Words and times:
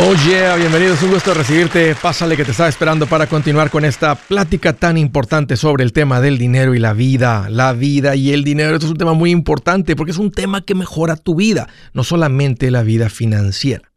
Oh 0.00 0.14
yeah, 0.28 0.54
bienvenidos, 0.54 1.02
un 1.02 1.10
gusto 1.10 1.34
recibirte. 1.34 1.96
Pásale 1.96 2.36
que 2.36 2.44
te 2.44 2.52
estaba 2.52 2.68
esperando 2.68 3.08
para 3.08 3.26
continuar 3.26 3.68
con 3.68 3.84
esta 3.84 4.14
plática 4.14 4.72
tan 4.72 4.96
importante 4.96 5.56
sobre 5.56 5.82
el 5.82 5.92
tema 5.92 6.20
del 6.20 6.38
dinero 6.38 6.76
y 6.76 6.78
la 6.78 6.92
vida. 6.92 7.48
La 7.50 7.72
vida 7.72 8.14
y 8.14 8.32
el 8.32 8.44
dinero, 8.44 8.74
esto 8.74 8.86
es 8.86 8.92
un 8.92 8.98
tema 8.98 9.14
muy 9.14 9.32
importante 9.32 9.96
porque 9.96 10.12
es 10.12 10.18
un 10.18 10.30
tema 10.30 10.64
que 10.64 10.76
mejora 10.76 11.16
tu 11.16 11.34
vida, 11.34 11.68
no 11.94 12.04
solamente 12.04 12.70
la 12.70 12.84
vida 12.84 13.10
financiera. 13.10 13.92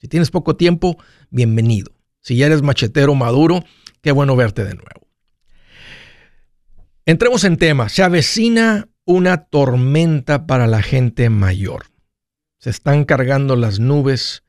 Si 0.00 0.08
tienes 0.08 0.32
poco 0.32 0.56
tiempo, 0.56 0.98
bienvenido. 1.30 1.97
Si 2.28 2.36
ya 2.36 2.44
eres 2.44 2.60
machetero 2.60 3.14
maduro, 3.14 3.64
qué 4.02 4.12
bueno 4.12 4.36
verte 4.36 4.62
de 4.62 4.74
nuevo. 4.74 5.08
Entremos 7.06 7.42
en 7.44 7.56
tema. 7.56 7.88
Se 7.88 8.02
avecina 8.02 8.86
una 9.06 9.46
tormenta 9.46 10.46
para 10.46 10.66
la 10.66 10.82
gente 10.82 11.30
mayor. 11.30 11.86
Se 12.58 12.68
están 12.68 13.06
cargando 13.06 13.56
las 13.56 13.80
nubes, 13.80 14.42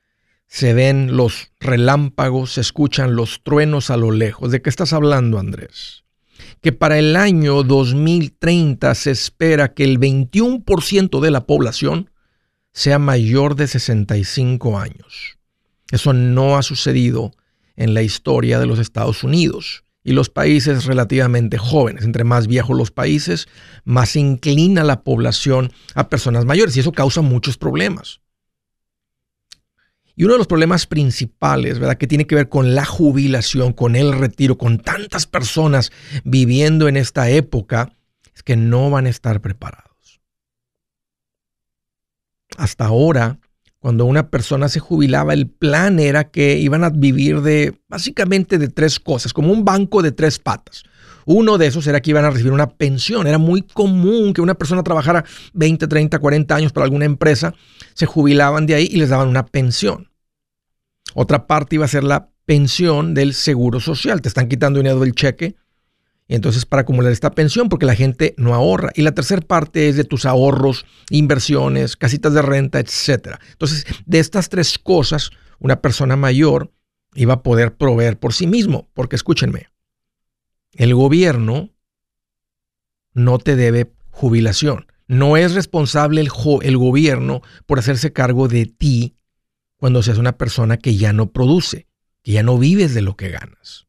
se 0.46 0.74
ven 0.74 1.16
los 1.16 1.54
relámpagos, 1.62 2.56
se 2.56 2.60
escuchan 2.60 3.16
los 3.16 3.44
truenos 3.44 3.90
a 3.90 3.96
lo 3.96 4.12
lejos. 4.12 4.52
¿De 4.52 4.62
qué 4.62 4.70
estás 4.70 4.92
hablando, 4.92 5.40
Andrés? 5.40 6.04
Que 6.60 6.74
para 6.74 7.00
el 7.00 7.16
año 7.16 7.64
2030 7.64 8.94
se 8.94 9.12
espera 9.12 9.74
que 9.74 9.86
el 9.86 10.02
21% 10.02 11.22
de 11.22 11.32
la 11.32 11.46
población 11.46 12.12
sea 12.74 13.00
mayor 13.00 13.56
de 13.56 13.68
65 13.68 14.78
años. 14.78 15.38
Eso 15.92 16.12
no 16.12 16.58
ha 16.58 16.62
sucedido 16.62 17.32
en 17.80 17.94
la 17.94 18.04
historia 18.04 18.60
de 18.60 18.68
los 18.68 18.78
Estados 18.78 19.24
Unidos 19.24 19.86
y 20.04 20.12
los 20.12 20.30
países 20.30 20.86
relativamente 20.86 21.58
jóvenes. 21.58 22.04
Entre 22.04 22.26
más 22.26 22.46
viejos 22.46 22.78
los 22.78 22.92
países, 22.92 23.48
más 23.86 24.16
inclina 24.16 24.84
la 24.84 25.02
población 25.02 25.72
a 25.96 26.10
personas 26.10 26.46
mayores 26.46 26.76
y 26.76 26.82
eso 26.82 26.92
causa 26.92 27.22
muchos 27.22 27.58
problemas. 27.58 28.20
Y 30.16 30.26
uno 30.26 30.34
de 30.34 30.40
los 30.40 30.48
problemas 30.48 30.88
principales, 30.88 31.80
¿verdad? 31.80 31.98
Que 31.98 32.08
tiene 32.08 32.28
que 32.28 32.36
ver 32.36 32.50
con 32.50 32.76
la 32.76 32.84
jubilación, 32.84 33.72
con 33.72 33.96
el 33.96 34.12
retiro, 34.12 34.58
con 34.58 34.80
tantas 34.80 35.26
personas 35.26 35.92
viviendo 36.26 36.90
en 36.90 36.98
esta 36.98 37.30
época, 37.30 37.94
es 38.36 38.44
que 38.44 38.58
no 38.58 38.90
van 38.90 39.06
a 39.06 39.10
estar 39.10 39.40
preparados. 39.40 40.20
Hasta 42.58 42.88
ahora, 42.88 43.40
cuando 43.80 44.06
una 44.06 44.30
persona 44.30 44.68
se 44.68 44.80
jubilaba, 44.80 45.34
el 45.34 45.48
plan 45.48 46.00
era 46.00 46.26
que 46.26 46.58
iban 46.58 46.84
a 46.84 46.90
vivir 46.90 47.42
de 47.42 47.80
básicamente 47.88 48.58
de 48.58 48.68
tres 48.68 49.00
cosas, 49.00 49.32
como 49.32 49.54
un 49.54 49.64
banco 49.64 50.02
de 50.02 50.12
tres 50.12 50.38
patas. 50.38 50.84
Uno 51.26 51.58
de 51.58 51.68
esos 51.68 51.88
era 51.88 52.02
que 52.02 52.10
iban 52.10 52.26
a 52.26 52.30
recibir 52.32 52.52
una 52.52 52.70
pensión. 52.70 53.28
Era 53.28 53.38
muy 53.38 53.62
común 53.62 54.34
que 54.34 54.42
una 54.42 54.56
persona 54.56 54.84
trabajara 54.84 55.24
20, 55.54 55.88
30, 55.88 56.20
40 56.20 56.56
años 56.56 56.74
para 56.74 56.86
alguna 56.86 57.06
empresa, 57.06 57.54
se 57.94 58.06
jubilaban 58.06 58.66
de 58.66 58.76
ahí 58.76 58.90
y 58.92 58.98
les 58.98 59.10
daban 59.10 59.28
una 59.28 59.46
pensión. 59.46 60.10
Otra 61.14 61.48
parte 61.48 61.76
iba 61.76 61.86
a 61.86 61.90
ser 61.90 62.04
la 62.04 62.30
pensión 62.46 63.14
del 63.14 63.34
seguro 63.34 63.80
social. 63.80 64.22
Te 64.22 64.28
están 64.28 64.50
quitando 64.50 64.80
dinero 64.80 65.00
del 65.00 65.14
cheque 65.14 65.56
y 66.30 66.36
entonces 66.36 66.64
para 66.68 66.84
acumular 66.84 67.12
esta 67.12 67.32
pensión, 67.32 67.70
porque 67.70 67.88
la 67.88 67.96
gente 67.96 68.36
no 68.38 68.54
ahorra. 68.54 68.92
Y 68.94 69.02
la 69.02 69.14
tercera 69.14 69.42
parte 69.42 69.90
es 69.90 69.98
de 69.98 70.04
tus 70.04 70.28
ahorros, 70.28 70.86
inversiones, 71.10 71.98
casitas 71.98 72.36
de 72.36 72.44
renta, 72.44 72.80
etc. 72.80 73.40
Entonces, 73.52 73.88
de 74.06 74.20
estas 74.20 74.48
tres 74.48 74.78
cosas, 74.78 75.32
una 75.58 75.82
persona 75.82 76.16
mayor 76.16 76.72
iba 77.16 77.34
a 77.34 77.42
poder 77.42 77.76
proveer 77.76 78.20
por 78.20 78.36
sí 78.36 78.46
mismo. 78.46 78.88
Porque 78.94 79.16
escúchenme, 79.16 79.70
el 80.74 80.94
gobierno 80.94 81.72
no 83.16 83.40
te 83.40 83.56
debe 83.56 83.92
jubilación. 84.12 84.86
No 85.08 85.36
es 85.36 85.56
responsable 85.56 86.22
el, 86.22 86.30
el 86.62 86.78
gobierno 86.78 87.42
por 87.66 87.80
hacerse 87.80 88.14
cargo 88.14 88.48
de 88.48 88.68
ti 88.68 89.16
cuando 89.78 90.04
seas 90.04 90.20
una 90.20 90.38
persona 90.38 90.78
que 90.78 90.96
ya 90.96 91.12
no 91.12 91.32
produce, 91.32 91.88
que 92.22 92.34
ya 92.34 92.44
no 92.44 92.60
vives 92.60 92.94
de 92.94 93.02
lo 93.02 93.18
que 93.18 93.30
ganas. 93.30 93.89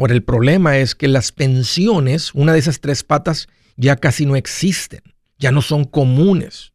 Ahora, 0.00 0.14
el 0.14 0.22
problema 0.22 0.78
es 0.78 0.94
que 0.94 1.08
las 1.08 1.30
pensiones, 1.30 2.34
una 2.34 2.54
de 2.54 2.58
esas 2.58 2.80
tres 2.80 3.04
patas, 3.04 3.48
ya 3.76 3.96
casi 3.96 4.24
no 4.24 4.34
existen, 4.34 5.02
ya 5.38 5.52
no 5.52 5.60
son 5.60 5.84
comunes. 5.84 6.72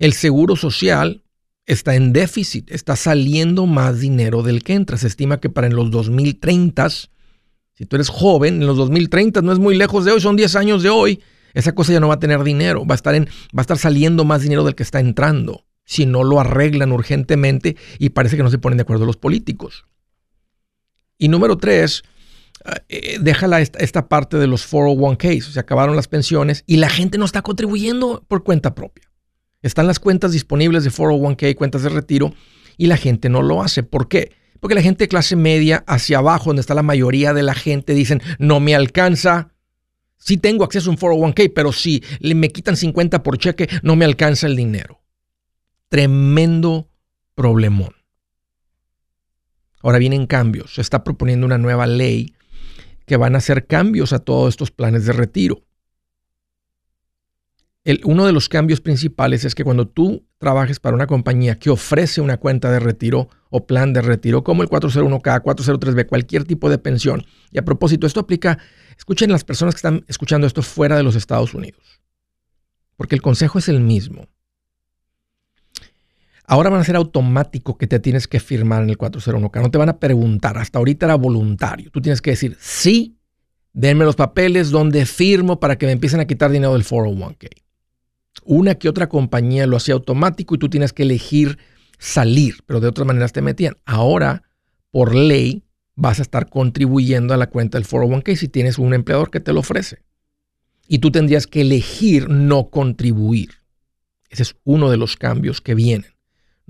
El 0.00 0.12
seguro 0.12 0.56
social 0.56 1.22
está 1.64 1.94
en 1.94 2.12
déficit, 2.12 2.72
está 2.72 2.96
saliendo 2.96 3.66
más 3.66 4.00
dinero 4.00 4.42
del 4.42 4.64
que 4.64 4.74
entra. 4.74 4.96
Se 4.96 5.06
estima 5.06 5.38
que 5.38 5.48
para 5.48 5.68
en 5.68 5.76
los 5.76 5.92
2030, 5.92 6.90
si 6.90 7.86
tú 7.86 7.94
eres 7.94 8.08
joven, 8.08 8.62
en 8.62 8.66
los 8.66 8.78
2030 8.78 9.42
no 9.42 9.52
es 9.52 9.60
muy 9.60 9.76
lejos 9.76 10.04
de 10.04 10.10
hoy, 10.10 10.20
son 10.20 10.34
10 10.34 10.56
años 10.56 10.82
de 10.82 10.88
hoy, 10.88 11.20
esa 11.54 11.72
cosa 11.72 11.92
ya 11.92 12.00
no 12.00 12.08
va 12.08 12.14
a 12.14 12.20
tener 12.20 12.42
dinero, 12.42 12.84
va 12.84 12.94
a 12.94 12.96
estar, 12.96 13.14
en, 13.14 13.26
va 13.26 13.60
a 13.60 13.60
estar 13.60 13.78
saliendo 13.78 14.24
más 14.24 14.42
dinero 14.42 14.64
del 14.64 14.74
que 14.74 14.82
está 14.82 14.98
entrando, 14.98 15.66
si 15.84 16.04
no 16.04 16.24
lo 16.24 16.40
arreglan 16.40 16.90
urgentemente 16.90 17.76
y 18.00 18.08
parece 18.08 18.36
que 18.36 18.42
no 18.42 18.50
se 18.50 18.58
ponen 18.58 18.76
de 18.76 18.82
acuerdo 18.82 19.06
los 19.06 19.16
políticos. 19.16 19.84
Y 21.20 21.28
número 21.28 21.58
tres, 21.58 22.02
eh, 22.88 23.18
déjala 23.20 23.60
esta, 23.60 24.08
parte 24.08 24.38
de 24.38 24.46
los 24.46 24.66
401ks, 24.72 25.52
se 25.52 25.60
acabaron 25.60 25.94
las 25.94 26.08
pensiones 26.08 26.64
y 26.66 26.78
la 26.78 26.88
gente 26.88 27.18
no 27.18 27.26
está 27.26 27.42
contribuyendo 27.42 28.24
por 28.26 28.42
cuenta 28.42 28.74
propia. 28.74 29.04
Están 29.60 29.86
las 29.86 30.00
cuentas 30.00 30.32
disponibles 30.32 30.82
de 30.82 30.90
401k, 30.90 31.54
cuentas 31.56 31.82
de 31.82 31.90
retiro, 31.90 32.32
y 32.78 32.86
la 32.86 32.96
gente 32.96 33.28
no 33.28 33.42
lo 33.42 33.62
hace. 33.62 33.82
¿Por 33.82 34.08
qué? 34.08 34.32
Porque 34.60 34.74
la 34.74 34.80
gente 34.80 35.04
de 35.04 35.08
clase 35.08 35.36
media 35.36 35.84
hacia 35.86 36.18
abajo, 36.18 36.46
donde 36.46 36.60
está 36.60 36.74
la 36.74 36.82
mayoría 36.82 37.34
de 37.34 37.42
la 37.42 37.54
gente, 37.54 37.92
dicen, 37.92 38.22
no 38.38 38.58
me 38.58 38.74
alcanza. 38.74 39.52
Sí 40.16 40.38
tengo 40.38 40.64
acceso 40.64 40.88
a 40.88 40.94
un 40.94 40.98
401k, 40.98 41.52
pero 41.54 41.70
si 41.72 42.02
me 42.22 42.48
quitan 42.48 42.78
50 42.78 43.22
por 43.22 43.36
cheque, 43.36 43.68
no 43.82 43.94
me 43.94 44.06
alcanza 44.06 44.46
el 44.46 44.56
dinero. 44.56 45.02
Tremendo 45.90 46.88
problemón. 47.34 47.99
Ahora 49.82 49.98
vienen 49.98 50.26
cambios. 50.26 50.74
Se 50.74 50.80
está 50.80 51.04
proponiendo 51.04 51.46
una 51.46 51.58
nueva 51.58 51.86
ley 51.86 52.34
que 53.06 53.16
van 53.16 53.34
a 53.34 53.38
hacer 53.38 53.66
cambios 53.66 54.12
a 54.12 54.20
todos 54.20 54.50
estos 54.50 54.70
planes 54.70 55.04
de 55.06 55.12
retiro. 55.12 55.62
uno 58.04 58.24
de 58.24 58.32
los 58.32 58.48
cambios 58.48 58.80
principales 58.80 59.44
es 59.44 59.54
que 59.54 59.64
cuando 59.64 59.88
tú 59.88 60.24
trabajes 60.38 60.78
para 60.78 60.94
una 60.94 61.06
compañía 61.06 61.58
que 61.58 61.70
ofrece 61.70 62.20
una 62.20 62.36
cuenta 62.36 62.70
de 62.70 62.78
retiro 62.78 63.28
o 63.50 63.66
plan 63.66 63.92
de 63.92 64.00
retiro, 64.00 64.44
como 64.44 64.62
el 64.62 64.68
401k, 64.68 65.42
403b, 65.42 66.06
cualquier 66.06 66.44
tipo 66.44 66.70
de 66.70 66.78
pensión, 66.78 67.24
y 67.50 67.58
a 67.58 67.64
propósito, 67.64 68.06
esto 68.06 68.20
aplica, 68.20 68.58
escuchen 68.96 69.32
las 69.32 69.42
personas 69.42 69.74
que 69.74 69.78
están 69.78 70.04
escuchando 70.06 70.46
esto 70.46 70.62
fuera 70.62 70.96
de 70.96 71.02
los 71.02 71.16
Estados 71.16 71.52
Unidos, 71.52 72.00
porque 72.96 73.16
el 73.16 73.22
consejo 73.22 73.58
es 73.58 73.68
el 73.68 73.80
mismo. 73.80 74.28
Ahora 76.50 76.68
van 76.68 76.80
a 76.80 76.84
ser 76.84 76.96
automático 76.96 77.78
que 77.78 77.86
te 77.86 78.00
tienes 78.00 78.26
que 78.26 78.40
firmar 78.40 78.82
en 78.82 78.90
el 78.90 78.98
401k. 78.98 79.62
No 79.62 79.70
te 79.70 79.78
van 79.78 79.88
a 79.88 80.00
preguntar. 80.00 80.58
Hasta 80.58 80.80
ahorita 80.80 81.06
era 81.06 81.14
voluntario. 81.14 81.92
Tú 81.92 82.00
tienes 82.00 82.20
que 82.20 82.30
decir, 82.30 82.56
sí, 82.58 83.20
denme 83.72 84.04
los 84.04 84.16
papeles 84.16 84.70
donde 84.70 85.06
firmo 85.06 85.60
para 85.60 85.78
que 85.78 85.86
me 85.86 85.92
empiecen 85.92 86.18
a 86.18 86.24
quitar 86.24 86.50
dinero 86.50 86.72
del 86.72 86.82
401k. 86.82 87.50
Una 88.42 88.74
que 88.74 88.88
otra 88.88 89.08
compañía 89.08 89.64
lo 89.68 89.76
hacía 89.76 89.94
automático 89.94 90.56
y 90.56 90.58
tú 90.58 90.68
tienes 90.68 90.92
que 90.92 91.04
elegir 91.04 91.56
salir, 92.00 92.56
pero 92.66 92.80
de 92.80 92.88
otras 92.88 93.06
maneras 93.06 93.32
te 93.32 93.42
metían. 93.42 93.76
Ahora, 93.84 94.42
por 94.90 95.14
ley, 95.14 95.62
vas 95.94 96.18
a 96.18 96.22
estar 96.22 96.50
contribuyendo 96.50 97.32
a 97.32 97.36
la 97.36 97.48
cuenta 97.48 97.78
del 97.78 97.86
401k 97.86 98.34
si 98.34 98.48
tienes 98.48 98.76
un 98.76 98.92
empleador 98.92 99.30
que 99.30 99.38
te 99.38 99.52
lo 99.52 99.60
ofrece. 99.60 100.02
Y 100.88 100.98
tú 100.98 101.12
tendrías 101.12 101.46
que 101.46 101.60
elegir 101.60 102.28
no 102.28 102.70
contribuir. 102.70 103.50
Ese 104.28 104.42
es 104.42 104.56
uno 104.64 104.90
de 104.90 104.96
los 104.96 105.14
cambios 105.16 105.60
que 105.60 105.76
vienen. 105.76 106.10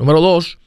Número 0.01 0.23
dos, 0.23 0.59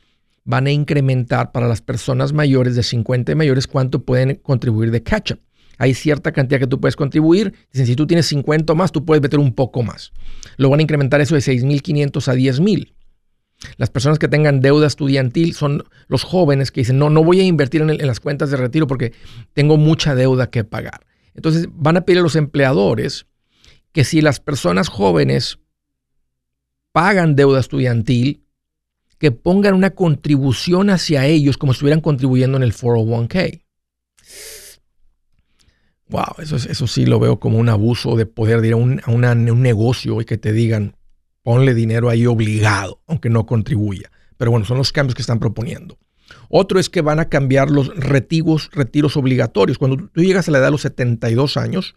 van 0.43 0.67
a 0.67 0.71
incrementar 0.71 1.51
para 1.51 1.67
las 1.67 1.81
personas 1.81 2.33
mayores 2.33 2.75
de 2.75 2.83
50 2.83 3.31
y 3.31 3.35
mayores 3.35 3.65
cuánto 3.65 4.05
pueden 4.05 4.35
contribuir 4.35 4.91
de 4.91 5.01
catch-up. 5.01 5.39
Hay 5.79 5.95
cierta 5.95 6.31
cantidad 6.31 6.59
que 6.59 6.67
tú 6.67 6.79
puedes 6.79 6.95
contribuir. 6.95 7.51
Dicen, 7.71 7.87
si 7.87 7.95
tú 7.95 8.05
tienes 8.05 8.27
50 8.27 8.71
o 8.71 8.75
más, 8.75 8.91
tú 8.91 9.03
puedes 9.03 9.23
meter 9.23 9.39
un 9.39 9.55
poco 9.55 9.81
más. 9.81 10.11
Lo 10.57 10.69
van 10.69 10.81
a 10.81 10.83
incrementar 10.83 11.19
eso 11.19 11.33
de 11.33 11.41
6.500 11.41 12.27
a 12.27 12.35
10.000. 12.35 12.93
Las 13.77 13.89
personas 13.89 14.19
que 14.19 14.27
tengan 14.27 14.61
deuda 14.61 14.85
estudiantil 14.85 15.55
son 15.55 15.83
los 16.07 16.23
jóvenes 16.23 16.71
que 16.71 16.81
dicen, 16.81 16.99
no, 16.99 17.09
no 17.09 17.23
voy 17.23 17.39
a 17.39 17.43
invertir 17.43 17.81
en, 17.81 17.89
en 17.89 18.05
las 18.05 18.19
cuentas 18.19 18.51
de 18.51 18.57
retiro 18.57 18.85
porque 18.85 19.13
tengo 19.53 19.77
mucha 19.77 20.13
deuda 20.13 20.51
que 20.51 20.63
pagar. 20.63 21.07
Entonces 21.33 21.67
van 21.71 21.97
a 21.97 22.01
pedir 22.01 22.19
a 22.19 22.23
los 22.23 22.35
empleadores 22.35 23.25
que 23.93 24.03
si 24.03 24.21
las 24.21 24.39
personas 24.39 24.89
jóvenes 24.89 25.57
pagan 26.91 27.35
deuda 27.35 27.59
estudiantil, 27.59 28.42
que 29.23 29.31
pongan 29.31 29.73
una 29.73 29.91
contribución 29.91 30.89
hacia 30.89 31.25
ellos 31.27 31.57
como 31.57 31.71
si 31.71 31.77
estuvieran 31.77 32.01
contribuyendo 32.01 32.57
en 32.57 32.63
el 32.63 32.73
401k. 32.73 33.63
Wow, 36.09 36.35
eso, 36.39 36.57
eso 36.57 36.87
sí 36.87 37.05
lo 37.05 37.21
veo 37.21 37.39
como 37.39 37.57
un 37.57 37.69
abuso 37.69 38.17
de 38.17 38.25
poder 38.25 38.59
de 38.59 38.67
ir 38.67 38.73
a, 38.73 38.75
un, 38.75 39.01
un 39.07 39.61
negocio 39.61 40.19
y 40.19 40.25
que 40.25 40.37
te 40.37 40.51
digan, 40.51 40.97
ponle 41.41 41.73
dinero 41.73 42.09
ahí 42.09 42.25
obligado, 42.25 43.01
aunque 43.07 43.29
no 43.29 43.45
contribuya. 43.45 44.11
Pero 44.35 44.51
bueno, 44.51 44.65
son 44.65 44.77
los 44.77 44.91
cambios 44.91 45.15
que 45.15 45.21
están 45.21 45.39
proponiendo. 45.39 45.97
Otro 46.49 46.77
es 46.77 46.89
que 46.89 46.99
van 46.99 47.21
a 47.21 47.29
cambiar 47.29 47.71
los 47.71 47.95
retiros 47.95 49.15
obligatorios. 49.15 49.77
Cuando 49.77 50.09
tú 50.09 50.21
llegas 50.21 50.49
a 50.49 50.51
la 50.51 50.57
edad 50.57 50.67
de 50.67 50.71
los 50.71 50.81
72 50.81 51.55
años, 51.55 51.95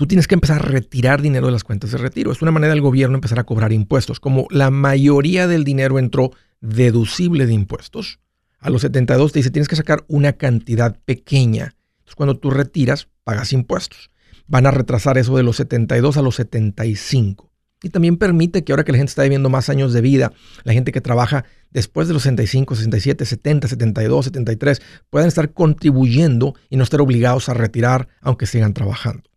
tú 0.00 0.06
tienes 0.06 0.26
que 0.26 0.34
empezar 0.34 0.62
a 0.62 0.64
retirar 0.64 1.20
dinero 1.20 1.44
de 1.44 1.52
las 1.52 1.62
cuentas 1.62 1.90
de 1.90 1.98
retiro. 1.98 2.32
Es 2.32 2.40
una 2.40 2.50
manera 2.50 2.72
del 2.72 2.80
gobierno 2.80 3.16
empezar 3.16 3.38
a 3.38 3.44
cobrar 3.44 3.70
impuestos. 3.70 4.18
Como 4.18 4.46
la 4.48 4.70
mayoría 4.70 5.46
del 5.46 5.62
dinero 5.62 5.98
entró 5.98 6.30
deducible 6.62 7.44
de 7.44 7.52
impuestos, 7.52 8.18
a 8.60 8.70
los 8.70 8.80
72 8.80 9.30
te 9.30 9.40
dice 9.40 9.50
tienes 9.50 9.68
que 9.68 9.76
sacar 9.76 10.06
una 10.08 10.32
cantidad 10.32 10.98
pequeña. 11.04 11.74
Entonces 11.98 12.14
cuando 12.14 12.38
tú 12.38 12.48
retiras, 12.48 13.08
pagas 13.24 13.52
impuestos. 13.52 14.10
Van 14.46 14.64
a 14.64 14.70
retrasar 14.70 15.18
eso 15.18 15.36
de 15.36 15.42
los 15.42 15.56
72 15.56 16.16
a 16.16 16.22
los 16.22 16.36
75. 16.36 17.52
Y 17.82 17.90
también 17.90 18.16
permite 18.16 18.64
que 18.64 18.72
ahora 18.72 18.84
que 18.84 18.92
la 18.92 18.98
gente 18.98 19.10
está 19.10 19.24
viviendo 19.24 19.50
más 19.50 19.68
años 19.68 19.92
de 19.92 20.00
vida, 20.00 20.32
la 20.64 20.72
gente 20.72 20.92
que 20.92 21.02
trabaja 21.02 21.44
después 21.72 22.08
de 22.08 22.14
los 22.14 22.22
65, 22.22 22.74
67, 22.74 23.26
70, 23.26 23.68
72, 23.68 24.24
73, 24.24 24.80
puedan 25.10 25.28
estar 25.28 25.52
contribuyendo 25.52 26.54
y 26.70 26.78
no 26.78 26.84
estar 26.84 27.02
obligados 27.02 27.50
a 27.50 27.54
retirar 27.54 28.08
aunque 28.22 28.46
sigan 28.46 28.72
trabajando. 28.72 29.29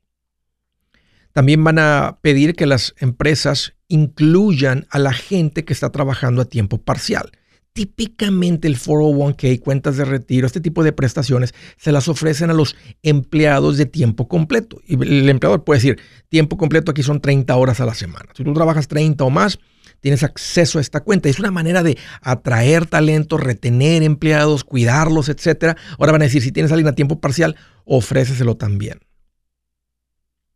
También 1.33 1.63
van 1.63 1.79
a 1.79 2.19
pedir 2.21 2.53
que 2.55 2.67
las 2.67 2.93
empresas 2.99 3.73
incluyan 3.87 4.85
a 4.91 4.99
la 4.99 5.13
gente 5.13 5.65
que 5.65 5.73
está 5.73 5.91
trabajando 5.91 6.43
a 6.43 6.45
tiempo 6.45 6.77
parcial. 6.77 7.31
Típicamente 7.73 8.67
el 8.67 8.77
401k, 8.77 9.59
cuentas 9.59 9.97
de 9.97 10.05
retiro, 10.05 10.45
este 10.45 10.61
tipo 10.61 10.83
de 10.83 10.91
prestaciones 10.91 11.55
se 11.77 11.91
las 11.91 12.07
ofrecen 12.07 12.51
a 12.51 12.53
los 12.53 12.75
empleados 13.01 13.77
de 13.77 13.87
tiempo 13.87 14.27
completo. 14.27 14.79
Y 14.85 14.93
el 14.93 15.27
empleador 15.27 15.63
puede 15.63 15.79
decir, 15.79 15.99
tiempo 16.29 16.55
completo 16.55 16.91
aquí 16.91 17.01
son 17.01 17.19
30 17.19 17.55
horas 17.55 17.81
a 17.81 17.87
la 17.87 17.95
semana. 17.95 18.29
Si 18.35 18.43
tú 18.43 18.53
trabajas 18.53 18.87
30 18.87 19.23
o 19.23 19.31
más, 19.31 19.57
tienes 20.01 20.21
acceso 20.21 20.77
a 20.77 20.81
esta 20.81 20.99
cuenta. 20.99 21.29
Es 21.29 21.39
una 21.39 21.49
manera 21.49 21.81
de 21.81 21.97
atraer 22.21 22.85
talento, 22.85 23.37
retener 23.37 24.03
empleados, 24.03 24.63
cuidarlos, 24.63 25.29
etc. 25.29 25.75
Ahora 25.97 26.11
van 26.11 26.21
a 26.21 26.25
decir, 26.25 26.43
si 26.43 26.51
tienes 26.51 26.71
alguien 26.71 26.89
a 26.89 26.95
tiempo 26.95 27.19
parcial, 27.19 27.55
ofréceselo 27.85 28.55
también 28.55 28.99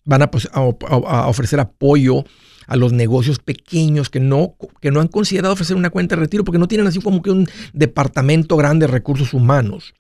van 0.08 0.28
pues, 0.32 0.50
a, 0.52 1.28
ofrecer 1.28 1.60
apoyo 1.60 2.24
a 2.66 2.76
los 2.76 2.94
negocios 2.94 3.40
pequeños 3.40 4.10
que 4.10 4.20
no, 4.20 4.56
que 4.82 4.90
no 4.90 5.00
han 5.00 5.08
considerado 5.08 5.54
ofrecer 5.54 5.76
una 5.76 5.90
cuenta 5.90 6.16
de 6.16 6.22
retiro 6.22 6.44
porque 6.44 6.58
no 6.58 6.68
tienen 6.68 6.88
así 6.88 7.00
como 7.00 7.22
que 7.22 7.30
un 7.30 7.48
departamento 7.74 8.58
grande 8.58 8.88
de 8.88 8.92
recursos 8.92 9.34
humanos. 9.34 9.94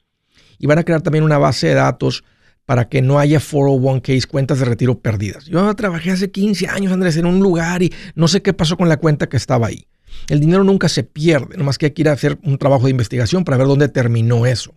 Y 0.57 0.65
van 0.65 0.79
a 0.79 0.83
crear 0.83 1.01
también 1.01 1.23
una 1.23 1.37
base 1.37 1.67
de 1.67 1.75
datos 1.75 2.23
para 2.65 2.89
que 2.89 3.01
no 3.01 3.19
haya 3.19 3.39
401ks, 3.39 4.27
cuentas 4.27 4.59
de 4.59 4.65
retiro 4.65 4.99
perdidas. 4.99 5.45
Yo 5.45 5.73
trabajé 5.75 6.11
hace 6.11 6.31
15 6.31 6.67
años, 6.67 6.91
Andrés, 6.91 7.15
en 7.17 7.25
un 7.25 7.39
lugar 7.39 7.83
y 7.83 7.93
no 8.15 8.27
sé 8.27 8.41
qué 8.41 8.53
pasó 8.53 8.75
con 8.75 8.89
la 8.89 8.97
cuenta 8.97 9.29
que 9.29 9.37
estaba 9.37 9.67
ahí. 9.67 9.87
El 10.27 10.39
dinero 10.39 10.63
nunca 10.63 10.89
se 10.89 11.03
pierde, 11.03 11.57
nomás 11.57 11.77
que 11.77 11.87
hay 11.87 11.91
que 11.91 12.01
ir 12.01 12.09
a 12.09 12.13
hacer 12.13 12.39
un 12.43 12.57
trabajo 12.57 12.85
de 12.85 12.91
investigación 12.91 13.43
para 13.43 13.57
ver 13.57 13.67
dónde 13.67 13.87
terminó 13.87 14.45
eso. 14.45 14.73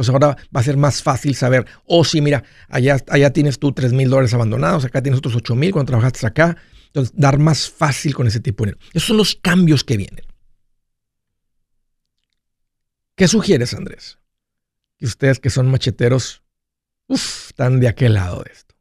Entonces 0.00 0.14
ahora 0.14 0.36
va 0.56 0.60
a 0.60 0.64
ser 0.64 0.78
más 0.78 1.02
fácil 1.02 1.34
saber, 1.34 1.66
oh 1.84 2.04
sí, 2.04 2.22
mira, 2.22 2.42
allá, 2.70 2.96
allá 3.08 3.34
tienes 3.34 3.58
tú 3.58 3.72
3 3.72 3.92
mil 3.92 4.08
dólares 4.08 4.32
abandonados, 4.32 4.86
acá 4.86 5.02
tienes 5.02 5.18
otros 5.18 5.36
8 5.36 5.54
mil 5.54 5.72
cuando 5.72 5.90
trabajaste 5.90 6.26
acá. 6.26 6.56
Entonces, 6.86 7.14
dar 7.14 7.38
más 7.38 7.68
fácil 7.68 8.14
con 8.14 8.26
ese 8.26 8.40
tipo 8.40 8.64
de 8.64 8.70
dinero. 8.70 8.86
Esos 8.94 9.08
son 9.08 9.18
los 9.18 9.34
cambios 9.34 9.84
que 9.84 9.98
vienen. 9.98 10.24
¿Qué 13.14 13.28
sugieres, 13.28 13.74
Andrés? 13.74 14.18
Que 14.96 15.04
ustedes 15.04 15.38
que 15.38 15.50
son 15.50 15.70
macheteros, 15.70 16.42
uff, 17.06 17.48
están 17.48 17.78
de 17.78 17.88
aquel 17.88 18.14
lado 18.14 18.42
de 18.42 18.52
esto. 18.52 18.74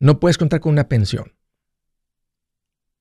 No 0.00 0.18
puedes 0.18 0.38
contar 0.38 0.58
con 0.58 0.72
una 0.72 0.88
pensión. 0.88 1.36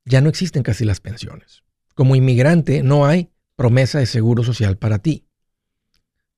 Ya 0.06 0.22
no 0.22 0.30
existen 0.30 0.62
casi 0.62 0.86
las 0.86 1.00
pensiones. 1.00 1.64
Como 1.96 2.16
inmigrante 2.16 2.84
no 2.84 3.08
hay 3.08 3.32
promesa 3.58 4.00
de 4.00 4.06
seguro 4.06 4.44
social 4.44 4.78
para 4.78 5.00
ti. 5.00 5.26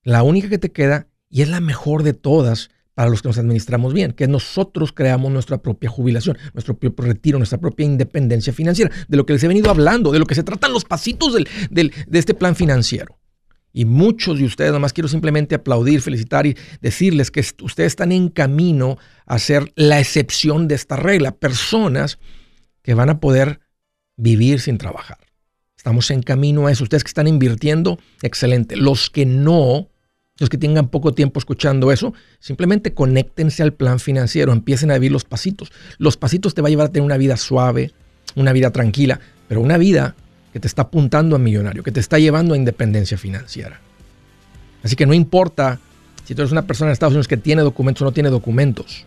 La 0.02 0.24
única 0.24 0.50
que 0.50 0.58
te 0.58 0.72
queda, 0.72 1.08
y 1.30 1.44
es 1.44 1.50
la 1.50 1.60
mejor 1.60 2.02
de 2.02 2.14
todas 2.14 2.72
para 2.96 3.10
los 3.10 3.22
que 3.22 3.28
nos 3.28 3.38
administramos 3.38 3.94
bien, 3.94 4.14
que 4.14 4.28
nosotros 4.28 4.92
creamos 4.92 5.32
nuestra 5.32 5.62
propia 5.62 5.90
jubilación, 5.90 6.38
nuestro 6.54 6.78
propio 6.78 7.06
retiro, 7.06 7.38
nuestra 7.38 7.60
propia 7.60 7.86
independencia 7.86 8.52
financiera, 8.52 8.92
de 9.08 9.18
lo 9.18 9.26
que 9.26 9.34
les 9.34 9.44
he 9.44 9.48
venido 9.48 9.70
hablando, 9.70 10.12
de 10.12 10.20
lo 10.20 10.26
que 10.26 10.36
se 10.36 10.44
tratan 10.44 10.74
los 10.74 10.86
pasitos 10.86 11.36
de 11.70 11.92
este 12.12 12.34
plan 12.34 12.56
financiero. 12.56 13.20
Y 13.72 13.86
muchos 13.86 14.40
de 14.40 14.46
ustedes, 14.46 14.72
nomás 14.72 14.94
quiero 14.94 15.08
simplemente 15.08 15.56
aplaudir, 15.56 16.02
felicitar 16.02 16.48
y 16.48 16.58
decirles 16.82 17.30
que 17.30 17.42
ustedes 17.62 17.92
están 17.92 18.12
en 18.12 18.30
camino 18.30 18.98
a 19.26 19.38
ser 19.38 19.72
la 19.76 20.00
excepción 20.00 20.68
de 20.68 20.76
esta 20.76 20.96
regla, 20.96 21.34
personas 21.34 22.18
que 22.82 22.96
van 22.96 23.10
a 23.10 23.20
poder 23.20 23.60
vivir 24.18 24.60
sin 24.60 24.78
trabajar. 24.78 25.20
Estamos 25.80 26.12
en 26.12 26.22
camino 26.24 26.68
a 26.68 26.74
eso. 26.74 26.84
Ustedes 26.84 27.06
que 27.06 27.08
están 27.08 27.26
invirtiendo, 27.26 28.00
excelente. 28.22 28.76
Los 28.76 29.10
que 29.10 29.26
no, 29.26 29.88
los 30.38 30.50
que 30.50 30.58
tengan 30.58 30.90
poco 30.90 31.14
tiempo 31.14 31.40
escuchando 31.40 31.94
eso, 31.94 32.14
simplemente 32.42 32.94
conéctense 32.94 33.64
al 33.64 33.72
plan 33.72 34.02
financiero, 34.02 34.52
empiecen 34.52 34.92
a 34.92 34.96
vivir 34.96 35.14
los 35.14 35.24
pasitos. 35.24 35.72
Los 35.98 36.18
pasitos 36.18 36.54
te 36.54 36.62
va 36.62 36.68
a 36.68 36.70
llevar 36.70 36.88
a 36.88 36.92
tener 36.92 37.06
una 37.06 37.16
vida 37.16 37.38
suave, 37.38 37.94
una 38.36 38.52
vida 38.52 38.72
tranquila, 38.72 39.22
pero 39.48 39.62
una 39.62 39.78
vida 39.78 40.16
que 40.52 40.60
te 40.60 40.68
está 40.68 40.82
apuntando 40.82 41.38
a 41.38 41.40
millonario, 41.40 41.82
que 41.82 41.94
te 41.94 42.02
está 42.02 42.20
llevando 42.20 42.56
a 42.56 42.58
independencia 42.58 43.18
financiera. 43.18 43.80
Así 44.84 44.98
que 44.98 45.06
no 45.06 45.14
importa 45.14 45.80
si 46.26 46.36
tú 46.36 46.42
eres 46.42 46.52
una 46.52 46.68
persona 46.68 46.90
en 46.90 46.92
Estados 46.92 47.14
Unidos 47.14 47.30
que 47.30 47.38
tiene 47.38 47.62
documentos 47.62 48.02
o 48.02 48.06
no 48.06 48.12
tiene 48.12 48.32
documentos. 48.32 49.06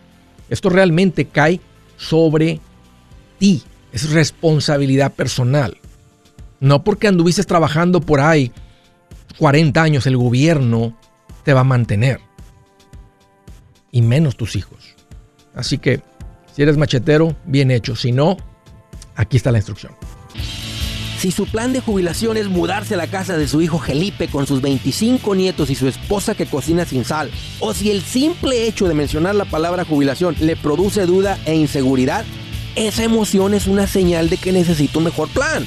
Esto 0.48 0.70
realmente 0.70 1.26
cae 1.26 1.60
sobre 1.98 2.60
ti. 3.38 3.62
Es 3.92 4.08
responsabilidad 4.08 5.12
personal. 5.12 5.76
No 6.62 6.84
porque 6.84 7.08
anduviste 7.08 7.42
trabajando 7.42 8.00
por 8.00 8.20
ahí 8.20 8.52
40 9.38 9.82
años, 9.82 10.06
el 10.06 10.16
gobierno 10.16 10.96
te 11.42 11.52
va 11.52 11.62
a 11.62 11.64
mantener. 11.64 12.20
Y 13.90 14.00
menos 14.00 14.36
tus 14.36 14.54
hijos. 14.54 14.94
Así 15.56 15.78
que, 15.78 16.02
si 16.54 16.62
eres 16.62 16.76
machetero, 16.76 17.34
bien 17.46 17.72
hecho. 17.72 17.96
Si 17.96 18.12
no, 18.12 18.36
aquí 19.16 19.36
está 19.36 19.50
la 19.50 19.58
instrucción. 19.58 19.92
Si 21.18 21.32
su 21.32 21.46
plan 21.46 21.72
de 21.72 21.80
jubilación 21.80 22.36
es 22.36 22.46
mudarse 22.46 22.94
a 22.94 22.96
la 22.96 23.08
casa 23.08 23.36
de 23.36 23.48
su 23.48 23.60
hijo 23.60 23.80
Felipe 23.80 24.28
con 24.28 24.46
sus 24.46 24.62
25 24.62 25.34
nietos 25.34 25.68
y 25.68 25.74
su 25.74 25.88
esposa 25.88 26.36
que 26.36 26.46
cocina 26.46 26.84
sin 26.84 27.04
sal, 27.04 27.32
o 27.58 27.74
si 27.74 27.90
el 27.90 28.02
simple 28.02 28.68
hecho 28.68 28.86
de 28.86 28.94
mencionar 28.94 29.34
la 29.34 29.46
palabra 29.46 29.84
jubilación 29.84 30.36
le 30.38 30.54
produce 30.54 31.06
duda 31.06 31.40
e 31.44 31.56
inseguridad, 31.56 32.24
esa 32.76 33.02
emoción 33.02 33.52
es 33.52 33.66
una 33.66 33.88
señal 33.88 34.30
de 34.30 34.36
que 34.36 34.52
necesita 34.52 34.98
un 34.98 35.06
mejor 35.06 35.28
plan. 35.28 35.66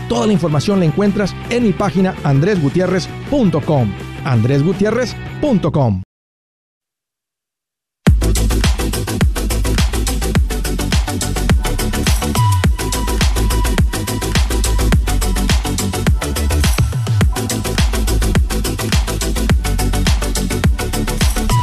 Toda 0.11 0.27
la 0.27 0.33
información 0.33 0.81
la 0.81 0.85
encuentras 0.87 1.33
en 1.49 1.63
mi 1.63 1.71
página 1.71 2.13
andresgutierrez.com. 2.25 3.93
andresgutierrez.com. 4.25 6.01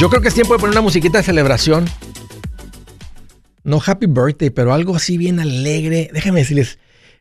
Yo 0.00 0.08
creo 0.08 0.22
que 0.22 0.28
es 0.28 0.34
tiempo 0.34 0.54
de 0.54 0.58
poner 0.58 0.72
una 0.72 0.80
musiquita 0.80 1.18
de 1.18 1.24
celebración. 1.24 1.84
No 3.62 3.82
happy 3.84 4.06
birthday, 4.06 4.48
pero 4.48 4.72
algo 4.72 4.96
así 4.96 5.18
bien 5.18 5.38
alegre. 5.38 6.08
Déjenme 6.14 6.40
decirles, 6.40 6.78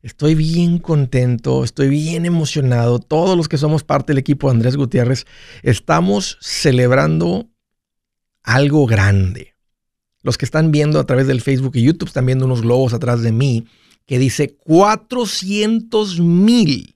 Estoy 0.07 0.35
bien 0.35 0.77
contento, 0.79 1.65
estoy 1.65 1.89
bien 1.89 2.25
emocionado. 2.25 2.99
Todos 2.99 3.35
los 3.35 3.49
que 3.49 3.57
somos 3.57 3.83
parte 3.83 4.13
del 4.13 4.19
equipo 4.19 4.47
de 4.47 4.55
Andrés 4.55 4.77
Gutiérrez 4.77 5.25
estamos 5.63 6.37
celebrando 6.39 7.49
algo 8.41 8.85
grande. 8.85 9.55
Los 10.23 10.37
que 10.37 10.45
están 10.45 10.71
viendo 10.71 11.01
a 11.01 11.05
través 11.05 11.27
del 11.27 11.41
Facebook 11.41 11.73
y 11.75 11.83
YouTube 11.83 12.07
están 12.07 12.25
viendo 12.25 12.45
unos 12.45 12.61
globos 12.61 12.93
atrás 12.93 13.21
de 13.21 13.33
mí 13.33 13.67
que 14.05 14.17
dice 14.17 14.55
400 14.55 16.21
mil. 16.21 16.95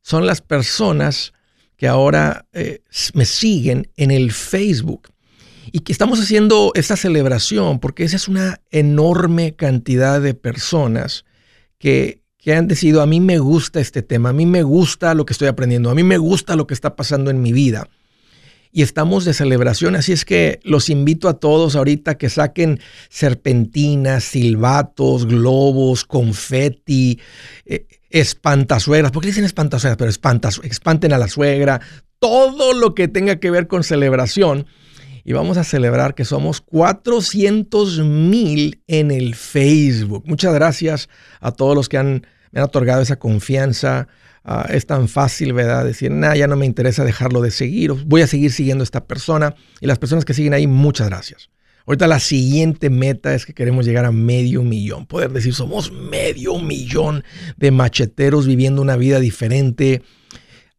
Son 0.00 0.24
las 0.24 0.40
personas 0.40 1.34
que 1.76 1.88
ahora 1.88 2.46
eh, 2.54 2.82
me 3.12 3.26
siguen 3.26 3.90
en 3.98 4.10
el 4.10 4.32
Facebook 4.32 5.10
y 5.72 5.80
que 5.80 5.92
estamos 5.92 6.20
haciendo 6.20 6.72
esta 6.74 6.96
celebración 6.96 7.80
porque 7.80 8.04
esa 8.04 8.16
es 8.16 8.28
una 8.28 8.62
enorme 8.70 9.56
cantidad 9.56 10.22
de 10.22 10.32
personas 10.32 11.26
que, 11.84 12.22
han 12.54 12.66
decidido, 12.66 13.02
a 13.02 13.06
mí 13.06 13.20
me 13.20 13.38
gusta 13.38 13.78
este 13.78 14.00
tema, 14.00 14.30
a 14.30 14.32
mí 14.32 14.46
me 14.46 14.62
gusta 14.62 15.12
lo 15.12 15.26
que 15.26 15.34
estoy 15.34 15.48
aprendiendo, 15.48 15.90
a 15.90 15.94
mí 15.94 16.02
me 16.02 16.16
gusta 16.16 16.56
lo 16.56 16.66
que 16.66 16.72
está 16.72 16.96
pasando 16.96 17.30
en 17.30 17.42
mi 17.42 17.52
vida. 17.52 17.88
Y 18.72 18.82
estamos 18.82 19.26
de 19.26 19.34
celebración, 19.34 19.94
así 19.94 20.12
es 20.12 20.24
que 20.24 20.60
los 20.64 20.88
invito 20.88 21.28
a 21.28 21.34
todos 21.34 21.76
ahorita 21.76 22.16
que 22.16 22.30
saquen 22.30 22.80
serpentinas, 23.10 24.24
silbatos, 24.24 25.26
globos, 25.26 26.04
confeti, 26.04 27.20
eh, 27.66 27.86
espantasuegras. 28.08 29.12
¿Por 29.12 29.22
qué 29.22 29.28
dicen 29.28 29.44
espantasuegras? 29.44 29.98
Pero 29.98 30.10
espantas, 30.10 30.60
espanten 30.64 31.12
a 31.12 31.18
la 31.18 31.28
suegra. 31.28 31.82
Todo 32.18 32.72
lo 32.72 32.94
que 32.94 33.08
tenga 33.08 33.36
que 33.36 33.50
ver 33.50 33.68
con 33.68 33.84
celebración 33.84 34.66
y 35.24 35.32
vamos 35.32 35.56
a 35.56 35.64
celebrar 35.64 36.14
que 36.14 36.24
somos 36.24 36.60
400 36.60 38.00
mil 38.00 38.82
en 38.86 39.10
el 39.10 39.34
Facebook. 39.34 40.24
Muchas 40.26 40.52
gracias 40.52 41.08
a 41.40 41.50
todos 41.52 41.74
los 41.74 41.88
que 41.88 42.02
me 42.02 42.22
han 42.60 42.64
otorgado 42.64 43.00
esa 43.00 43.16
confianza. 43.16 44.06
Ah, 44.44 44.66
es 44.68 44.86
tan 44.86 45.08
fácil, 45.08 45.54
¿verdad? 45.54 45.86
Decir, 45.86 46.10
nada, 46.10 46.36
ya 46.36 46.46
no 46.46 46.56
me 46.56 46.66
interesa 46.66 47.04
dejarlo 47.04 47.40
de 47.40 47.50
seguir. 47.50 47.92
Voy 47.92 48.20
a 48.20 48.26
seguir 48.26 48.52
siguiendo 48.52 48.82
a 48.82 48.84
esta 48.84 49.06
persona. 49.06 49.54
Y 49.80 49.86
las 49.86 49.98
personas 49.98 50.26
que 50.26 50.34
siguen 50.34 50.52
ahí, 50.52 50.66
muchas 50.66 51.08
gracias. 51.08 51.48
Ahorita 51.86 52.06
la 52.06 52.20
siguiente 52.20 52.90
meta 52.90 53.34
es 53.34 53.46
que 53.46 53.54
queremos 53.54 53.86
llegar 53.86 54.04
a 54.04 54.12
medio 54.12 54.62
millón. 54.62 55.06
Poder 55.06 55.30
decir, 55.32 55.54
somos 55.54 55.92
medio 55.92 56.58
millón 56.58 57.24
de 57.56 57.70
macheteros 57.70 58.46
viviendo 58.46 58.82
una 58.82 58.96
vida 58.96 59.20
diferente 59.20 60.02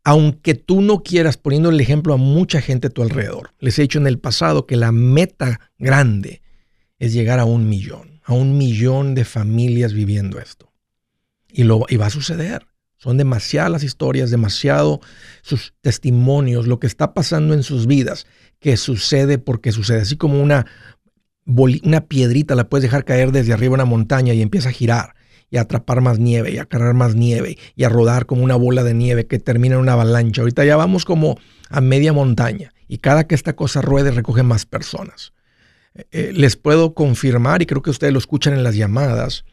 aunque 0.06 0.54
tú 0.54 0.82
no 0.82 1.02
quieras, 1.02 1.36
poniendo 1.36 1.72
el 1.72 1.82
ejemplo 1.82 2.14
a 2.14 2.18
mucha 2.18 2.62
gente 2.62 2.88
a 2.88 2.90
tu 2.92 3.02
alrededor, 3.02 3.52
les 3.60 3.78
he 3.78 3.82
dicho 3.82 3.98
en 3.98 4.06
el 4.06 4.20
pasado 4.20 4.68
que 4.68 4.76
la 4.76 4.92
meta 4.92 5.60
grande 5.80 6.44
es 7.00 7.12
llegar 7.12 7.40
a 7.40 7.46
un 7.46 7.68
millón, 7.68 8.22
a 8.24 8.34
un 8.34 8.56
millón 8.56 9.16
de 9.16 9.26
familias 9.26 9.94
viviendo 9.94 10.40
esto. 10.40 10.72
Y, 11.52 11.64
lo, 11.64 11.80
va 11.80 12.06
a 12.06 12.12
suceder. 12.12 12.68
Son 12.98 13.18
demasiadas 13.18 13.72
las 13.72 13.84
historias, 13.84 14.30
demasiado 14.30 15.02
sus 15.42 15.74
testimonios, 15.82 16.68
lo 16.68 16.80
que 16.80 16.88
está 16.88 17.16
pasando 17.16 17.56
en 17.56 17.64
sus 17.64 17.88
vidas, 17.88 18.28
que 18.60 18.78
sucede 18.78 19.40
porque 19.40 19.72
sucede. 19.72 20.02
Así 20.02 20.18
como 20.18 20.40
una, 20.42 20.68
una 21.48 22.02
piedrita 22.02 22.54
la 22.54 22.70
puedes 22.70 22.84
dejar 22.84 23.06
caer 23.06 23.32
desde 23.32 23.54
arriba 23.54 23.74
una 23.74 23.86
montaña 23.86 24.36
y 24.36 24.44
empieza 24.44 24.70
a 24.70 24.74
girar 24.74 25.16
y 25.56 25.58
atrapar 25.58 26.02
más 26.02 26.20
nieve 26.20 26.52
y 26.52 26.58
a 26.58 26.66
cargar 26.66 26.94
más 26.94 27.16
nieve 27.16 27.58
y 27.78 27.86
a 27.86 27.90
rodar 27.90 28.26
como 28.26 28.44
una 28.44 28.56
bola 28.56 28.84
de 28.84 28.94
nieve 28.94 29.26
que 29.26 29.40
termina 29.40 29.76
en 29.76 29.82
una 29.82 29.94
avalancha. 29.94 30.42
Ahorita 30.42 30.66
ya 30.66 30.76
vamos 30.76 31.06
como 31.06 31.40
a 31.70 31.80
media 31.80 32.12
montaña 32.12 32.74
y 32.90 32.98
cada 32.98 33.26
que 33.26 33.36
esta 33.36 33.56
cosa 33.56 33.82
ruede 33.82 34.12
recoge 34.12 34.44
más 34.44 34.66
personas. 34.66 35.32
Eh, 35.94 36.04
eh, 36.12 36.32
les 36.34 36.58
puedo 36.58 36.94
confirmar, 36.94 37.62
y 37.62 37.66
creo 37.66 37.82
que 37.82 37.90
ustedes 37.90 38.12
lo 38.12 38.20
escuchan 38.20 38.54
en 38.54 38.64
las 38.66 38.76
llamadas, 38.76 39.46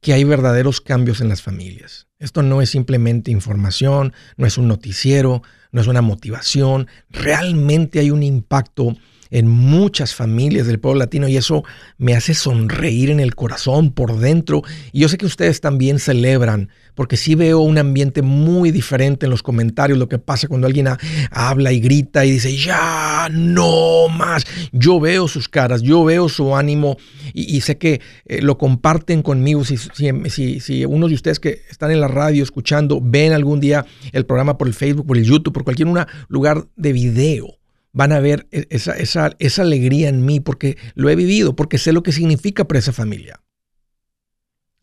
que 0.00 0.12
hay 0.12 0.24
verdaderos 0.24 0.80
cambios 0.80 1.20
en 1.20 1.28
las 1.28 1.40
familias. 1.40 2.08
Esto 2.18 2.42
no 2.42 2.60
es 2.60 2.70
simplemente 2.70 3.30
información, 3.30 4.12
no 4.36 4.46
es 4.46 4.58
un 4.58 4.66
noticiero, 4.66 5.42
no 5.70 5.80
es 5.80 5.86
una 5.86 6.02
motivación, 6.02 6.88
realmente 7.10 8.00
hay 8.00 8.10
un 8.10 8.24
impacto 8.24 8.96
en 9.34 9.48
muchas 9.48 10.14
familias 10.14 10.68
del 10.68 10.78
pueblo 10.78 11.00
latino 11.00 11.26
y 11.26 11.36
eso 11.36 11.64
me 11.98 12.14
hace 12.14 12.34
sonreír 12.34 13.10
en 13.10 13.18
el 13.18 13.34
corazón 13.34 13.90
por 13.90 14.16
dentro. 14.18 14.62
Y 14.92 15.00
yo 15.00 15.08
sé 15.08 15.18
que 15.18 15.26
ustedes 15.26 15.60
también 15.60 15.98
celebran, 15.98 16.68
porque 16.94 17.16
sí 17.16 17.34
veo 17.34 17.58
un 17.58 17.76
ambiente 17.76 18.22
muy 18.22 18.70
diferente 18.70 19.26
en 19.26 19.30
los 19.30 19.42
comentarios, 19.42 19.98
lo 19.98 20.08
que 20.08 20.20
pasa 20.20 20.46
cuando 20.46 20.68
alguien 20.68 20.86
habla 21.32 21.72
y 21.72 21.80
grita 21.80 22.24
y 22.24 22.30
dice, 22.30 22.56
ya, 22.56 23.28
no 23.32 24.08
más. 24.08 24.46
Yo 24.70 25.00
veo 25.00 25.26
sus 25.26 25.48
caras, 25.48 25.82
yo 25.82 26.04
veo 26.04 26.28
su 26.28 26.54
ánimo 26.54 26.96
y, 27.32 27.60
sé 27.62 27.76
que 27.76 28.00
eh, 28.26 28.40
lo 28.40 28.56
comparten 28.56 29.22
conmigo. 29.22 29.64
Si, 29.64 29.76
si, 29.78 30.60
si, 30.60 30.84
uno 30.84 31.08
de 31.08 31.14
ustedes 31.14 31.40
que 31.40 31.62
están 31.68 31.90
en 31.90 32.00
la 32.00 32.06
radio 32.06 32.44
escuchando, 32.44 33.00
ven 33.02 33.32
algún 33.32 33.58
día 33.58 33.84
el 34.12 34.26
programa 34.26 34.56
por 34.56 34.68
el 34.68 34.74
Facebook, 34.74 35.08
por 35.08 35.18
el 35.18 35.24
YouTube, 35.24 35.52
por 35.52 35.64
cualquier 35.64 35.88
lugar 36.28 36.68
de 36.76 36.92
video 36.92 37.63
van 37.94 38.12
a 38.12 38.20
ver 38.20 38.46
e-, 38.50 38.66
esa, 38.68 38.92
esa, 38.92 39.30
esa 39.38 39.62
alegría 39.62 40.10
en 40.10 40.26
mí 40.26 40.40
porque 40.40 40.76
lo 40.94 41.08
he 41.08 41.16
vivido, 41.16 41.56
porque 41.56 41.78
sé 41.78 41.92
lo 41.92 42.02
que 42.02 42.12
significa 42.12 42.68
para 42.68 42.80
esa 42.80 42.92
familia. 42.92 43.40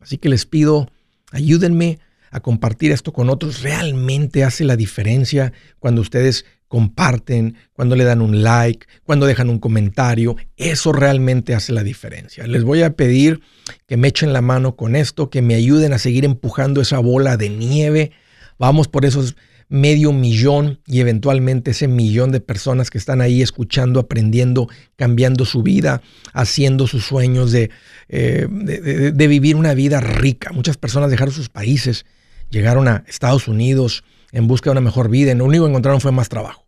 Así 0.00 0.18
que 0.18 0.28
les 0.28 0.46
pido, 0.46 0.90
ayúdenme 1.30 2.00
a 2.32 2.40
compartir 2.40 2.90
esto 2.90 3.12
con 3.12 3.30
otros. 3.30 3.62
Realmente 3.62 4.42
hace 4.42 4.64
la 4.64 4.74
diferencia 4.74 5.52
cuando 5.78 6.00
ustedes 6.00 6.44
comparten, 6.66 7.56
cuando 7.74 7.94
le 7.96 8.04
dan 8.04 8.22
un 8.22 8.42
like, 8.42 8.86
cuando 9.04 9.26
dejan 9.26 9.50
un 9.50 9.58
comentario. 9.58 10.36
Eso 10.56 10.92
realmente 10.92 11.54
hace 11.54 11.72
la 11.72 11.84
diferencia. 11.84 12.46
Les 12.46 12.64
voy 12.64 12.82
a 12.82 12.96
pedir 12.96 13.42
que 13.86 13.98
me 13.98 14.08
echen 14.08 14.32
la 14.32 14.40
mano 14.40 14.74
con 14.74 14.96
esto, 14.96 15.28
que 15.28 15.42
me 15.42 15.54
ayuden 15.54 15.92
a 15.92 15.98
seguir 15.98 16.24
empujando 16.24 16.80
esa 16.80 16.98
bola 16.98 17.36
de 17.36 17.50
nieve. 17.50 18.12
Vamos 18.58 18.88
por 18.88 19.04
esos 19.04 19.36
medio 19.72 20.12
millón 20.12 20.80
y 20.86 21.00
eventualmente 21.00 21.70
ese 21.70 21.88
millón 21.88 22.30
de 22.30 22.40
personas 22.40 22.90
que 22.90 22.98
están 22.98 23.22
ahí 23.22 23.40
escuchando, 23.40 24.00
aprendiendo, 24.00 24.68
cambiando 24.96 25.46
su 25.46 25.62
vida, 25.62 26.02
haciendo 26.34 26.86
sus 26.86 27.06
sueños 27.06 27.52
de, 27.52 27.70
eh, 28.10 28.46
de, 28.50 29.26
vivir 29.28 29.56
una 29.56 29.72
vida 29.72 29.98
rica. 30.00 30.52
Muchas 30.52 30.76
personas 30.76 31.10
dejaron 31.10 31.32
sus 31.32 31.48
países, 31.48 32.04
llegaron 32.50 32.86
a 32.86 33.04
Estados 33.08 33.48
Unidos 33.48 34.04
en 34.30 34.46
busca 34.46 34.68
de 34.68 34.72
una 34.72 34.82
mejor 34.82 35.08
vida 35.08 35.32
y 35.32 35.36
lo 35.36 35.46
único 35.46 35.64
que 35.64 35.70
encontraron 35.70 36.02
fue 36.02 36.12
más 36.12 36.28
trabajo, 36.28 36.66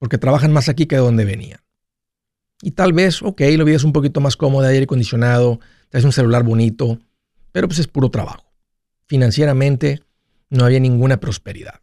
porque 0.00 0.18
trabajan 0.18 0.52
más 0.52 0.68
aquí 0.68 0.86
que 0.86 0.96
de 0.96 1.02
donde 1.02 1.24
venían. 1.24 1.60
Y 2.62 2.72
tal 2.72 2.92
vez, 2.92 3.22
ok, 3.22 3.42
la 3.42 3.62
vida 3.62 3.76
es 3.76 3.84
un 3.84 3.92
poquito 3.92 4.20
más 4.20 4.36
cómoda, 4.36 4.70
aire 4.70 4.84
acondicionado, 4.84 5.60
traes 5.88 6.04
un 6.04 6.10
celular 6.10 6.42
bonito, 6.42 6.98
pero 7.52 7.68
pues 7.68 7.78
es 7.78 7.86
puro 7.86 8.10
trabajo. 8.10 8.52
Financieramente 9.06 10.02
no 10.48 10.64
había 10.64 10.80
ninguna 10.80 11.20
prosperidad 11.20 11.80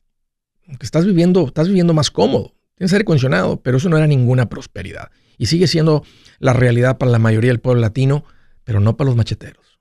que 0.79 0.86
estás 0.86 1.05
viviendo, 1.05 1.47
estás 1.47 1.67
viviendo 1.67 1.93
más 1.93 2.12
cómodo. 2.12 2.53
Tienes 2.75 2.93
aire 2.93 3.03
acondicionado, 3.03 3.62
pero 3.62 3.77
eso 3.77 3.89
no 3.89 3.97
era 3.97 4.07
ninguna 4.07 4.50
prosperidad. 4.50 5.09
Y 5.38 5.47
sigue 5.47 5.67
siendo 5.67 6.03
la 6.39 6.53
realidad 6.53 6.97
para 6.97 7.12
la 7.12 7.19
mayoría 7.19 7.51
del 7.51 7.59
pueblo 7.59 7.81
latino, 7.81 8.24
pero 8.63 8.79
no 8.79 8.97
para 8.97 9.07
los 9.07 9.15
macheteros. 9.15 9.79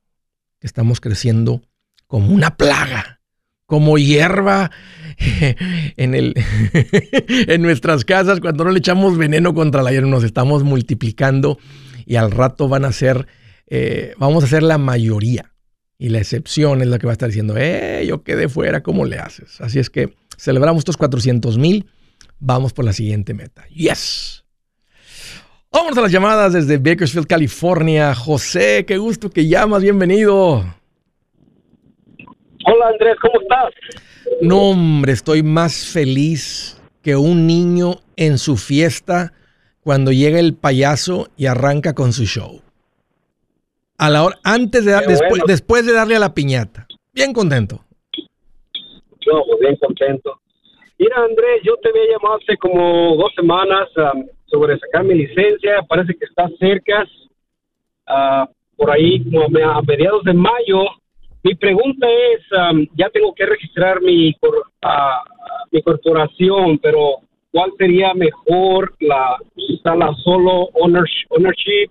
Estamos 0.60 1.00
creciendo 1.00 1.62
como 2.06 2.32
una 2.32 2.56
plaga, 2.56 3.20
como 3.66 3.98
hierba 3.98 4.70
en, 5.96 6.14
el, 6.14 6.34
en 7.28 7.62
nuestras 7.62 8.04
casas 8.04 8.40
cuando 8.40 8.64
no 8.64 8.70
le 8.70 8.78
echamos 8.78 9.18
veneno 9.18 9.54
contra 9.54 9.82
la 9.82 9.90
hierba, 9.90 10.08
nos 10.08 10.24
estamos 10.24 10.62
multiplicando 10.62 11.58
y 12.06 12.16
al 12.16 12.30
rato 12.30 12.68
van 12.68 12.84
a 12.84 12.92
ser, 12.92 13.26
eh, 13.66 14.14
vamos 14.18 14.44
a 14.44 14.46
ser 14.46 14.62
la 14.62 14.78
mayoría. 14.78 15.52
Y 15.98 16.10
la 16.10 16.18
excepción 16.18 16.82
es 16.82 16.88
la 16.88 16.98
que 16.98 17.06
va 17.06 17.12
a 17.12 17.14
estar 17.14 17.28
diciendo, 17.28 17.54
eh, 17.56 18.04
yo 18.06 18.22
quedé 18.22 18.48
fuera, 18.48 18.82
¿cómo 18.82 19.06
le 19.06 19.18
haces? 19.18 19.60
Así 19.60 19.78
es 19.78 19.88
que 19.88 20.14
celebramos 20.36 20.80
estos 20.80 20.96
400 20.96 21.56
mil, 21.56 21.86
vamos 22.38 22.72
por 22.72 22.84
la 22.84 22.92
siguiente 22.92 23.32
meta. 23.32 23.66
Yes. 23.68 24.44
Vamos 25.72 25.96
a 25.96 26.02
las 26.02 26.12
llamadas 26.12 26.52
desde 26.52 26.78
Bakersfield, 26.78 27.26
California. 27.26 28.14
José, 28.14 28.84
qué 28.86 28.98
gusto 28.98 29.30
que 29.30 29.46
llamas, 29.46 29.82
bienvenido. 29.82 30.64
Hola 32.68 32.88
Andrés, 32.92 33.16
¿cómo 33.20 33.40
estás? 33.40 33.72
No, 34.42 34.70
hombre, 34.70 35.12
estoy 35.12 35.42
más 35.42 35.86
feliz 35.86 36.80
que 37.02 37.16
un 37.16 37.46
niño 37.46 38.00
en 38.16 38.38
su 38.38 38.56
fiesta 38.56 39.32
cuando 39.80 40.12
llega 40.12 40.40
el 40.40 40.54
payaso 40.54 41.28
y 41.36 41.46
arranca 41.46 41.94
con 41.94 42.12
su 42.12 42.24
show. 42.24 42.60
A 43.98 44.10
la 44.10 44.24
hora, 44.24 44.36
antes 44.44 44.84
de 44.84 44.92
después, 45.06 45.42
después 45.46 45.86
de 45.86 45.92
darle 45.92 46.16
a 46.16 46.20
la 46.20 46.34
piñata. 46.34 46.86
Bien 47.12 47.32
contento. 47.32 47.80
No, 49.26 49.42
pues 49.46 49.60
bien 49.60 49.76
contento. 49.76 50.38
Mira, 50.98 51.16
Andrés, 51.16 51.62
yo 51.64 51.76
te 51.76 51.88
había 51.88 52.12
llamado 52.12 52.36
hace 52.36 52.56
como 52.56 53.16
dos 53.16 53.32
semanas 53.34 53.88
sobre 54.46 54.78
sacar 54.78 55.04
mi 55.04 55.14
licencia. 55.14 55.82
Parece 55.88 56.14
que 56.14 56.24
está 56.24 56.48
cerca. 56.58 57.06
Ah, 58.06 58.48
por 58.76 58.90
ahí, 58.90 59.24
como 59.24 59.44
a 59.44 59.82
mediados 59.82 60.22
de 60.24 60.34
mayo, 60.34 60.84
mi 61.42 61.54
pregunta 61.54 62.06
es, 62.10 62.42
ya 62.96 63.08
tengo 63.10 63.34
que 63.34 63.46
registrar 63.46 64.00
mi, 64.02 64.34
mi 65.70 65.82
corporación, 65.82 66.78
pero 66.78 67.20
¿cuál 67.52 67.72
sería 67.78 68.12
mejor? 68.14 68.94
La, 69.00 69.36
la 69.84 70.14
solo 70.24 70.68
ownership, 70.74 71.90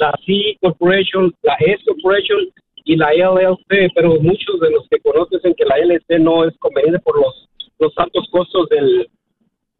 la 0.00 0.12
C 0.26 0.56
Corporation, 0.60 1.32
la 1.42 1.54
S 1.60 1.82
Corporation 1.86 2.38
y 2.84 2.96
la 2.96 3.12
LLC, 3.12 3.92
pero 3.94 4.20
muchos 4.20 4.58
de 4.60 4.70
los 4.70 4.88
que 4.90 4.98
conocen 5.00 5.54
que 5.54 5.64
la 5.64 5.76
LLC 5.76 6.18
no 6.20 6.44
es 6.44 6.56
conveniente 6.58 6.98
por 7.00 7.16
los, 7.16 7.48
los 7.78 7.92
altos 7.96 8.26
costos 8.32 8.68
del, 8.70 9.08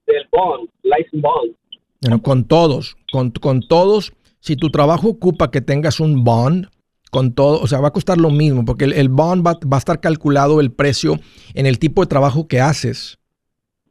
del 0.07 0.27
bond, 0.31 0.69
license 0.83 1.21
bond. 1.21 1.55
Bueno, 2.03 2.23
con 2.23 2.45
todos, 2.45 2.97
con, 3.11 3.61
todos, 3.63 4.13
si 4.41 4.57
tu 4.57 4.71
trabajo 4.71 5.09
ocupa 5.09 5.51
que 5.51 5.61
tengas 5.61 6.01
un 6.01 6.25
bond, 6.25 6.69
con 7.11 7.35
todo, 7.35 7.61
o 7.61 7.67
sea, 7.67 7.81
va 7.81 7.89
a 7.89 7.93
costar 7.93 8.19
lo 8.19 8.31
mismo, 8.31 8.65
porque 8.65 8.85
el, 8.85 9.09
bond 9.09 9.45
va, 9.47 9.59
a 9.71 9.79
estar 9.79 10.01
calculado 10.01 10.61
el 10.61 10.71
precio 10.71 11.19
en 11.55 11.67
el 11.67 11.79
tipo 11.79 12.03
de 12.03 12.07
trabajo 12.07 12.47
que 12.47 12.61
haces. 12.61 13.19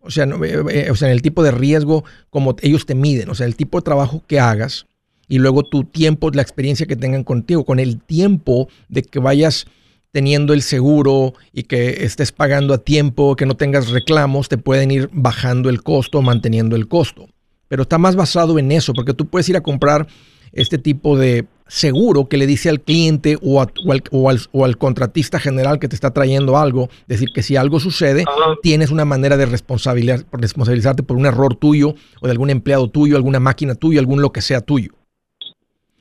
O 0.01 0.09
sea, 0.11 0.23
eh, 0.25 0.63
eh, 0.71 0.91
o 0.91 0.95
sea, 0.95 1.09
en 1.09 1.13
el 1.13 1.21
tipo 1.21 1.43
de 1.43 1.51
riesgo 1.51 2.03
como 2.29 2.55
ellos 2.61 2.85
te 2.85 2.95
miden, 2.95 3.29
o 3.29 3.35
sea, 3.35 3.45
el 3.45 3.55
tipo 3.55 3.77
de 3.77 3.83
trabajo 3.83 4.23
que 4.25 4.39
hagas 4.39 4.87
y 5.29 5.37
luego 5.37 5.63
tu 5.63 5.85
tiempo, 5.85 6.29
la 6.31 6.41
experiencia 6.41 6.87
que 6.87 6.97
tengan 6.97 7.23
contigo, 7.23 7.63
con 7.63 7.79
el 7.79 8.01
tiempo 8.01 8.67
de 8.89 9.03
que 9.03 9.19
vayas 9.19 9.67
teniendo 10.11 10.53
el 10.53 10.63
seguro 10.63 11.35
y 11.53 11.63
que 11.63 12.03
estés 12.03 12.31
pagando 12.31 12.73
a 12.73 12.79
tiempo, 12.79 13.35
que 13.35 13.45
no 13.45 13.55
tengas 13.55 13.89
reclamos, 13.89 14.49
te 14.49 14.57
pueden 14.57 14.89
ir 14.91 15.09
bajando 15.13 15.69
el 15.69 15.83
costo, 15.83 16.21
manteniendo 16.23 16.75
el 16.75 16.87
costo. 16.87 17.27
Pero 17.67 17.83
está 17.83 17.99
más 17.99 18.15
basado 18.15 18.57
en 18.57 18.71
eso, 18.71 18.93
porque 18.93 19.13
tú 19.13 19.27
puedes 19.27 19.47
ir 19.47 19.55
a 19.55 19.61
comprar 19.61 20.07
este 20.51 20.79
tipo 20.79 21.15
de 21.15 21.45
seguro 21.67 22.27
que 22.27 22.37
le 22.37 22.47
dice 22.47 22.69
al 22.69 22.81
cliente 22.81 23.37
o, 23.43 23.63
o, 24.11 24.65
al, 24.65 24.77
contratista 24.79 25.39
general 25.39 25.77
que 25.77 25.87
te 25.87 25.93
está 25.93 26.11
trayendo 26.11 26.57
algo, 26.57 26.89
decir 27.07 27.29
que 27.31 27.43
si 27.43 27.55
algo 27.55 27.79
sucede, 27.79 28.25
tienes 28.63 28.89
una 28.89 29.05
manera 29.05 29.37
de 29.37 29.45
responsabilizar, 29.45 30.25
responsabilizarte 30.31 31.03
por 31.03 31.17
un 31.17 31.27
error 31.27 31.55
tuyo 31.55 31.93
o 32.19 32.25
de 32.25 32.31
algún 32.31 32.49
empleado 32.49 32.89
tuyo, 32.89 33.15
alguna 33.15 33.39
máquina 33.39 33.75
tuya, 33.75 33.99
algún 33.99 34.23
lo 34.23 34.31
que 34.31 34.41
sea 34.41 34.61
tuyo. 34.61 34.98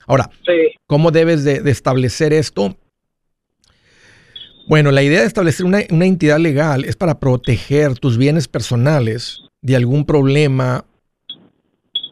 Ahora, 0.08 0.28
¿cómo 0.88 1.12
debes 1.12 1.44
de, 1.44 1.62
establecer 1.70 2.32
esto? 2.32 2.76
Bueno, 4.68 4.90
la 4.90 5.04
idea 5.04 5.20
de 5.20 5.26
establecer 5.26 5.64
una, 5.64 5.82
una 5.90 6.06
entidad 6.06 6.40
legal 6.40 6.84
es 6.84 6.96
para 6.96 7.20
proteger 7.20 7.96
tus 7.98 8.18
bienes 8.18 8.48
personales 8.48 9.42
de 9.62 9.76
algún 9.76 10.04
problema 10.04 10.84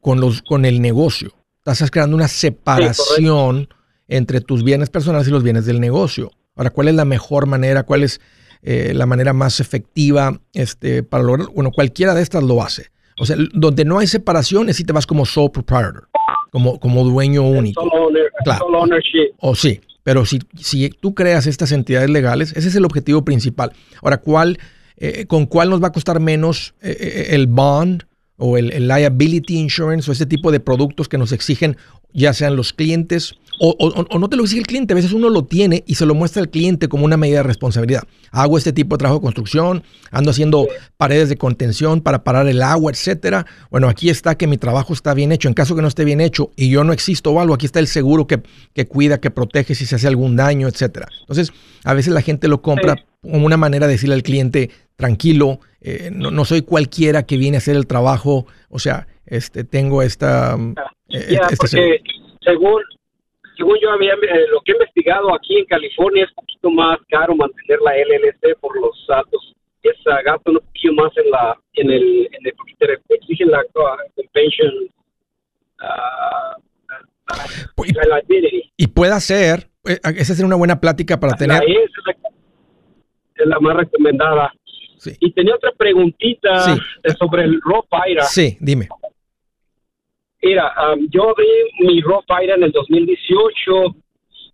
con, 0.01 0.21
los, 0.21 0.43
con 0.43 0.65
el 0.65 0.81
negocio 0.81 1.35
estás 1.73 1.91
creando 1.91 2.17
una 2.17 2.29
separación 2.29 3.69
entre 4.09 4.41
tus 4.41 4.63
bienes 4.63 4.89
personales 4.91 5.29
y 5.29 5.31
los 5.31 5.43
bienes 5.43 5.67
del 5.67 5.81
negocio. 5.81 6.31
Ahora, 6.55 6.71
¿cuál 6.71 6.89
es 6.89 6.95
la 6.95 7.05
mejor 7.05 7.47
manera? 7.47 7.83
¿Cuál 7.83 8.05
es 8.05 8.21
eh, 8.63 8.93
la 8.95 9.07
manera 9.07 9.33
más 9.33 9.61
efectiva 9.61 10.41
este, 10.53 11.03
para 11.03 11.25
lograr? 11.25 11.49
Bueno, 11.55 11.71
cualquiera 11.73 12.15
de 12.15 12.23
estas 12.23 12.43
lo 12.43 12.63
hace. 12.63 12.91
O 13.19 13.27
sea, 13.27 13.37
donde 13.55 13.85
no 13.85 13.99
hay 13.99 14.07
separación 14.07 14.69
es 14.69 14.77
si 14.77 14.85
te 14.85 14.93
vas 14.93 15.07
como 15.07 15.27
sole 15.27 15.51
proprietor, 15.51 16.09
como, 16.57 16.81
como 16.81 17.05
dueño 17.05 17.43
único. 17.43 17.87
claro. 18.43 18.67
O 19.41 19.55
sí, 19.55 19.83
pero 20.03 20.25
si, 20.25 20.39
si 20.59 20.89
tú 20.89 21.15
creas 21.15 21.47
estas 21.47 21.71
entidades 21.71 22.09
legales, 22.09 22.55
ese 22.57 22.69
es 22.69 22.75
el 22.77 22.87
objetivo 22.87 23.27
principal. 23.27 23.73
Ahora, 24.01 24.23
¿cuál, 24.23 24.59
eh, 24.97 25.27
¿con 25.27 25.45
cuál 25.45 25.69
nos 25.69 25.83
va 25.83 25.89
a 25.89 25.93
costar 25.93 26.19
menos 26.19 26.75
eh, 26.81 27.29
el 27.33 27.47
bond? 27.47 28.05
o 28.39 28.59
el, 28.59 28.87
liability 28.87 29.57
insurance 29.57 30.11
o 30.11 30.13
ese 30.13 30.27
tipo 30.27 30.53
de 30.53 30.61
productos 30.61 31.09
que 31.09 31.17
nos 31.17 31.33
exigen 31.33 31.79
ya 32.13 32.35
sean 32.35 32.55
los 32.55 32.75
clientes 32.75 33.35
o, 33.59 34.19
no 34.19 34.29
te 34.29 34.37
lo 34.37 34.43
exige 34.43 34.61
el 34.61 34.67
cliente, 34.67 34.93
a 34.93 34.97
veces 34.97 35.13
uno 35.13 35.31
lo 35.31 35.45
tiene 35.45 35.85
y 35.87 35.95
se 35.95 36.07
lo 36.07 36.15
muestra 36.15 36.43
al 36.43 36.51
cliente 36.51 36.89
como 36.89 37.05
una 37.05 37.17
medida 37.17 37.39
de 37.39 37.43
responsabilidad. 37.45 38.03
Hago 38.31 38.59
este 38.59 38.73
tipo 38.73 38.97
de 38.97 38.99
trabajo 38.99 39.21
de 39.21 39.25
construcción, 39.25 39.83
ando 40.11 40.31
haciendo 40.31 40.67
paredes 40.97 41.29
de 41.29 41.37
contención 41.37 42.01
para 42.01 42.25
parar 42.25 42.49
el 42.49 42.63
agua, 42.63 42.93
etcétera. 42.93 43.47
Bueno, 43.71 43.89
aquí 43.89 44.11
está 44.11 44.37
que 44.37 44.47
mi 44.47 44.59
trabajo 44.59 44.93
está 44.93 45.15
bien 45.15 45.33
hecho. 45.33 45.49
En 45.49 45.55
caso 45.55 45.75
que 45.75 45.83
no 45.83 45.89
esté 45.89 46.05
bien 46.05 46.21
hecho 46.21 46.51
y 46.57 46.69
yo 46.69 46.85
no 46.85 46.93
existo 46.93 47.33
o 47.33 47.41
algo, 47.41 47.55
aquí 47.55 47.67
está 47.67 47.81
el 47.81 47.87
seguro 47.87 48.27
que, 48.27 48.43
que 48.75 48.87
cuida, 48.87 49.21
que 49.21 49.31
protege 49.31 49.75
si 49.75 49.87
se 49.87 49.97
hace 49.97 50.07
algún 50.07 50.37
daño, 50.37 50.69
etcétera. 50.69 51.09
Entonces, 51.21 51.53
a 51.85 51.95
veces 51.95 52.13
la 52.13 52.23
gente 52.23 52.49
lo 52.49 52.63
compra 52.63 52.97
como 53.23 53.47
una 53.47 53.57
manera 53.57 53.87
de 53.87 53.93
decirle 53.95 54.15
al 54.15 54.23
cliente, 54.23 54.71
tranquilo, 54.97 55.61
eh, 55.81 56.11
no, 56.13 56.45
soy 56.45 56.63
cualquiera 56.63 57.25
que 57.25 57.37
viene 57.37 57.57
a 57.57 57.59
hacer 57.59 57.77
el 57.77 57.87
trabajo, 57.87 58.47
o 58.69 58.79
sea, 58.79 59.07
este, 59.27 59.65
tengo 59.65 60.03
esta... 60.03 60.57
Eh, 61.09 61.39
este 61.41 61.57
porque 61.57 62.01
según, 62.43 62.83
según 63.57 63.79
yo 63.81 63.91
había, 63.91 64.13
eh, 64.13 64.47
lo 64.51 64.61
que 64.61 64.73
he 64.73 64.75
investigado 64.75 65.35
aquí 65.35 65.57
en 65.59 65.65
California 65.67 66.25
es 66.25 66.31
un 66.31 66.37
poquito 66.37 66.71
más 66.71 66.99
caro 67.09 67.35
mantener 67.35 67.81
la 67.81 67.97
LLC 67.97 68.57
por 68.61 68.79
los 68.81 69.05
datos. 69.09 69.55
Es 69.83 69.97
uh, 70.07 70.11
gasta 70.25 70.51
un 70.51 70.59
poquito 70.59 70.95
más 70.95 71.13
en 71.17 71.31
la, 71.31 71.59
en 71.75 71.91
el, 71.91 72.29
en 72.33 72.47
el 72.47 72.55
exigen 73.09 73.51
la 73.51 73.65
pension. 74.33 74.73
Uh, 75.79 76.57
y, 77.85 77.93
y, 78.77 78.87
puede 78.89 79.21
ser, 79.21 79.69
esa 79.85 80.35
sería 80.35 80.47
una 80.47 80.57
buena 80.57 80.81
plática 80.81 81.21
para 81.21 81.37
tener. 81.37 81.63
es, 81.63 81.91
es 83.37 83.47
la 83.47 83.61
más 83.61 83.77
recomendada. 83.77 84.53
Y 85.21 85.31
tenía 85.33 85.55
otra 85.55 85.71
preguntita 85.73 86.79
sobre 87.19 87.45
el 87.45 87.61
Roth 87.63 87.87
IRA. 88.09 88.25
Sí, 88.25 88.57
dime. 88.61 88.89
Mira, 90.43 90.73
um, 90.93 91.09
yo 91.11 91.31
abrí 91.31 91.49
mi 91.81 91.99
IRA 91.99 92.55
en 92.55 92.63
el 92.65 92.73
2018, 92.73 93.95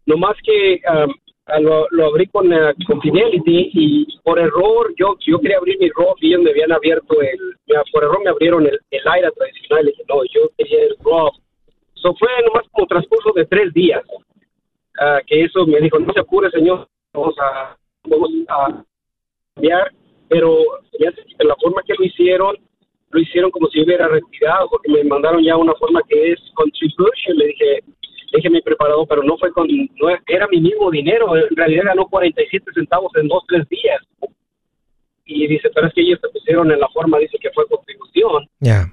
nomás 0.06 0.36
que 0.42 0.80
um, 0.88 1.12
lo, 1.90 2.06
abrí 2.06 2.26
con, 2.28 2.52
uh, 2.52 2.72
con, 2.86 3.00
Fidelity 3.00 3.70
y 3.74 4.06
por 4.22 4.38
error 4.38 4.94
yo, 4.96 5.16
yo 5.26 5.38
quería 5.40 5.58
abrir 5.58 5.78
mi 5.78 5.90
Roth 5.90 6.18
y 6.20 6.36
me 6.36 6.50
habían 6.50 6.72
abierto 6.72 7.20
el, 7.20 7.38
por 7.92 8.04
error 8.04 8.22
me 8.22 8.30
abrieron 8.30 8.66
el, 8.66 8.78
el 8.90 9.00
IRA 9.00 9.30
tradicional 9.32 9.84
y 9.84 9.90
dije, 9.90 10.04
no, 10.08 10.24
yo 10.32 10.48
quería 10.56 10.84
el 10.84 10.96
Roth. 11.00 11.34
Eso 11.96 12.14
fue 12.14 12.28
nomás 12.46 12.68
como 12.72 12.86
transcurso 12.86 13.32
de 13.34 13.44
tres 13.46 13.72
días 13.74 14.02
uh, 14.08 15.24
que 15.26 15.44
eso 15.44 15.66
me 15.66 15.80
dijo, 15.80 15.98
no 15.98 16.12
se 16.12 16.20
apure 16.20 16.50
señor, 16.50 16.86
vamos 17.12 17.34
a, 17.38 17.76
vamos 18.04 18.30
a 18.48 18.84
cambiar 19.54 19.92
pero 20.32 20.60
de 20.98 21.44
la 21.44 21.54
forma 21.56 21.82
que 21.86 21.92
lo 21.92 22.04
hicieron, 22.04 22.56
lo 23.12 23.20
hicieron 23.20 23.50
como 23.50 23.68
si 23.68 23.82
hubiera 23.82 24.08
retirado, 24.08 24.68
porque 24.70 24.90
me 24.90 25.04
mandaron 25.04 25.44
ya 25.44 25.56
una 25.56 25.74
forma 25.74 26.00
que 26.08 26.32
es 26.32 26.40
contribution, 26.54 27.36
le 27.36 27.46
dije, 27.48 27.84
déjeme 28.32 28.62
preparado, 28.62 29.06
pero 29.06 29.22
no 29.22 29.36
fue 29.36 29.52
con, 29.52 29.68
no 29.68 30.08
era 30.26 30.48
mi 30.48 30.60
mismo 30.60 30.90
dinero, 30.90 31.36
en 31.36 31.54
realidad 31.54 31.84
ganó 31.86 32.06
47 32.06 32.64
centavos 32.74 33.12
en 33.16 33.28
dos, 33.28 33.44
tres 33.46 33.68
días. 33.68 34.00
Y 35.26 35.46
dice, 35.46 35.68
pero 35.74 35.86
es 35.86 35.94
que 35.94 36.00
ellos 36.00 36.20
te 36.20 36.28
pusieron 36.30 36.70
en 36.72 36.80
la 36.80 36.88
forma, 36.88 37.18
dice 37.18 37.38
que 37.40 37.50
fue 37.54 37.66
contribución. 37.68 38.48
Ya. 38.60 38.90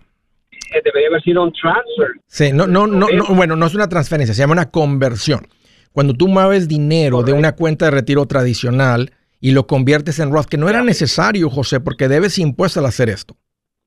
Eh, 0.76 0.82
debería 0.84 1.08
haber 1.08 1.24
sido 1.24 1.42
un 1.42 1.54
transfer. 1.54 2.12
Sí, 2.28 2.52
no, 2.54 2.68
no, 2.68 2.88
no, 2.88 3.08
no, 3.10 3.26
bueno, 3.36 3.56
no 3.56 3.66
es 3.66 3.74
una 3.74 3.88
transferencia, 3.88 4.36
se 4.36 4.42
llama 4.42 4.54
una 4.54 4.70
conversión. 4.70 5.48
Cuando 5.94 6.14
tú 6.14 6.28
mueves 6.28 6.68
dinero 6.68 7.24
de 7.24 7.34
una 7.34 7.56
cuenta 7.56 7.86
de 7.86 7.92
retiro 7.92 8.26
tradicional 8.26 9.12
y 9.40 9.52
lo 9.52 9.66
conviertes 9.66 10.20
en 10.20 10.32
Roth, 10.32 10.46
que 10.46 10.58
no 10.58 10.70
era 10.70 10.84
necesario, 10.84 11.50
José, 11.50 11.80
porque 11.80 12.08
debes 12.08 12.38
impuesto 12.38 12.80
al 12.80 12.86
hacer 12.86 13.10
esto. 13.10 13.38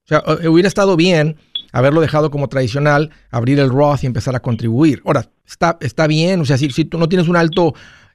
O 0.04 0.08
sea, 0.08 0.22
eh, 0.42 0.48
hubiera 0.48 0.68
estado 0.68 0.96
bien 0.96 1.36
haberlo 1.72 2.00
dejado 2.00 2.30
como 2.30 2.48
tradicional, 2.48 3.10
abrir 3.30 3.58
el 3.58 3.70
Roth 3.70 4.02
y 4.02 4.06
empezar 4.06 4.36
a 4.36 4.40
contribuir. 4.40 5.00
Ahora, 5.04 5.24
está, 5.46 5.78
está 5.80 6.06
bien, 6.06 6.40
o 6.40 6.44
sea, 6.44 6.58
si, 6.58 6.70
si 6.70 6.84
tú 6.84 6.98
no 6.98 7.08
tienes 7.08 7.28
un 7.28 7.36
alto 7.36 7.74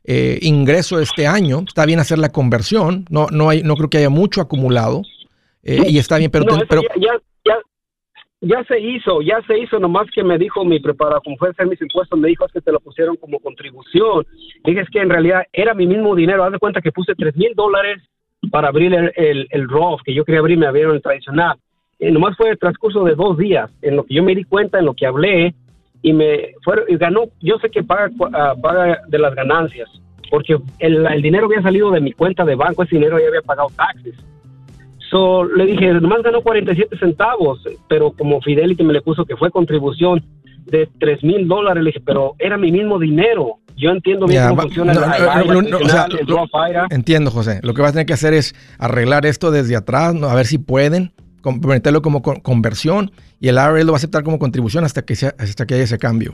eh, 0.09 0.39
ingreso 0.41 0.99
este 1.01 1.27
año. 1.27 1.59
Está 1.67 1.85
bien 1.85 1.99
hacer 1.99 2.17
la 2.17 2.29
conversión. 2.29 3.05
No, 3.09 3.27
no, 3.29 3.49
hay, 3.49 3.61
no 3.61 3.75
creo 3.75 3.89
que 3.89 3.97
haya 3.97 4.09
mucho 4.09 4.39
acumulado. 4.39 5.01
Eh, 5.63 5.83
y 5.89 5.97
está 5.97 6.17
bien, 6.17 6.31
pero, 6.31 6.45
No, 6.45 6.55
eso 6.55 6.65
pero 6.69 6.81
ya, 6.95 7.19
ya, 7.43 7.57
ya, 8.39 8.63
se 8.63 8.79
hizo, 8.79 9.21
ya 9.21 9.41
se 9.45 9.59
hizo, 9.59 9.79
nomás 9.79 10.07
que 10.15 10.23
me 10.23 10.37
dijo 10.37 10.63
mi 10.63 10.79
preparador, 10.79 11.21
como 11.23 11.35
fue 11.35 11.49
a 11.49 11.51
hacer 11.51 11.67
mis 11.67 11.81
impuestos, 11.81 12.17
me 12.17 12.29
dijo 12.29 12.45
es 12.45 12.53
que 12.53 12.61
te 12.61 12.71
lo 12.71 12.79
pusieron 12.79 13.17
como 13.17 13.39
contribución. 13.39 14.25
Dije, 14.63 14.79
es 14.79 14.89
que 14.89 14.99
en 14.99 15.09
realidad 15.09 15.43
era 15.51 15.73
mi 15.73 15.85
mismo 15.85 16.15
dinero. 16.15 16.45
Haz 16.45 16.53
de 16.53 16.59
cuenta 16.59 16.81
que 16.81 16.93
puse 16.93 17.13
tres 17.15 17.35
mil 17.35 17.53
dólares 17.53 18.01
para 18.49 18.69
abrir 18.69 18.93
el, 18.93 19.11
el, 19.17 19.47
el 19.49 19.67
Roth, 19.67 19.99
que 20.05 20.13
yo 20.13 20.23
quería 20.23 20.39
abrir, 20.39 20.57
me 20.57 20.67
abrieron 20.67 20.95
el 20.95 21.01
tradicional. 21.01 21.57
Y 21.99 22.11
nomás 22.11 22.37
fue 22.37 22.49
el 22.49 22.59
transcurso 22.59 23.03
de 23.03 23.15
dos 23.15 23.37
días, 23.37 23.71
en 23.81 23.95
lo 23.95 24.03
que 24.03 24.13
yo 24.13 24.23
me 24.23 24.35
di 24.35 24.43
cuenta, 24.43 24.79
en 24.79 24.85
lo 24.85 24.93
que 24.93 25.07
hablé, 25.07 25.55
y 26.01 26.13
me 26.13 26.53
fueron, 26.63 26.85
y 26.87 26.97
ganó, 26.97 27.25
yo 27.41 27.57
sé 27.59 27.69
que 27.69 27.83
paga, 27.83 28.09
ah, 28.33 28.53
paga 28.61 28.99
de 29.07 29.17
las 29.17 29.33
ganancias, 29.33 29.89
porque 30.29 30.57
el, 30.79 31.05
el 31.05 31.21
dinero 31.21 31.45
había 31.45 31.61
salido 31.61 31.89
de 31.91 32.01
mi 32.01 32.11
cuenta 32.11 32.45
de 32.45 32.55
banco, 32.55 32.83
ese 32.83 32.95
dinero 32.95 33.19
ya 33.19 33.27
había 33.27 33.41
pagado 33.41 33.69
taxes. 33.75 34.15
So, 35.09 35.45
le 35.45 35.65
dije, 35.65 35.93
nomás 35.93 36.21
ganó 36.21 36.41
47 36.41 36.97
centavos, 36.99 37.61
pero 37.87 38.11
como 38.11 38.41
Fidelity 38.41 38.83
me 38.83 38.93
le 38.93 39.01
puso 39.01 39.25
que 39.25 39.37
fue 39.37 39.49
contribución 39.51 40.23
de 40.65 40.89
3 40.99 41.23
mil 41.23 41.47
dólares, 41.47 41.81
le 41.81 41.89
dije, 41.91 42.03
pero 42.05 42.35
era 42.39 42.57
mi 42.57 42.71
mismo 42.71 42.99
dinero. 42.99 43.59
Yo 43.77 43.91
entiendo 43.91 44.25
bien 44.25 44.41
Ya, 44.41 44.49
cómo 44.49 44.63
funciona 44.63 44.93
no, 44.93 45.01
el 45.01 45.69
no, 45.69 45.77
o 45.77 45.87
sea, 45.87 46.07
entiendo, 46.89 47.29
José. 47.31 47.59
Lo 47.61 47.73
que 47.73 47.81
vas 47.81 47.91
a 47.91 47.93
tener 47.93 48.05
que 48.07 48.13
hacer 48.13 48.33
es 48.33 48.55
arreglar 48.79 49.25
esto 49.25 49.51
desde 49.51 49.75
atrás, 49.75 50.15
a 50.21 50.35
ver 50.35 50.47
si 50.47 50.57
pueden, 50.57 51.13
com- 51.47 51.61
meterlo 51.65 52.01
como 52.01 52.21
con- 52.21 52.41
conversión 52.41 53.11
y 53.39 53.47
el 53.47 53.55
IRS 53.55 53.85
lo 53.85 53.93
va 53.93 53.95
a 53.95 53.99
aceptar 53.99 54.23
como 54.23 54.37
contribución 54.37 54.83
hasta 54.83 55.03
que, 55.03 55.15
sea, 55.15 55.33
hasta 55.37 55.65
que 55.65 55.75
haya 55.75 55.83
ese 55.85 55.97
cambio. 55.97 56.33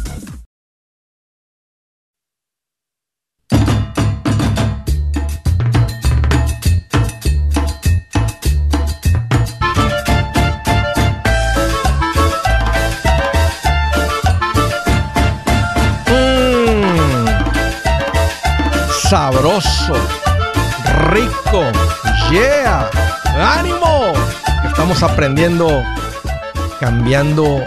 Rico, 21.09 21.63
yeah, 22.31 22.89
ánimo. 23.59 24.13
Estamos 24.65 25.03
aprendiendo, 25.03 25.83
cambiando 26.79 27.59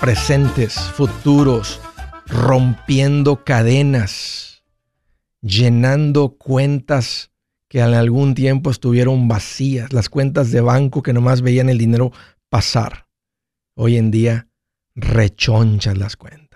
presentes, 0.00 0.74
futuros, 0.74 1.80
rompiendo 2.26 3.44
cadenas, 3.44 4.64
llenando 5.42 6.30
cuentas 6.30 7.30
que 7.68 7.78
en 7.78 7.94
algún 7.94 8.34
tiempo 8.34 8.72
estuvieron 8.72 9.28
vacías, 9.28 9.92
las 9.92 10.08
cuentas 10.08 10.50
de 10.50 10.60
banco 10.60 11.04
que 11.04 11.12
nomás 11.12 11.42
veían 11.42 11.68
el 11.68 11.78
dinero 11.78 12.10
pasar. 12.48 13.06
Hoy 13.76 13.96
en 13.96 14.10
día 14.10 14.48
rechonchas 14.96 15.96
las 15.96 16.16
cuentas. 16.16 16.51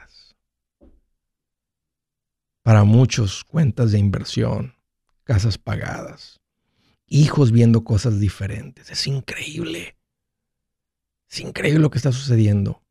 Para 2.67 2.83
muchos, 2.83 3.45
cuentas 3.45 3.93
de 3.93 4.01
inversión, 4.01 4.75
casas 5.23 5.57
pagadas, 5.57 6.41
hijos 7.07 7.53
viendo 7.53 7.85
cosas 7.85 8.19
diferentes. 8.19 8.91
Es 8.91 9.07
increíble. 9.07 9.97
Es 11.31 11.39
increíble 11.39 11.79
lo 11.79 11.91
que 11.91 11.99
está 11.99 12.11
sucediendo. 12.11 12.83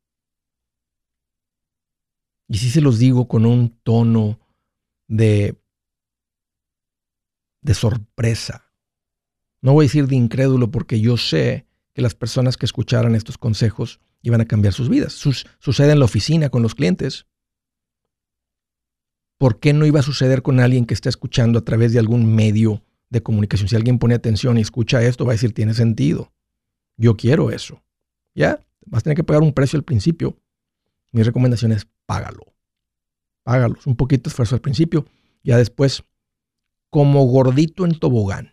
Y 2.48 2.56
sí 2.56 2.70
se 2.70 2.80
los 2.80 2.98
digo 2.98 3.28
con 3.28 3.44
un 3.44 3.78
tono 3.82 4.40
de, 5.08 5.60
de 7.60 7.74
sorpresa. 7.74 8.72
No 9.60 9.74
voy 9.74 9.84
a 9.84 9.88
decir 9.88 10.06
de 10.06 10.16
incrédulo 10.16 10.70
porque 10.70 11.02
yo 11.02 11.18
sé 11.18 11.66
que 11.92 12.00
las 12.00 12.14
personas 12.14 12.56
que 12.56 12.64
escucharan 12.64 13.14
estos 13.14 13.36
consejos 13.36 14.00
iban 14.22 14.40
a 14.40 14.46
cambiar 14.46 14.72
sus 14.72 14.88
vidas. 14.88 15.12
Sus- 15.12 15.46
sucede 15.58 15.92
en 15.92 15.98
la 15.98 16.06
oficina 16.06 16.48
con 16.48 16.62
los 16.62 16.74
clientes. 16.74 17.26
¿Por 19.38 19.60
qué 19.60 19.72
no 19.72 19.84
iba 19.84 20.00
a 20.00 20.04
suceder 20.04 20.42
con 20.42 20.60
alguien 20.60 20.86
que 20.86 20.94
está 20.94 21.08
escuchando 21.08 21.58
a 21.58 21.64
través 21.64 21.92
de 21.92 21.98
algún 21.98 22.34
medio 22.34 22.82
de 23.10 23.22
comunicación? 23.22 23.68
Si 23.68 23.76
alguien 23.76 23.98
pone 23.98 24.14
atención 24.14 24.56
y 24.56 24.62
escucha 24.62 25.02
esto, 25.02 25.24
va 25.24 25.32
a 25.32 25.34
decir, 25.34 25.52
tiene 25.52 25.74
sentido. 25.74 26.32
Yo 26.96 27.16
quiero 27.16 27.50
eso. 27.50 27.82
¿Ya? 28.34 28.60
Vas 28.86 29.00
a 29.00 29.04
tener 29.04 29.16
que 29.16 29.24
pagar 29.24 29.42
un 29.42 29.52
precio 29.52 29.76
al 29.76 29.84
principio. 29.84 30.36
Mi 31.12 31.22
recomendación 31.22 31.72
es 31.72 31.86
págalo. 32.06 32.54
Págalo. 33.42 33.76
Un 33.84 33.96
poquito 33.96 34.24
de 34.24 34.28
esfuerzo 34.32 34.54
al 34.54 34.60
principio. 34.60 35.06
Ya 35.42 35.58
después, 35.58 36.02
como 36.90 37.24
gordito 37.26 37.84
en 37.84 37.98
tobogán. 37.98 38.52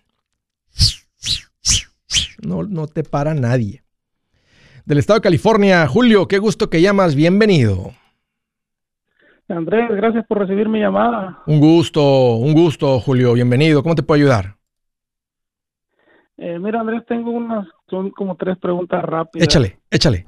No, 2.41 2.63
no 2.63 2.88
te 2.88 3.04
para 3.04 3.34
nadie. 3.34 3.84
Del 4.86 4.98
estado 4.98 5.19
de 5.19 5.24
California, 5.24 5.88
Julio, 5.88 6.28
qué 6.28 6.39
gusto 6.39 6.69
que 6.69 6.82
llamas. 6.82 7.15
Bienvenido. 7.15 7.93
Andrés, 9.56 9.89
gracias 9.89 10.26
por 10.26 10.39
recibir 10.39 10.68
mi 10.68 10.80
llamada. 10.80 11.44
Un 11.46 11.60
gusto, 11.60 12.36
un 12.36 12.54
gusto, 12.54 13.00
Julio. 13.00 13.34
Bienvenido. 13.34 13.84
¿Cómo 13.84 13.96
te 13.96 14.04
puedo 14.04 14.20
ayudar? 14.20 14.56
Eh, 16.38 16.58
mira, 16.60 16.80
Andrés, 16.80 17.04
tengo 17.08 17.32
unas, 17.32 17.68
son 17.89 18.10
como 18.12 18.36
tres 18.36 18.58
preguntas 18.58 19.04
rápidas. 19.04 19.48
Échale, 19.48 19.80
échale. 19.92 20.28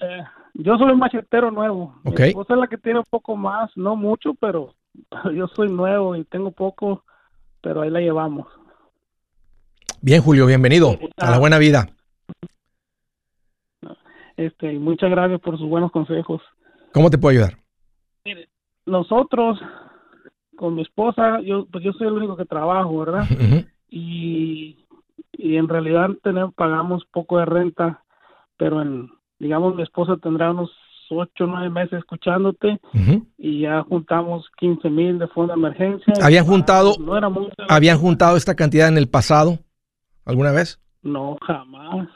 Eh, 0.00 0.24
yo 0.54 0.76
soy 0.78 0.92
un 0.92 0.98
machetero 0.98 1.50
nuevo. 1.50 1.94
Ok. 2.04 2.20
Mi 2.20 2.26
esposa 2.28 2.54
es 2.54 2.60
la 2.60 2.66
que 2.66 2.78
tiene 2.78 3.00
un 3.00 3.04
poco 3.08 3.36
más, 3.36 3.70
no 3.76 3.96
mucho, 3.96 4.34
pero 4.34 4.74
yo 5.34 5.46
soy 5.48 5.68
nuevo 5.68 6.16
y 6.16 6.24
tengo 6.24 6.50
poco, 6.50 7.04
pero 7.60 7.82
ahí 7.82 7.90
la 7.90 8.00
llevamos. 8.00 8.46
Bien, 10.00 10.22
Julio, 10.22 10.46
bienvenido 10.46 10.98
a 11.18 11.30
la 11.30 11.38
buena 11.38 11.58
vida. 11.58 11.88
Este, 14.36 14.72
muchas 14.78 15.10
gracias 15.10 15.40
por 15.40 15.58
sus 15.58 15.68
buenos 15.68 15.92
consejos. 15.92 16.40
¿Cómo 16.92 17.10
te 17.10 17.18
puedo 17.18 17.32
ayudar? 17.32 17.61
Nosotros, 18.86 19.58
con 20.56 20.74
mi 20.74 20.82
esposa, 20.82 21.40
yo, 21.40 21.66
pues 21.70 21.84
yo 21.84 21.92
soy 21.92 22.08
el 22.08 22.14
único 22.14 22.36
que 22.36 22.44
trabajo, 22.44 22.98
¿verdad? 22.98 23.24
Y, 23.94 24.86
y 25.32 25.56
en 25.56 25.68
realidad 25.68 26.08
tenemos, 26.22 26.54
pagamos 26.54 27.04
poco 27.12 27.36
de 27.38 27.44
renta, 27.44 28.02
pero 28.56 28.80
en, 28.80 29.10
digamos 29.38 29.74
mi 29.74 29.82
esposa 29.82 30.16
tendrá 30.16 30.50
unos 30.50 30.70
ocho 31.10 31.46
nueve 31.46 31.68
meses 31.68 31.98
escuchándote 31.98 32.80
y 33.36 33.60
ya 33.60 33.82
juntamos 33.82 34.48
15 34.56 34.88
mil 34.88 35.18
de 35.18 35.28
fondo 35.28 35.52
de 35.52 35.58
emergencia. 35.58 36.14
¿Habían 36.22 36.46
juntado- 36.46 36.94
No 36.98 37.18
era 37.18 37.28
mucho. 37.28 37.52
¿Habían 37.68 37.98
juntado 37.98 38.38
esta 38.38 38.54
cantidad 38.54 38.88
en 38.88 38.96
el 38.96 39.10
pasado? 39.10 39.58
¿Alguna 40.24 40.52
vez? 40.52 40.80
No, 41.02 41.36
jamás. 41.46 42.08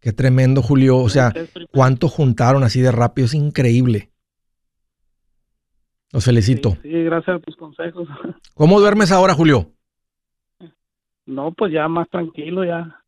Qué 0.00 0.14
tremendo, 0.14 0.62
Julio. 0.62 0.96
O 0.96 1.10
sea, 1.10 1.30
¿cuánto 1.74 2.08
juntaron 2.08 2.62
así 2.62 2.80
de 2.80 2.90
rápido? 2.90 3.26
Es 3.26 3.34
increíble. 3.34 4.08
Los 6.14 6.24
felicito. 6.24 6.70
Sí, 6.80 6.92
sí, 6.92 7.02
gracias 7.02 7.36
a 7.36 7.40
tus 7.40 7.56
consejos. 7.56 8.06
¿Cómo 8.54 8.78
duermes 8.78 9.10
ahora, 9.10 9.34
Julio? 9.34 9.72
No, 11.26 11.50
pues 11.52 11.72
ya 11.72 11.88
más 11.88 12.08
tranquilo, 12.08 12.64
ya, 12.64 13.00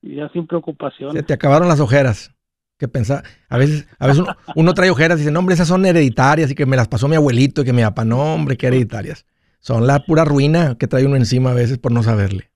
ya 0.00 0.26
sin 0.30 0.42
Se 0.42 0.48
preocupaciones. 0.48 1.26
te 1.26 1.34
acabaron 1.34 1.68
las 1.68 1.78
ojeras. 1.80 2.34
¿Qué 2.78 2.88
pensar? 2.88 3.24
A 3.50 3.58
veces, 3.58 3.86
a 3.98 4.06
veces 4.06 4.22
uno, 4.22 4.34
uno 4.56 4.72
trae 4.72 4.88
ojeras 4.88 5.18
y 5.18 5.20
dice, 5.22 5.30
no, 5.30 5.40
hombre, 5.40 5.54
esas 5.54 5.68
son 5.68 5.84
hereditarias 5.84 6.50
y 6.50 6.54
que 6.54 6.64
me 6.64 6.76
las 6.76 6.88
pasó 6.88 7.06
mi 7.06 7.16
abuelito 7.16 7.60
y 7.60 7.64
que 7.66 7.74
mi 7.74 7.82
papá, 7.82 8.06
no, 8.06 8.34
hombre, 8.34 8.56
qué 8.56 8.68
hereditarias. 8.68 9.26
son 9.60 9.86
la 9.86 9.98
pura 10.06 10.24
ruina 10.24 10.76
que 10.78 10.86
trae 10.86 11.04
uno 11.04 11.16
encima 11.16 11.50
a 11.50 11.54
veces 11.54 11.76
por 11.76 11.92
no 11.92 12.02
saberle. 12.02 12.50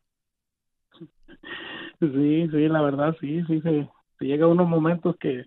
Sí, 1.99 2.49
sí, 2.51 2.68
la 2.68 2.81
verdad, 2.81 3.14
sí, 3.20 3.42
sí, 3.46 3.61
sí. 3.61 3.88
Llega 4.20 4.46
unos 4.46 4.66
momentos 4.66 5.16
que, 5.20 5.44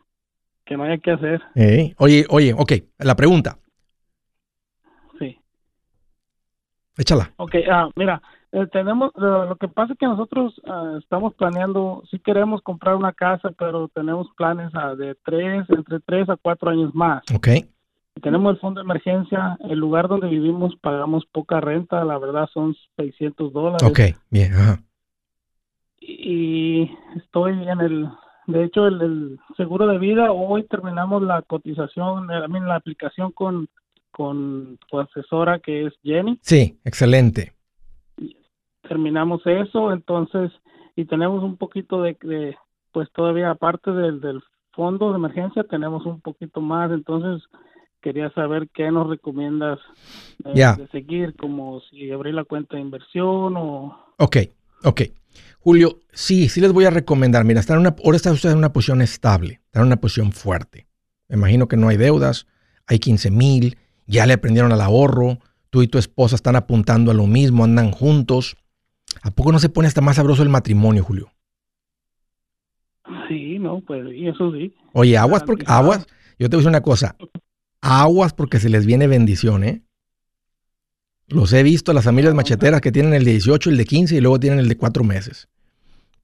que 0.65 0.77
no 0.77 0.83
hay 0.83 0.99
que 0.99 1.11
hacer. 1.11 1.41
Oye, 1.97 2.27
oye, 2.29 2.53
ok, 2.55 2.73
la 2.99 3.15
pregunta. 3.15 3.57
Sí. 5.19 5.37
Échala. 6.97 7.31
Ok, 7.37 7.55
ah, 7.69 7.89
mira, 7.95 8.21
eh, 8.51 8.67
tenemos, 8.71 9.11
lo 9.15 9.55
que 9.55 9.67
pasa 9.67 9.93
es 9.93 9.99
que 9.99 10.05
nosotros 10.05 10.53
ah, 10.67 10.97
estamos 10.99 11.33
planeando, 11.33 12.03
sí 12.11 12.19
queremos 12.19 12.61
comprar 12.61 12.95
una 12.95 13.11
casa, 13.11 13.49
pero 13.57 13.87
tenemos 13.87 14.27
planes 14.37 14.69
ah, 14.75 14.93
de 14.95 15.15
tres, 15.25 15.65
entre 15.69 15.99
tres 16.01 16.29
a 16.29 16.35
cuatro 16.35 16.69
años 16.69 16.93
más. 16.93 17.23
Ok. 17.33 17.47
Tenemos 18.21 18.53
el 18.53 18.59
fondo 18.59 18.79
de 18.79 18.85
emergencia, 18.85 19.57
el 19.61 19.79
lugar 19.79 20.07
donde 20.07 20.27
vivimos 20.27 20.75
pagamos 20.81 21.25
poca 21.31 21.59
renta, 21.59 22.05
la 22.05 22.19
verdad 22.19 22.47
son 22.53 22.75
600 22.97 23.51
dólares. 23.51 23.83
Ok, 23.83 23.99
bien, 24.29 24.53
ajá. 24.53 24.79
Y 25.99 26.91
estoy 27.15 27.53
en 27.67 27.81
el, 27.81 28.09
de 28.45 28.65
hecho, 28.65 28.85
el, 28.85 29.39
seguro 29.57 29.87
de 29.87 29.97
vida, 29.97 30.31
hoy 30.31 30.63
terminamos 30.63 31.23
la 31.23 31.41
cotización, 31.41 32.29
eh, 32.29 32.47
la 32.47 32.75
aplicación 32.75 33.31
con, 33.31 33.67
con 34.13 34.77
tu 34.89 34.99
asesora 34.99 35.59
que 35.59 35.87
es 35.87 35.93
Jenny. 36.03 36.39
Sí, 36.41 36.79
excelente 36.85 37.53
terminamos 38.87 39.41
eso, 39.45 39.91
entonces, 39.91 40.51
y 40.95 41.05
tenemos 41.05 41.43
un 41.43 41.57
poquito 41.57 42.01
de, 42.01 42.15
pues 42.91 43.09
todavía 43.13 43.49
aparte 43.49 43.91
del, 43.91 44.21
del 44.21 44.41
fondo 44.71 45.09
de 45.09 45.17
emergencia, 45.17 45.63
tenemos 45.63 46.05
un 46.05 46.21
poquito 46.21 46.61
más, 46.61 46.91
entonces 46.91 47.43
quería 48.01 48.29
saber 48.31 48.69
qué 48.73 48.91
nos 48.91 49.09
recomiendas 49.09 49.79
de, 50.43 50.87
seguir, 50.91 51.35
como 51.37 51.81
si 51.89 52.11
abrir 52.11 52.33
la 52.35 52.43
cuenta 52.43 52.75
de 52.75 52.81
inversión 52.81 53.55
o... 53.57 53.97
Ok, 54.17 54.37
ok. 54.83 55.01
Julio, 55.59 55.99
sí, 56.11 56.49
sí 56.49 56.59
les 56.59 56.73
voy 56.73 56.83
a 56.83 56.89
recomendar. 56.89 57.45
Mira, 57.45 57.61
están 57.61 57.79
una, 57.79 57.95
ahora 58.03 58.17
está 58.17 58.31
usted 58.31 58.51
en 58.51 58.57
una 58.57 58.73
posición 58.73 59.01
estable, 59.01 59.61
está 59.65 59.79
en 59.79 59.87
una 59.87 59.95
posición 60.01 60.33
fuerte. 60.33 60.85
Me 61.29 61.37
imagino 61.37 61.69
que 61.69 61.77
no 61.77 61.87
hay 61.87 61.95
deudas, 61.95 62.45
hay 62.85 62.99
15 62.99 63.31
mil, 63.31 63.77
ya 64.07 64.25
le 64.25 64.33
aprendieron 64.33 64.71
al 64.71 64.81
ahorro, 64.81 65.39
tú 65.69 65.81
y 65.81 65.87
tu 65.87 65.97
esposa 65.97 66.35
están 66.35 66.55
apuntando 66.55 67.11
a 67.11 67.13
lo 67.13 67.27
mismo, 67.27 67.63
andan 67.63 67.91
juntos. 67.91 68.57
¿A 69.21 69.31
poco 69.31 69.51
no 69.51 69.59
se 69.59 69.69
pone 69.69 69.87
hasta 69.87 70.01
más 70.01 70.17
sabroso 70.17 70.43
el 70.43 70.49
matrimonio, 70.49 71.03
Julio? 71.03 71.31
Sí, 73.27 73.59
no, 73.59 73.81
pues 73.81 74.05
y 74.13 74.27
eso 74.27 74.51
sí. 74.53 74.73
Oye, 74.93 75.17
aguas 75.17 75.43
porque 75.43 75.65
aguas, 75.67 76.05
yo 76.39 76.49
te 76.49 76.55
voy 76.55 76.57
a 76.57 76.61
decir 76.61 76.69
una 76.69 76.81
cosa. 76.81 77.15
Aguas 77.81 78.33
porque 78.33 78.59
se 78.59 78.69
les 78.69 78.85
viene 78.85 79.07
bendición, 79.07 79.63
¿eh? 79.63 79.81
Los 81.27 81.51
he 81.53 81.63
visto 81.63 81.93
las 81.93 82.03
familias 82.03 82.33
macheteras 82.33 82.81
que 82.81 82.91
tienen 82.91 83.13
el 83.13 83.25
de 83.25 83.31
18, 83.31 83.69
el 83.69 83.77
de 83.77 83.85
15 83.85 84.15
y 84.15 84.21
luego 84.21 84.39
tienen 84.39 84.59
el 84.59 84.67
de 84.67 84.77
4 84.77 85.03
meses. 85.03 85.47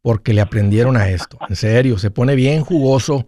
Porque 0.02 0.34
le 0.34 0.42
aprendieron 0.42 0.96
a 0.98 1.10
esto. 1.10 1.38
En 1.50 1.56
serio, 1.56 1.98
se 1.98 2.12
pone 2.12 2.36
bien 2.36 2.62
jugoso 2.62 3.26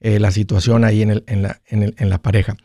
eh, 0.00 0.20
la 0.20 0.30
situación 0.30 0.84
ahí 0.84 1.02
en, 1.02 1.10
el, 1.10 1.24
en, 1.26 1.42
la, 1.42 1.60
en, 1.66 1.82
el, 1.82 1.94
en 1.98 2.08
la 2.08 2.18
pareja. 2.18 2.56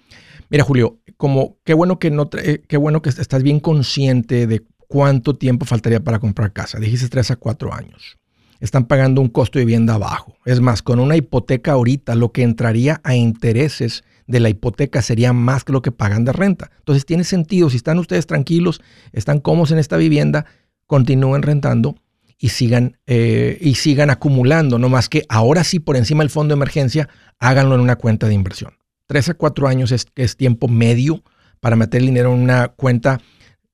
Mira, 0.50 0.64
Julio, 0.64 1.00
como 1.18 1.58
qué 1.64 1.74
bueno 1.74 2.00
que 2.00 2.12
no 2.12 2.30
eh, 2.38 2.64
qué 2.68 2.78
bueno 2.78 3.02
que 3.02 3.10
estás 3.10 3.44
bien 3.44 3.60
consciente 3.60 4.48
de 4.48 4.64
¿cuánto 4.88 5.36
tiempo 5.36 5.66
faltaría 5.66 6.04
para 6.04 6.20
comprar 6.20 6.54
casa? 6.54 6.80
Dijiste 6.80 7.10
3 7.10 7.32
a 7.32 7.36
4 7.36 7.74
años. 7.74 8.18
Están 8.60 8.86
pagando 8.86 9.22
un 9.22 9.28
costo 9.28 9.60
de 9.60 9.66
vivienda 9.66 9.98
bajo. 9.98 10.38
Es 10.46 10.62
más, 10.62 10.82
con 10.82 11.00
una 11.00 11.18
hipoteca 11.18 11.74
ahorita, 11.74 12.16
lo 12.16 12.32
que 12.32 12.44
entraría 12.44 13.02
a 13.04 13.16
intereses 13.16 14.04
de 14.28 14.40
la 14.40 14.50
hipoteca 14.50 15.02
sería 15.02 15.34
más 15.34 15.64
que 15.64 15.74
lo 15.74 15.82
que 15.82 15.92
pagan 15.92 16.26
de 16.26 16.32
renta. 16.32 16.72
Entonces 16.78 17.06
tiene 17.06 17.24
sentido, 17.24 17.70
si 17.70 17.78
están 17.78 18.00
ustedes 18.00 18.28
tranquilos, 18.28 18.82
están 19.12 19.40
cómodos 19.40 19.72
en 19.72 19.80
esta 19.80 19.98
vivienda, 19.98 20.46
continúen 20.86 21.42
rentando 21.42 21.96
y 22.38 22.50
sigan, 22.50 23.00
eh, 23.08 23.58
y 23.60 23.76
sigan 23.76 24.12
acumulando. 24.12 24.78
No 24.78 24.90
más 24.90 25.10
que 25.10 25.24
ahora 25.28 25.64
sí, 25.64 25.80
por 25.80 25.98
encima 25.98 26.22
del 26.22 26.30
fondo 26.30 26.54
de 26.54 26.60
emergencia, 26.60 27.10
háganlo 27.40 27.76
en 27.76 27.82
una 27.82 27.96
cuenta 27.96 28.28
de 28.28 28.36
inversión. 28.36 28.74
3 29.08 29.30
a 29.30 29.34
4 29.34 29.68
años 29.68 29.92
es, 29.92 30.08
es 30.16 30.38
tiempo 30.38 30.68
medio 30.68 31.24
para 31.60 31.76
meter 31.76 32.02
el 32.02 32.08
dinero 32.08 32.34
en 32.34 32.42
una 32.42 32.70
cuenta 32.70 33.22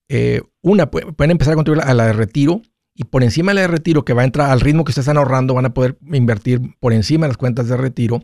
eh, 0.09 0.41
una, 0.61 0.89
pueden 0.89 1.31
empezar 1.31 1.53
a 1.53 1.55
contribuir 1.55 1.83
a 1.85 1.93
la 1.93 2.07
de 2.07 2.13
retiro 2.13 2.63
y 2.95 3.05
por 3.05 3.23
encima 3.23 3.51
de 3.51 3.55
la 3.55 3.61
de 3.61 3.67
retiro, 3.67 4.03
que 4.03 4.13
va 4.13 4.23
a 4.23 4.25
entrar 4.25 4.49
al 4.49 4.59
ritmo 4.59 4.83
que 4.83 4.89
ustedes 4.89 5.03
están 5.03 5.17
ahorrando, 5.17 5.53
van 5.53 5.67
a 5.67 5.73
poder 5.73 5.97
invertir 6.11 6.75
por 6.79 6.91
encima 6.91 7.25
de 7.25 7.29
las 7.29 7.37
cuentas 7.37 7.67
de 7.67 7.77
retiro 7.77 8.23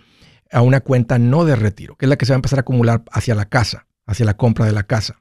a 0.52 0.62
una 0.62 0.82
cuenta 0.82 1.18
no 1.18 1.46
de 1.46 1.56
retiro, 1.56 1.96
que 1.96 2.06
es 2.06 2.10
la 2.10 2.18
que 2.18 2.26
se 2.26 2.34
va 2.34 2.36
a 2.36 2.39
empezar 2.39 2.60
a 2.60 2.62
acumular 2.62 3.04
hacia 3.12 3.36
la 3.36 3.46
casa, 3.46 3.88
hacia 4.06 4.26
la 4.26 4.36
compra 4.36 4.65
de 4.65 4.74
la 4.74 4.84
casa. 4.84 5.18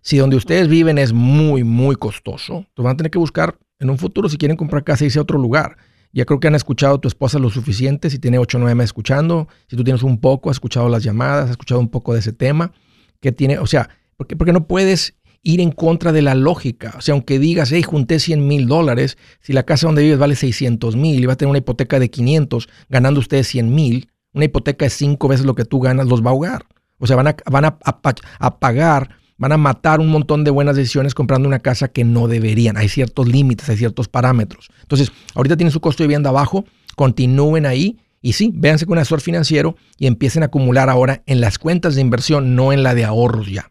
Si 0.00 0.16
donde 0.16 0.36
ustedes 0.36 0.68
viven 0.68 0.98
es 0.98 1.12
muy, 1.12 1.62
muy 1.62 1.96
costoso, 1.96 2.56
entonces 2.56 2.84
van 2.84 2.94
a 2.94 2.96
tener 2.96 3.10
que 3.10 3.18
buscar 3.18 3.58
en 3.78 3.90
un 3.90 3.98
futuro, 3.98 4.28
si 4.28 4.38
quieren 4.38 4.56
comprar 4.56 4.82
casa, 4.84 5.04
irse 5.04 5.18
a 5.18 5.22
otro 5.22 5.38
lugar. 5.38 5.76
Ya 6.14 6.24
creo 6.24 6.40
que 6.40 6.48
han 6.48 6.54
escuchado 6.54 6.94
a 6.94 7.00
tu 7.00 7.08
esposa 7.08 7.38
lo 7.38 7.50
suficiente, 7.50 8.08
si 8.08 8.18
tiene 8.18 8.38
8 8.38 8.56
o 8.56 8.60
9 8.60 8.74
meses 8.74 8.88
escuchando, 8.88 9.48
si 9.66 9.76
tú 9.76 9.84
tienes 9.84 10.02
un 10.02 10.18
poco, 10.20 10.48
has 10.48 10.56
escuchado 10.56 10.88
las 10.88 11.02
llamadas, 11.02 11.46
has 11.46 11.50
escuchado 11.50 11.80
un 11.80 11.88
poco 11.88 12.14
de 12.14 12.20
ese 12.20 12.32
tema, 12.32 12.72
que 13.20 13.32
tiene, 13.32 13.58
o 13.58 13.66
sea, 13.66 13.90
porque, 14.16 14.36
porque 14.36 14.52
no 14.52 14.66
puedes 14.66 15.14
ir 15.42 15.60
en 15.60 15.72
contra 15.72 16.12
de 16.12 16.22
la 16.22 16.34
lógica. 16.34 16.94
O 16.96 17.00
sea, 17.00 17.12
aunque 17.12 17.38
digas, 17.38 17.70
hey, 17.70 17.82
junté 17.82 18.18
100 18.18 18.46
mil 18.46 18.66
dólares, 18.66 19.18
si 19.40 19.52
la 19.52 19.64
casa 19.64 19.86
donde 19.86 20.02
vives 20.02 20.18
vale 20.18 20.36
600 20.36 20.96
mil 20.96 21.22
y 21.22 21.26
va 21.26 21.34
a 21.34 21.36
tener 21.36 21.50
una 21.50 21.58
hipoteca 21.58 21.98
de 21.98 22.10
500, 22.10 22.68
ganando 22.88 23.20
ustedes 23.20 23.46
100 23.48 23.74
mil, 23.74 24.08
una 24.32 24.46
hipoteca 24.46 24.84
de 24.84 24.90
cinco 24.90 25.28
veces 25.28 25.46
lo 25.46 25.54
que 25.54 25.64
tú 25.64 25.80
ganas, 25.80 26.06
los 26.06 26.22
va 26.22 26.28
a 26.28 26.30
ahogar. 26.30 26.66
O 26.98 27.06
sea, 27.06 27.16
van 27.16 27.28
a, 27.28 27.36
van 27.50 27.64
a, 27.64 27.78
a, 27.84 28.58
pagar, 28.58 29.16
van 29.36 29.52
a 29.52 29.56
matar 29.56 30.00
un 30.00 30.08
montón 30.08 30.44
de 30.44 30.50
buenas 30.50 30.76
decisiones 30.76 31.14
comprando 31.14 31.48
una 31.48 31.58
casa 31.58 31.88
que 31.88 32.04
no 32.04 32.28
deberían. 32.28 32.76
Hay 32.76 32.88
ciertos 32.88 33.28
límites, 33.28 33.68
hay 33.68 33.76
ciertos 33.76 34.08
parámetros. 34.08 34.68
Entonces, 34.82 35.12
ahorita 35.34 35.56
tienen 35.56 35.72
su 35.72 35.80
costo 35.80 36.02
de 36.02 36.08
vivienda 36.08 36.30
bajo, 36.30 36.64
continúen 36.96 37.66
ahí. 37.66 37.98
Y 38.20 38.32
sí, 38.32 38.52
véanse 38.54 38.86
con 38.86 38.92
un 38.92 39.00
asesor 39.00 39.20
financiero 39.20 39.76
y 39.98 40.06
empiecen 40.06 40.42
a 40.42 40.46
acumular 40.46 40.88
ahora 40.88 41.22
en 41.26 41.42
las 41.42 41.58
cuentas 41.58 41.94
de 41.94 42.00
inversión, 42.00 42.56
no 42.56 42.72
en 42.72 42.82
la 42.82 42.94
de 42.94 43.04
ahorros 43.04 43.48
ya. 43.48 43.70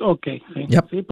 Ok, 0.00 0.26
sí. 0.54 0.66
sí. 0.90 1.06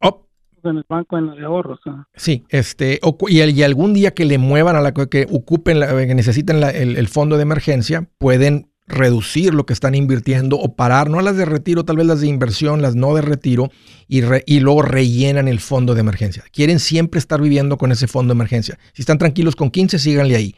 Oh. 0.00 0.26
En 0.64 0.78
el 0.78 0.84
banco 0.88 1.18
en 1.18 1.34
de 1.34 1.44
ahorros. 1.44 1.80
Sí, 2.14 2.44
este, 2.48 2.98
y, 3.28 3.62
algún 3.62 3.92
día 3.92 4.14
que 4.14 4.24
le 4.24 4.38
muevan 4.38 4.74
a 4.74 4.80
la 4.80 4.92
que 4.92 5.26
ocupen, 5.30 5.80
la, 5.80 5.88
que 5.88 6.14
necesiten 6.14 6.62
el, 6.62 7.08
fondo 7.08 7.36
de 7.36 7.42
emergencia, 7.42 8.08
pueden 8.16 8.71
reducir 8.92 9.54
lo 9.54 9.66
que 9.66 9.72
están 9.72 9.94
invirtiendo 9.94 10.56
o 10.56 10.76
parar, 10.76 11.10
no 11.10 11.20
las 11.20 11.36
de 11.36 11.44
retiro, 11.44 11.84
tal 11.84 11.96
vez 11.96 12.06
las 12.06 12.20
de 12.20 12.28
inversión, 12.28 12.82
las 12.82 12.94
no 12.94 13.14
de 13.14 13.22
retiro, 13.22 13.70
y, 14.06 14.22
y 14.46 14.60
luego 14.60 14.82
rellenan 14.82 15.48
el 15.48 15.58
fondo 15.58 15.94
de 15.94 16.00
emergencia. 16.00 16.44
Quieren 16.52 16.78
siempre 16.78 17.18
estar 17.18 17.40
viviendo 17.40 17.78
con 17.78 17.90
ese 17.90 18.06
fondo 18.06 18.32
de 18.32 18.38
emergencia. 18.38 18.78
Si 18.92 19.02
están 19.02 19.18
tranquilos 19.18 19.56
con 19.56 19.70
15, 19.70 19.98
síganle 19.98 20.36
ahí. 20.36 20.54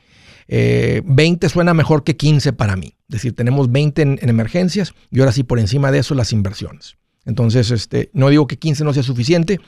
20 0.46 1.46
eh, 1.46 1.48
suena 1.48 1.72
mejor 1.72 2.04
que 2.04 2.16
15 2.16 2.52
para 2.52 2.76
mí. 2.76 2.94
Es 3.08 3.14
decir, 3.14 3.34
tenemos 3.34 3.72
20 3.72 4.02
en, 4.02 4.18
en 4.20 4.28
emergencias 4.28 4.92
y 5.10 5.20
ahora 5.20 5.32
sí 5.32 5.42
por 5.42 5.58
encima 5.58 5.90
de 5.90 6.00
eso 6.00 6.14
las 6.14 6.32
inversiones. 6.32 6.96
Entonces, 7.24 7.70
este, 7.70 8.10
no 8.12 8.28
digo 8.28 8.46
que 8.46 8.58
15 8.58 8.84
no 8.84 8.92
sea 8.92 9.02
suficiente, 9.02 9.58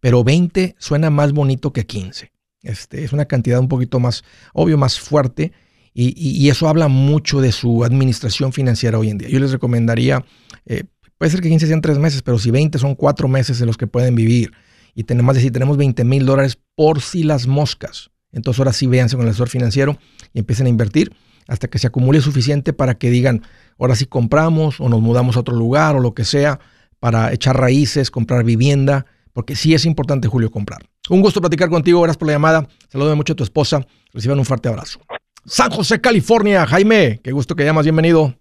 pero 0.00 0.24
20 0.24 0.74
suena 0.78 1.10
más 1.10 1.32
bonito 1.32 1.72
que 1.72 1.86
15. 1.86 2.32
Este, 2.62 3.04
es 3.04 3.12
una 3.12 3.26
cantidad 3.26 3.60
un 3.60 3.68
poquito 3.68 4.00
más, 4.00 4.24
obvio, 4.52 4.76
más 4.76 4.98
fuerte. 4.98 5.52
Y, 5.98 6.50
eso 6.50 6.68
habla 6.68 6.88
mucho 6.88 7.40
de 7.40 7.52
su 7.52 7.82
administración 7.82 8.52
financiera 8.52 8.98
hoy 8.98 9.08
en 9.08 9.16
día. 9.16 9.30
Yo 9.30 9.40
les 9.40 9.50
recomendaría, 9.50 10.26
eh, 10.66 10.84
puede 11.16 11.30
ser 11.30 11.40
que 11.40 11.48
15 11.48 11.66
sean 11.66 11.80
3 11.80 11.98
meses, 11.98 12.20
pero 12.20 12.38
si 12.38 12.50
20 12.50 12.78
son 12.78 12.94
4 12.94 13.28
meses 13.28 13.62
en 13.62 13.66
los 13.66 13.78
que 13.78 13.86
pueden 13.86 14.14
vivir. 14.14 14.52
Y 14.94 15.04
tenemos, 15.04 15.34
decir, 15.34 15.52
tenemos 15.52 15.78
20 15.78 16.04
mil 16.04 16.26
dólares 16.26 16.58
por 16.74 17.00
si 17.00 17.22
las 17.22 17.46
moscas. 17.46 18.10
Entonces 18.30 18.58
ahora 18.58 18.74
sí 18.74 18.86
véanse 18.86 19.16
con 19.16 19.24
el 19.24 19.30
asesor 19.30 19.48
financiero 19.48 19.96
y 20.34 20.40
empiecen 20.40 20.66
a 20.66 20.68
invertir 20.68 21.12
hasta 21.48 21.68
que 21.68 21.78
se 21.78 21.86
acumule 21.86 22.20
suficiente 22.20 22.74
para 22.74 22.98
que 22.98 23.08
digan, 23.08 23.42
ahora 23.78 23.96
sí 23.96 24.04
compramos 24.04 24.80
o 24.80 24.90
nos 24.90 25.00
mudamos 25.00 25.38
a 25.38 25.40
otro 25.40 25.56
lugar 25.56 25.96
o 25.96 26.00
lo 26.00 26.12
que 26.12 26.24
sea 26.24 26.60
para 27.00 27.32
echar 27.32 27.58
raíces, 27.58 28.10
comprar 28.10 28.44
vivienda, 28.44 29.06
porque 29.32 29.56
sí 29.56 29.72
es 29.72 29.86
importante, 29.86 30.28
Julio, 30.28 30.50
comprar. 30.50 30.82
Un 31.08 31.22
gusto 31.22 31.40
platicar 31.40 31.70
contigo, 31.70 32.02
gracias 32.02 32.18
por 32.18 32.26
la 32.26 32.34
llamada. 32.34 32.68
Saludos 32.88 33.16
mucho 33.16 33.32
a 33.32 33.36
tu 33.36 33.44
esposa. 33.44 33.86
Reciban 34.12 34.38
un 34.38 34.44
fuerte 34.44 34.68
abrazo. 34.68 35.00
San 35.46 35.70
José, 35.70 36.00
California. 36.00 36.66
Jaime, 36.66 37.20
qué 37.22 37.30
gusto 37.30 37.54
que 37.54 37.64
llamas, 37.64 37.84
bienvenido. 37.84 38.34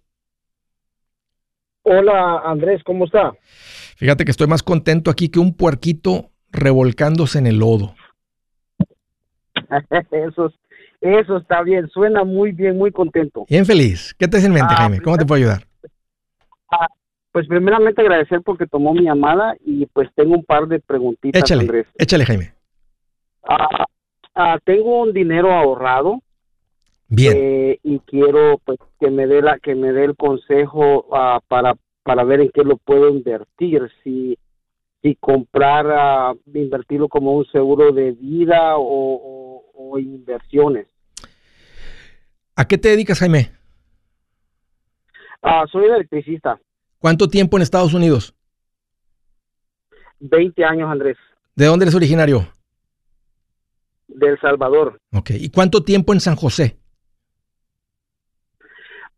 Hola, 1.84 2.42
Andrés, 2.44 2.82
¿cómo 2.84 3.06
está? 3.06 3.32
Fíjate 3.96 4.26
que 4.26 4.32
estoy 4.32 4.48
más 4.48 4.64
contento 4.64 5.12
aquí 5.12 5.30
que 5.30 5.40
un 5.40 5.56
puerquito 5.56 6.32
revolcándose 6.52 7.38
en 7.38 7.46
el 7.46 7.60
lodo. 7.60 7.94
eso, 10.12 10.52
eso 11.00 11.38
está 11.38 11.62
bien, 11.62 11.88
suena 11.90 12.24
muy 12.24 12.52
bien, 12.52 12.76
muy 12.76 12.92
contento. 12.92 13.46
Bien 13.48 13.68
feliz. 13.68 14.16
¿Qué 14.18 14.28
te 14.28 14.38
hace 14.38 14.48
en 14.48 14.54
mente, 14.54 14.74
ah, 14.74 14.78
Jaime? 14.78 15.00
¿Cómo 15.00 15.18
te 15.18 15.26
puedo 15.26 15.38
ayudar? 15.38 15.68
Ah, 16.72 16.88
pues 17.32 17.48
primeramente 17.48 18.02
agradecer 18.02 18.42
porque 18.42 18.66
tomó 18.66 18.96
mi 18.96 19.04
llamada 19.04 19.56
y 19.64 19.86
pues 19.86 20.10
tengo 20.16 20.34
un 20.34 20.44
par 20.44 20.68
de 20.68 20.80
preguntitas, 20.80 21.40
échale, 21.40 21.62
Andrés. 21.62 21.86
Échale, 22.00 22.26
Jaime. 22.26 22.54
Ah, 23.48 23.86
ah, 24.34 24.58
tengo 24.66 25.04
un 25.04 25.14
dinero 25.14 25.54
ahorrado. 25.54 26.24
Bien. 27.16 27.34
Eh, 27.38 27.80
y 27.84 28.00
quiero 28.00 28.60
pues 28.66 28.78
que 29.00 29.10
me 29.10 29.26
dé 29.26 29.42
la 29.42 29.58
que 29.60 29.74
me 29.74 29.94
dé 29.94 30.04
el 30.04 30.16
consejo 30.16 31.08
ah, 31.14 31.40
para 31.48 31.76
para 32.04 32.24
ver 32.24 32.42
en 32.42 32.52
qué 32.54 32.64
lo 32.64 32.78
puedo 32.78 33.10
invertir, 33.10 33.90
si, 34.04 34.38
si 35.02 35.16
comprar, 35.16 35.88
ah, 35.90 36.36
invertirlo 36.54 37.10
como 37.10 37.34
un 37.34 37.46
seguro 37.48 37.94
de 37.94 38.12
vida 38.12 38.78
o, 38.78 39.64
o 39.74 39.98
inversiones. 39.98 40.88
¿A 42.56 42.68
qué 42.68 42.78
te 42.78 42.90
dedicas, 42.90 43.20
Jaime? 43.20 43.52
Ah, 45.42 45.66
soy 45.72 45.86
electricista. 45.86 46.60
¿Cuánto 47.00 47.28
tiempo 47.28 47.58
en 47.58 47.64
Estados 47.64 47.94
Unidos? 47.94 48.36
20 50.20 50.64
años, 50.64 50.92
Andrés. 50.92 51.18
¿De 51.56 51.66
dónde 51.66 51.86
eres 51.86 51.96
originario? 51.96 52.48
De 54.08 54.28
El 54.28 54.40
Salvador. 54.40 55.00
Ok. 55.12 55.32
¿Y 55.32 55.50
cuánto 55.50 55.84
tiempo 55.84 56.14
en 56.14 56.20
San 56.20 56.36
José? 56.36 56.78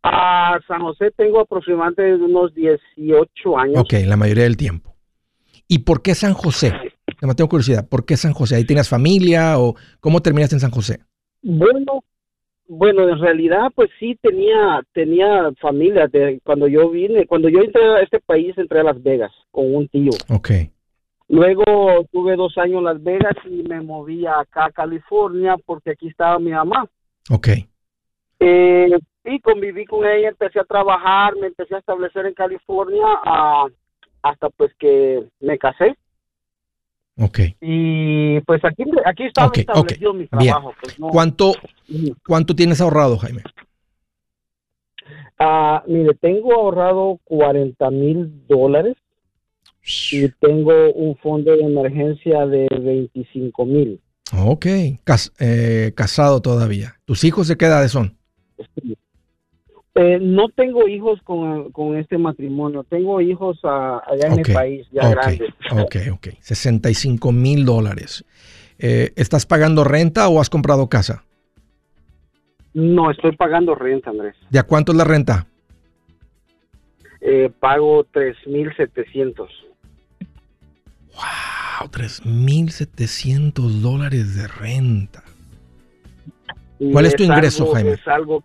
A 0.02 0.58
San 0.66 0.80
José 0.80 1.10
tengo 1.16 1.40
aproximadamente 1.40 2.14
unos 2.14 2.54
18 2.54 3.58
años. 3.58 3.78
Ok, 3.78 3.94
la 4.06 4.16
mayoría 4.16 4.44
del 4.44 4.56
tiempo. 4.56 4.94
¿Y 5.66 5.80
por 5.80 6.02
qué 6.02 6.14
San 6.14 6.34
José? 6.34 6.72
Me 7.20 7.34
tengo 7.34 7.48
curiosidad. 7.48 7.88
¿Por 7.88 8.06
qué 8.06 8.16
San 8.16 8.32
José? 8.32 8.56
¿Ahí 8.56 8.64
tienes 8.64 8.88
familia 8.88 9.58
o 9.58 9.74
cómo 10.00 10.20
terminaste 10.20 10.56
en 10.56 10.60
San 10.60 10.70
José? 10.70 11.00
Bueno, 11.42 12.04
bueno, 12.68 13.08
en 13.08 13.18
realidad, 13.18 13.70
pues 13.74 13.90
sí 13.98 14.18
tenía 14.22 14.80
tenía 14.92 15.50
familia. 15.60 16.06
De, 16.06 16.40
cuando 16.44 16.68
yo 16.68 16.90
vine, 16.90 17.26
cuando 17.26 17.48
yo 17.48 17.60
entré 17.60 17.82
a 17.82 18.00
este 18.02 18.20
país, 18.20 18.56
entré 18.56 18.80
a 18.80 18.84
Las 18.84 19.02
Vegas 19.02 19.32
con 19.50 19.74
un 19.74 19.88
tío. 19.88 20.10
Ok. 20.30 20.50
Luego 21.28 22.06
tuve 22.10 22.36
dos 22.36 22.56
años 22.56 22.78
en 22.78 22.84
Las 22.84 23.02
Vegas 23.02 23.34
y 23.44 23.62
me 23.62 23.80
moví 23.80 24.24
acá 24.26 24.66
a 24.66 24.72
California 24.72 25.56
porque 25.66 25.90
aquí 25.90 26.08
estaba 26.08 26.38
mi 26.38 26.52
mamá. 26.52 26.88
Ok. 27.30 27.48
Eh, 28.40 28.98
y 29.28 29.40
conviví 29.40 29.84
con 29.84 30.06
ella, 30.06 30.28
empecé 30.28 30.60
a 30.60 30.64
trabajar, 30.64 31.34
me 31.36 31.48
empecé 31.48 31.74
a 31.74 31.78
establecer 31.78 32.26
en 32.26 32.34
California 32.34 33.04
ah, 33.24 33.66
hasta 34.22 34.48
pues 34.50 34.72
que 34.78 35.24
me 35.40 35.58
casé. 35.58 35.96
Ok. 37.20 37.40
Y 37.60 38.40
pues 38.40 38.64
aquí, 38.64 38.84
aquí 39.04 39.24
estaba 39.24 39.48
Ok, 39.48 39.58
establecido 39.58 40.14
mi 40.14 40.26
trabajo. 40.26 40.72
pues, 40.80 40.98
no- 41.00 41.08
¿Cuánto. 41.08 41.52
¿Cuánto 42.26 42.54
tienes 42.54 42.80
ahorrado, 42.80 43.18
Jaime? 43.18 43.42
Ah, 45.38 45.82
mire, 45.86 46.14
tengo 46.14 46.52
ahorrado 46.54 47.18
40 47.24 47.90
mil 47.90 48.46
dólares 48.46 48.96
y 50.12 50.28
tengo 50.40 50.92
un 50.92 51.16
fondo 51.16 51.52
de 51.56 51.62
emergencia 51.62 52.46
de 52.46 52.68
25 52.80 53.64
mil. 53.64 54.00
Ok. 54.46 54.66
Cas- 55.04 55.32
eh, 55.40 55.92
casado 55.96 56.40
todavía. 56.42 56.96
¿Tus 57.04 57.24
hijos 57.24 57.48
de 57.48 57.56
qué 57.56 57.66
edades 57.66 57.92
son? 57.92 58.16
Eh, 60.00 60.20
no 60.22 60.48
tengo 60.50 60.86
hijos 60.86 61.20
con, 61.24 61.72
con 61.72 61.96
este 61.96 62.18
matrimonio, 62.18 62.84
tengo 62.84 63.20
hijos 63.20 63.58
ah, 63.64 64.00
allá 64.06 64.28
en 64.28 64.36
mi 64.36 64.44
país, 64.44 64.86
ya 64.92 65.08
ok, 65.08 65.10
grandes. 65.10 65.50
Ok, 65.72 65.96
ok. 66.12 66.28
65 66.40 67.32
mil 67.32 67.64
dólares. 67.64 68.24
Eh, 68.78 69.12
¿Estás 69.16 69.44
pagando 69.44 69.82
renta 69.82 70.28
o 70.28 70.40
has 70.40 70.50
comprado 70.50 70.88
casa? 70.88 71.24
No, 72.74 73.10
estoy 73.10 73.34
pagando 73.34 73.74
renta, 73.74 74.10
Andrés. 74.10 74.36
¿De 74.50 74.60
a 74.60 74.62
cuánto 74.62 74.92
es 74.92 74.98
la 74.98 75.02
renta? 75.02 75.48
Eh, 77.20 77.50
pago 77.58 78.06
3.700. 78.12 79.48
Wow, 81.12 81.90
3.700 81.90 83.52
dólares 83.80 84.36
de 84.36 84.46
renta. 84.46 85.24
¿Cuál 86.92 87.06
es 87.06 87.16
tu 87.16 87.24
ingreso, 87.24 87.64
algo- 87.64 87.74
Jaime? 87.74 87.90
Es 87.94 88.06
algo... 88.06 88.44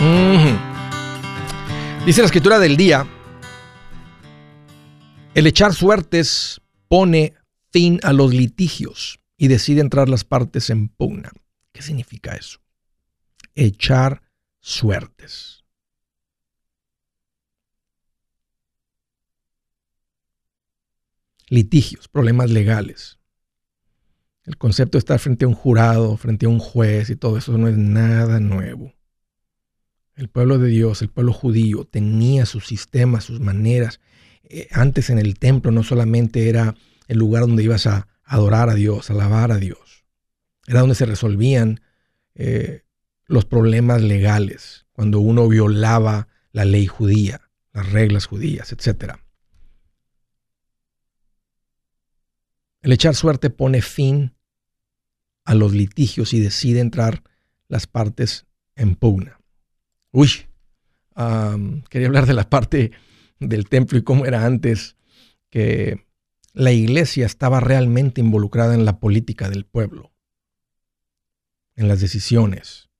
Ujú. 0.00 0.58
Dice 2.04 2.20
la 2.20 2.26
escritura 2.26 2.58
del 2.58 2.76
día, 2.76 3.06
el 5.34 5.46
echar 5.46 5.72
suertes 5.72 6.60
pone 6.88 7.34
fin 7.70 8.00
a 8.02 8.12
los 8.12 8.34
litigios 8.34 9.20
y 9.36 9.48
decide 9.48 9.80
entrar 9.80 10.08
las 10.08 10.24
partes 10.24 10.70
en 10.70 10.88
pugna. 10.88 11.32
¿Qué 11.72 11.82
significa 11.82 12.34
eso? 12.34 12.60
Echar 13.54 14.22
suertes. 14.60 15.64
Litigios, 21.48 22.06
problemas 22.06 22.50
legales. 22.50 23.18
El 24.44 24.56
concepto 24.56 24.96
de 24.96 25.00
estar 25.00 25.18
frente 25.18 25.44
a 25.44 25.48
un 25.48 25.54
jurado, 25.54 26.16
frente 26.16 26.46
a 26.46 26.48
un 26.48 26.58
juez 26.58 27.10
y 27.10 27.16
todo 27.16 27.38
eso 27.38 27.56
no 27.58 27.68
es 27.68 27.76
nada 27.76 28.40
nuevo. 28.40 28.94
El 30.16 30.28
pueblo 30.28 30.58
de 30.58 30.68
Dios, 30.68 31.02
el 31.02 31.08
pueblo 31.08 31.32
judío, 31.32 31.84
tenía 31.84 32.46
sus 32.46 32.66
sistemas, 32.66 33.24
sus 33.24 33.40
maneras. 33.40 34.00
Eh, 34.44 34.68
antes 34.72 35.08
en 35.08 35.18
el 35.18 35.38
templo 35.38 35.70
no 35.70 35.82
solamente 35.82 36.48
era 36.48 36.74
el 37.10 37.18
lugar 37.18 37.42
donde 37.42 37.64
ibas 37.64 37.88
a 37.88 38.06
adorar 38.22 38.70
a 38.70 38.74
Dios, 38.74 39.10
alabar 39.10 39.50
a 39.50 39.56
Dios. 39.56 40.04
Era 40.68 40.78
donde 40.78 40.94
se 40.94 41.06
resolvían 41.06 41.80
eh, 42.36 42.84
los 43.26 43.44
problemas 43.44 44.00
legales, 44.00 44.86
cuando 44.92 45.18
uno 45.18 45.48
violaba 45.48 46.28
la 46.52 46.64
ley 46.64 46.86
judía, 46.86 47.50
las 47.72 47.90
reglas 47.90 48.26
judías, 48.26 48.70
etc. 48.70 49.14
El 52.80 52.92
echar 52.92 53.16
suerte 53.16 53.50
pone 53.50 53.82
fin 53.82 54.36
a 55.44 55.56
los 55.56 55.72
litigios 55.72 56.32
y 56.32 56.38
decide 56.38 56.78
entrar 56.78 57.24
las 57.66 57.88
partes 57.88 58.46
en 58.76 58.94
pugna. 58.94 59.40
Uy, 60.12 60.30
quería 61.88 62.06
hablar 62.06 62.26
de 62.26 62.34
la 62.34 62.48
parte 62.48 62.92
del 63.40 63.68
templo 63.68 63.98
y 63.98 64.04
cómo 64.04 64.26
era 64.26 64.46
antes 64.46 64.94
que 65.50 66.08
la 66.52 66.72
iglesia 66.72 67.26
estaba 67.26 67.60
realmente 67.60 68.20
involucrada 68.20 68.74
en 68.74 68.84
la 68.84 68.98
política 68.98 69.48
del 69.48 69.64
pueblo, 69.64 70.12
en 71.76 71.88
las 71.88 72.00
decisiones, 72.00 72.90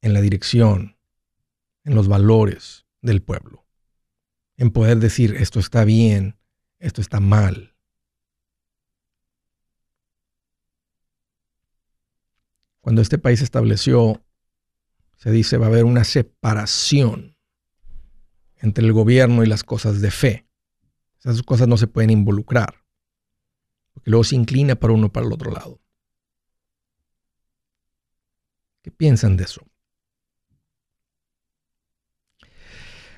en 0.00 0.14
la 0.14 0.20
dirección, 0.20 0.96
en 1.84 1.94
los 1.94 2.08
valores 2.08 2.86
del 3.02 3.22
pueblo, 3.22 3.66
en 4.56 4.70
poder 4.70 4.98
decir 4.98 5.36
esto 5.36 5.60
está 5.60 5.84
bien, 5.84 6.38
esto 6.78 7.00
está 7.00 7.20
mal. 7.20 7.74
Cuando 12.80 13.02
este 13.02 13.18
país 13.18 13.42
estableció, 13.42 14.24
se 15.16 15.30
dice 15.30 15.58
va 15.58 15.66
a 15.66 15.68
haber 15.68 15.84
una 15.84 16.04
separación 16.04 17.36
entre 18.56 18.84
el 18.84 18.92
gobierno 18.92 19.44
y 19.44 19.46
las 19.46 19.62
cosas 19.62 20.00
de 20.00 20.10
fe. 20.10 20.48
Esas 21.18 21.42
cosas 21.42 21.68
no 21.68 21.76
se 21.76 21.86
pueden 21.86 22.10
involucrar, 22.10 22.77
porque 23.98 24.10
luego 24.10 24.22
se 24.22 24.36
inclina 24.36 24.76
para 24.76 24.92
uno 24.92 25.12
para 25.12 25.26
el 25.26 25.32
otro 25.32 25.50
lado. 25.50 25.80
piensan 28.96 29.36
de 29.36 29.44
eso? 29.44 29.60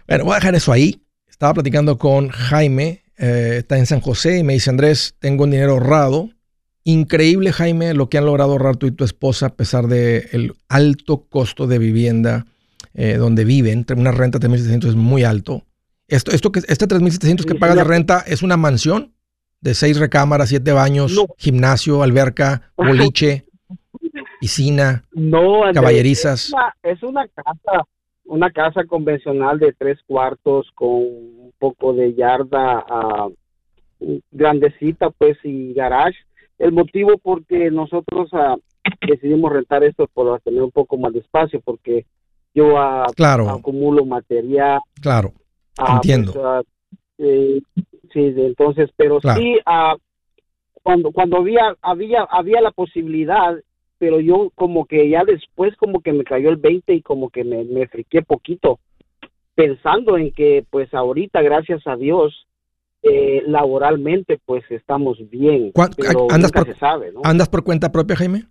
Bueno, 0.08 0.24
voy 0.24 0.32
a 0.32 0.36
dejar 0.36 0.56
eso 0.56 0.72
ahí. 0.72 1.06
Estaba 1.28 1.54
platicando 1.54 1.96
con 1.96 2.28
Jaime, 2.30 3.04
eh, 3.16 3.58
está 3.58 3.78
en 3.78 3.86
San 3.86 4.00
José, 4.00 4.38
y 4.38 4.42
me 4.42 4.54
dice, 4.54 4.68
Andrés, 4.68 5.14
tengo 5.20 5.44
un 5.44 5.52
dinero 5.52 5.74
ahorrado. 5.74 6.30
Increíble, 6.82 7.52
Jaime, 7.52 7.94
lo 7.94 8.08
que 8.08 8.18
han 8.18 8.26
logrado 8.26 8.50
ahorrar 8.50 8.78
tú 8.78 8.88
y 8.88 8.90
tu 8.90 9.04
esposa 9.04 9.46
a 9.46 9.54
pesar 9.54 9.86
del 9.86 10.54
alto 10.68 11.28
costo 11.28 11.68
de 11.68 11.78
vivienda 11.78 12.46
eh, 12.94 13.14
donde 13.14 13.44
viven. 13.44 13.86
Una 13.96 14.10
renta 14.10 14.40
de 14.40 14.48
3.700 14.48 14.88
es 14.88 14.96
muy 14.96 15.22
alto. 15.22 15.64
Esto, 16.08 16.32
esto 16.32 16.50
que, 16.50 16.62
este 16.66 16.88
3.700 16.88 17.44
que 17.44 17.54
pagas 17.54 17.76
de 17.76 17.84
renta 17.84 18.24
es 18.26 18.42
una 18.42 18.56
mansión 18.56 19.14
de 19.60 19.74
seis 19.74 19.98
recámaras, 19.98 20.48
siete 20.48 20.72
baños, 20.72 21.14
gimnasio, 21.36 22.02
alberca, 22.02 22.72
boliche, 22.76 23.44
piscina, 24.40 25.04
no, 25.12 25.62
caballerizas. 25.72 26.52
Es 26.82 27.02
una, 27.02 27.28
casa, 27.28 27.86
una 28.24 28.50
casa 28.50 28.84
convencional 28.84 29.58
de 29.58 29.72
tres 29.72 29.98
cuartos 30.06 30.70
con 30.74 30.88
un 30.88 31.52
poco 31.58 31.92
de 31.92 32.14
yarda 32.14 32.84
uh, 32.88 33.34
grandecita, 34.30 35.10
pues, 35.10 35.36
y 35.44 35.74
garage. 35.74 36.16
El 36.58 36.72
motivo 36.72 37.18
porque 37.18 37.70
nosotros 37.70 38.30
uh, 38.32 38.60
decidimos 39.06 39.52
rentar 39.52 39.84
esto 39.84 40.08
por 40.12 40.40
tener 40.40 40.62
un 40.62 40.70
poco 40.70 40.96
más 40.96 41.12
de 41.12 41.20
espacio, 41.20 41.60
porque 41.60 42.06
yo 42.54 42.74
claro. 43.14 43.48
acumulo 43.48 44.04
material. 44.04 44.80
Claro, 45.00 45.32
entiendo. 45.78 46.32
Pues, 46.32 46.66
eh, 47.18 47.60
sí, 48.12 48.34
entonces, 48.36 48.90
pero 48.96 49.20
sí, 49.36 49.56
uh, 49.66 49.98
cuando 50.82 51.12
cuando 51.12 51.38
había 51.38 51.76
había 51.82 52.22
había 52.22 52.60
la 52.60 52.70
posibilidad, 52.70 53.56
pero 53.98 54.20
yo 54.20 54.50
como 54.54 54.86
que 54.86 55.08
ya 55.08 55.24
después 55.24 55.76
como 55.76 56.00
que 56.00 56.12
me 56.12 56.24
cayó 56.24 56.50
el 56.50 56.56
20 56.56 56.94
y 56.94 57.02
como 57.02 57.30
que 57.30 57.44
me, 57.44 57.64
me 57.64 57.86
friqué 57.86 58.22
poquito, 58.22 58.80
pensando 59.54 60.16
en 60.16 60.32
que 60.32 60.64
pues 60.70 60.92
ahorita, 60.94 61.42
gracias 61.42 61.86
a 61.86 61.96
Dios, 61.96 62.46
eh, 63.02 63.42
laboralmente 63.46 64.38
pues 64.44 64.64
estamos 64.70 65.18
bien. 65.30 65.72
Pero 65.96 66.26
¿Andas, 66.30 66.52
por, 66.52 66.66
se 66.66 66.74
sabe, 66.76 67.12
¿no? 67.12 67.20
¿Andas 67.24 67.48
por 67.48 67.64
cuenta 67.64 67.92
propia, 67.92 68.16
Jaime? 68.16 68.44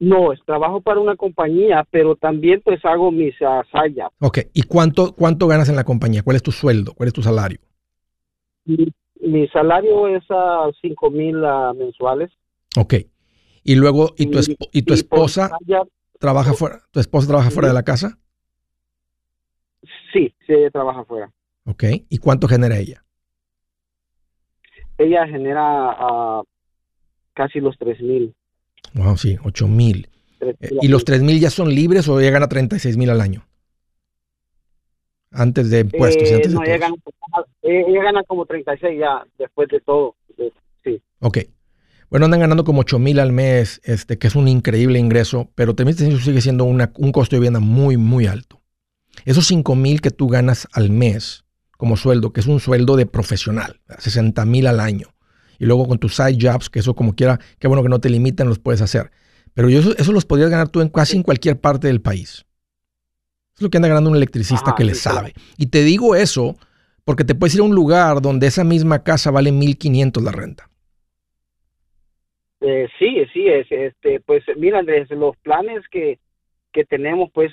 No, 0.00 0.28
trabajo 0.46 0.80
para 0.80 1.00
una 1.00 1.16
compañía, 1.16 1.84
pero 1.90 2.14
también 2.14 2.62
pues 2.64 2.84
hago 2.84 3.10
mis 3.10 3.34
uh, 3.40 3.64
Ok, 4.20 4.38
¿y 4.54 4.62
cuánto, 4.62 5.12
cuánto 5.12 5.48
ganas 5.48 5.68
en 5.68 5.76
la 5.76 5.82
compañía? 5.82 6.22
¿Cuál 6.22 6.36
es 6.36 6.42
tu 6.42 6.52
sueldo? 6.52 6.94
¿Cuál 6.94 7.08
es 7.08 7.12
tu 7.12 7.22
salario? 7.22 7.58
Mi, 9.20 9.48
salario 9.48 10.08
es 10.08 10.24
a 10.30 10.70
cinco 10.80 11.10
mil 11.10 11.44
ah, 11.44 11.72
mensuales. 11.76 12.30
Ok, 12.76 12.94
y 13.64 13.74
luego, 13.74 14.14
¿y 14.16 14.26
tu, 14.26 14.40
y 14.72 14.82
tu 14.82 14.94
esposa 14.94 15.50
trabaja 16.18 16.52
fuera? 16.52 16.82
¿Tu 16.90 17.00
esposa 17.00 17.28
trabaja 17.28 17.50
fuera 17.50 17.68
de 17.68 17.74
la 17.74 17.82
casa? 17.82 18.18
Sí, 20.12 20.34
sí, 20.46 20.52
ella 20.52 20.70
trabaja 20.70 21.04
fuera. 21.04 21.32
Ok, 21.64 21.84
¿y 22.08 22.18
cuánto 22.18 22.48
genera 22.48 22.78
ella? 22.78 23.04
Ella 24.98 25.26
genera 25.26 26.40
uh, 26.40 26.44
casi 27.34 27.60
los 27.60 27.76
tres 27.78 28.00
mil. 28.00 28.34
Wow, 28.94 29.16
sí, 29.16 29.36
8 29.44 29.68
mil. 29.68 30.08
Eh, 30.40 30.54
¿Y 30.82 30.88
los 30.88 31.04
3 31.04 31.22
mil 31.22 31.40
ya 31.40 31.50
son 31.50 31.74
libres 31.74 32.08
o 32.08 32.20
ella 32.20 32.30
gana 32.30 32.48
36 32.48 32.96
mil 32.96 33.10
al 33.10 33.20
año? 33.20 33.47
Antes 35.30 35.70
de 35.70 35.80
impuestos. 35.80 36.30
antes 36.32 36.54
no, 36.54 36.62
ella, 36.64 36.78
gana, 36.78 36.94
ella, 37.62 38.02
gana, 38.02 38.22
como 38.24 38.46
36 38.46 38.98
ya, 38.98 39.26
después 39.38 39.68
de 39.68 39.80
todo. 39.80 40.16
Sí. 40.84 41.02
Ok. 41.20 41.38
Bueno, 42.10 42.24
andan 42.24 42.40
ganando 42.40 42.64
como 42.64 42.80
8 42.80 42.98
mil 42.98 43.20
al 43.20 43.32
mes, 43.32 43.82
este, 43.84 44.18
que 44.18 44.28
es 44.28 44.34
un 44.34 44.48
increíble 44.48 44.98
ingreso, 44.98 45.50
pero 45.54 45.74
también 45.74 45.96
sigue 45.96 46.40
siendo 46.40 46.64
una, 46.64 46.90
un 46.96 47.12
costo 47.12 47.36
de 47.36 47.40
vivienda 47.40 47.60
muy, 47.60 47.98
muy 47.98 48.26
alto. 48.26 48.62
Esos 49.26 49.46
5 49.46 49.74
mil 49.74 50.00
que 50.00 50.10
tú 50.10 50.28
ganas 50.28 50.66
al 50.72 50.88
mes 50.90 51.44
como 51.76 51.96
sueldo, 51.96 52.32
que 52.32 52.40
es 52.40 52.46
un 52.46 52.60
sueldo 52.60 52.96
de 52.96 53.06
profesional, 53.06 53.80
60 53.98 54.44
mil 54.46 54.66
al 54.66 54.80
año, 54.80 55.14
y 55.58 55.66
luego 55.66 55.86
con 55.86 55.98
tus 55.98 56.16
side 56.16 56.38
jobs, 56.40 56.70
que 56.70 56.80
eso 56.80 56.94
como 56.94 57.14
quiera, 57.14 57.38
qué 57.58 57.68
bueno 57.68 57.82
que 57.82 57.88
no 57.88 58.00
te 58.00 58.10
limitan, 58.10 58.48
los 58.48 58.58
puedes 58.58 58.80
hacer. 58.80 59.10
Pero 59.54 59.68
eso, 59.68 59.96
eso 59.96 60.12
los 60.12 60.24
podrías 60.24 60.50
ganar 60.50 60.68
tú 60.68 60.80
en 60.80 60.88
casi 60.88 61.16
en 61.16 61.22
cualquier 61.22 61.60
parte 61.60 61.86
del 61.86 62.00
país. 62.00 62.46
Es 63.58 63.62
lo 63.62 63.70
que 63.70 63.78
anda 63.78 63.88
ganando 63.88 64.10
un 64.10 64.16
electricista 64.16 64.76
que 64.76 64.84
le 64.84 64.94
sabe. 64.94 65.32
Y 65.56 65.66
te 65.66 65.82
digo 65.82 66.14
eso 66.14 66.54
porque 67.04 67.24
te 67.24 67.34
puedes 67.34 67.56
ir 67.56 67.60
a 67.60 67.64
un 67.64 67.74
lugar 67.74 68.22
donde 68.22 68.46
esa 68.46 68.62
misma 68.62 69.02
casa 69.02 69.32
vale 69.32 69.50
1.500 69.50 70.22
la 70.22 70.30
renta. 70.30 70.70
Eh, 72.60 72.86
sí, 73.00 73.16
sí, 73.32 73.48
es, 73.48 73.66
este, 73.70 74.20
pues 74.20 74.44
mira 74.56 74.78
Andrés, 74.78 75.10
los 75.10 75.36
planes 75.38 75.82
que, 75.90 76.20
que 76.72 76.84
tenemos, 76.84 77.30
pues 77.34 77.52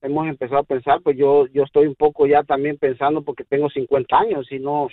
hemos 0.00 0.26
empezado 0.26 0.60
a 0.60 0.64
pensar, 0.64 1.02
pues 1.02 1.18
yo, 1.18 1.46
yo 1.48 1.64
estoy 1.64 1.86
un 1.86 1.96
poco 1.96 2.26
ya 2.26 2.44
también 2.44 2.78
pensando 2.78 3.20
porque 3.20 3.44
tengo 3.44 3.68
50 3.68 4.16
años 4.16 4.50
y 4.50 4.58
no, 4.58 4.88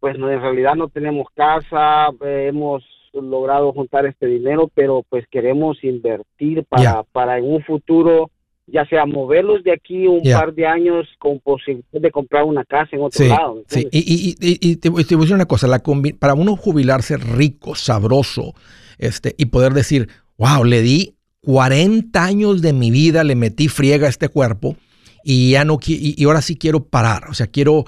pues 0.00 0.18
no, 0.18 0.30
en 0.30 0.42
realidad 0.42 0.74
no 0.74 0.88
tenemos 0.88 1.28
casa, 1.34 2.08
eh, 2.22 2.48
hemos 2.50 2.84
logrado 3.14 3.72
juntar 3.72 4.04
este 4.04 4.26
dinero, 4.26 4.70
pero 4.74 5.02
pues 5.08 5.26
queremos 5.28 5.82
invertir 5.82 6.64
para, 6.64 7.04
para 7.04 7.38
en 7.38 7.44
un 7.44 7.62
futuro, 7.62 8.30
ya 8.70 8.86
sea 8.86 9.06
moverlos 9.06 9.64
de 9.64 9.72
aquí 9.72 10.06
un 10.06 10.22
par 10.22 10.54
de 10.54 10.66
años 10.66 11.06
con 11.18 11.40
posibilidad 11.40 12.00
de 12.00 12.10
comprar 12.10 12.44
una 12.44 12.64
casa 12.64 12.90
en 12.92 13.02
otro 13.02 13.26
lado. 13.26 13.62
Sí, 13.66 13.86
y, 13.90 14.36
y, 14.40 14.76
te, 14.76 14.88
voy 14.88 15.02
a 15.02 15.04
decir 15.04 15.34
una 15.34 15.46
cosa, 15.46 15.66
la 15.66 15.82
para 16.18 16.34
uno 16.34 16.56
jubilarse 16.56 17.16
rico, 17.16 17.74
sabroso, 17.74 18.54
este, 18.98 19.34
y 19.38 19.46
poder 19.46 19.72
decir, 19.72 20.08
wow, 20.36 20.64
le 20.64 20.82
di 20.82 21.14
40 21.42 22.22
años 22.22 22.62
de 22.62 22.72
mi 22.72 22.90
vida, 22.90 23.24
le 23.24 23.36
metí 23.36 23.68
friega 23.68 24.06
a 24.06 24.10
este 24.10 24.28
cuerpo, 24.28 24.76
y 25.24 25.50
ya 25.52 25.64
no 25.64 25.78
y, 25.84 26.22
ahora 26.24 26.42
sí 26.42 26.56
quiero 26.56 26.84
parar, 26.84 27.28
o 27.30 27.34
sea, 27.34 27.46
quiero 27.46 27.84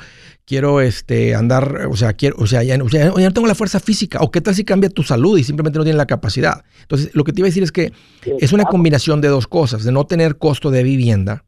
quiero 0.50 0.80
este 0.80 1.36
andar, 1.36 1.86
o 1.88 1.96
sea, 1.96 2.14
quiero, 2.14 2.34
o 2.40 2.46
sea, 2.48 2.64
ya, 2.64 2.76
no 2.76 2.88
tengo 2.88 3.46
la 3.46 3.54
fuerza 3.54 3.78
física, 3.78 4.18
o 4.20 4.32
qué 4.32 4.40
tal 4.40 4.52
si 4.52 4.64
cambia 4.64 4.90
tu 4.90 5.04
salud 5.04 5.38
y 5.38 5.44
simplemente 5.44 5.78
no 5.78 5.84
tienes 5.84 5.96
la 5.96 6.08
capacidad. 6.08 6.64
Entonces, 6.82 7.10
lo 7.12 7.22
que 7.22 7.32
te 7.32 7.40
iba 7.40 7.46
a 7.46 7.50
decir 7.50 7.62
es 7.62 7.70
que 7.70 7.92
es 8.40 8.52
una 8.52 8.64
combinación 8.64 9.20
de 9.20 9.28
dos 9.28 9.46
cosas, 9.46 9.84
de 9.84 9.92
no 9.92 10.06
tener 10.06 10.38
costo 10.38 10.72
de 10.72 10.82
vivienda 10.82 11.44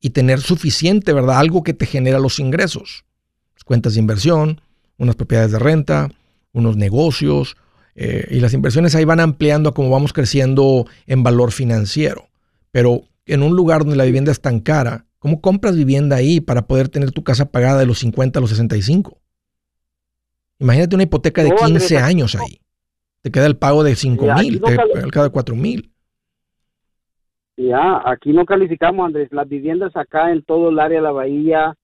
y 0.00 0.08
tener 0.08 0.40
suficiente, 0.40 1.12
¿verdad? 1.12 1.38
Algo 1.38 1.62
que 1.62 1.74
te 1.74 1.84
genera 1.84 2.18
los 2.18 2.38
ingresos. 2.38 3.04
Cuentas 3.66 3.92
de 3.92 4.00
inversión, 4.00 4.62
unas 4.96 5.16
propiedades 5.16 5.52
de 5.52 5.58
renta, 5.58 6.08
unos 6.54 6.78
negocios, 6.78 7.58
eh, 7.94 8.26
y 8.30 8.40
las 8.40 8.54
inversiones 8.54 8.94
ahí 8.94 9.04
van 9.04 9.20
ampliando 9.20 9.74
como 9.74 9.90
vamos 9.90 10.14
creciendo 10.14 10.86
en 11.06 11.22
valor 11.22 11.52
financiero. 11.52 12.30
Pero 12.70 13.02
en 13.26 13.42
un 13.42 13.54
lugar 13.54 13.80
donde 13.80 13.96
la 13.96 14.04
vivienda 14.04 14.32
es 14.32 14.40
tan 14.40 14.60
cara, 14.60 15.04
¿cómo 15.18 15.40
compras 15.40 15.76
vivienda 15.76 16.16
ahí 16.16 16.40
para 16.40 16.66
poder 16.66 16.88
tener 16.88 17.12
tu 17.12 17.24
casa 17.24 17.50
pagada 17.50 17.80
de 17.80 17.86
los 17.86 17.98
50 17.98 18.38
a 18.38 18.40
los 18.40 18.50
65? 18.50 19.18
Imagínate 20.58 20.94
una 20.94 21.04
hipoteca 21.04 21.42
de 21.42 21.54
15 21.54 21.98
años 21.98 22.34
ahí. 22.34 22.60
Te 23.22 23.30
queda 23.30 23.46
el 23.46 23.56
pago 23.56 23.82
de 23.82 23.94
5 23.94 24.34
mil, 24.34 24.60
te 24.60 24.76
queda 24.76 25.24
el 25.24 25.28
de 25.28 25.30
4 25.30 25.56
mil. 25.56 25.92
Ya, 27.56 28.02
aquí 28.04 28.32
no 28.32 28.44
calificamos, 28.44 29.06
Andrés. 29.06 29.28
Las 29.32 29.48
viviendas 29.48 29.96
acá 29.96 30.30
en 30.30 30.42
todo 30.42 30.68
el 30.68 30.78
área 30.78 30.98
de 30.98 31.02
la 31.02 31.10
bahía 31.10 31.74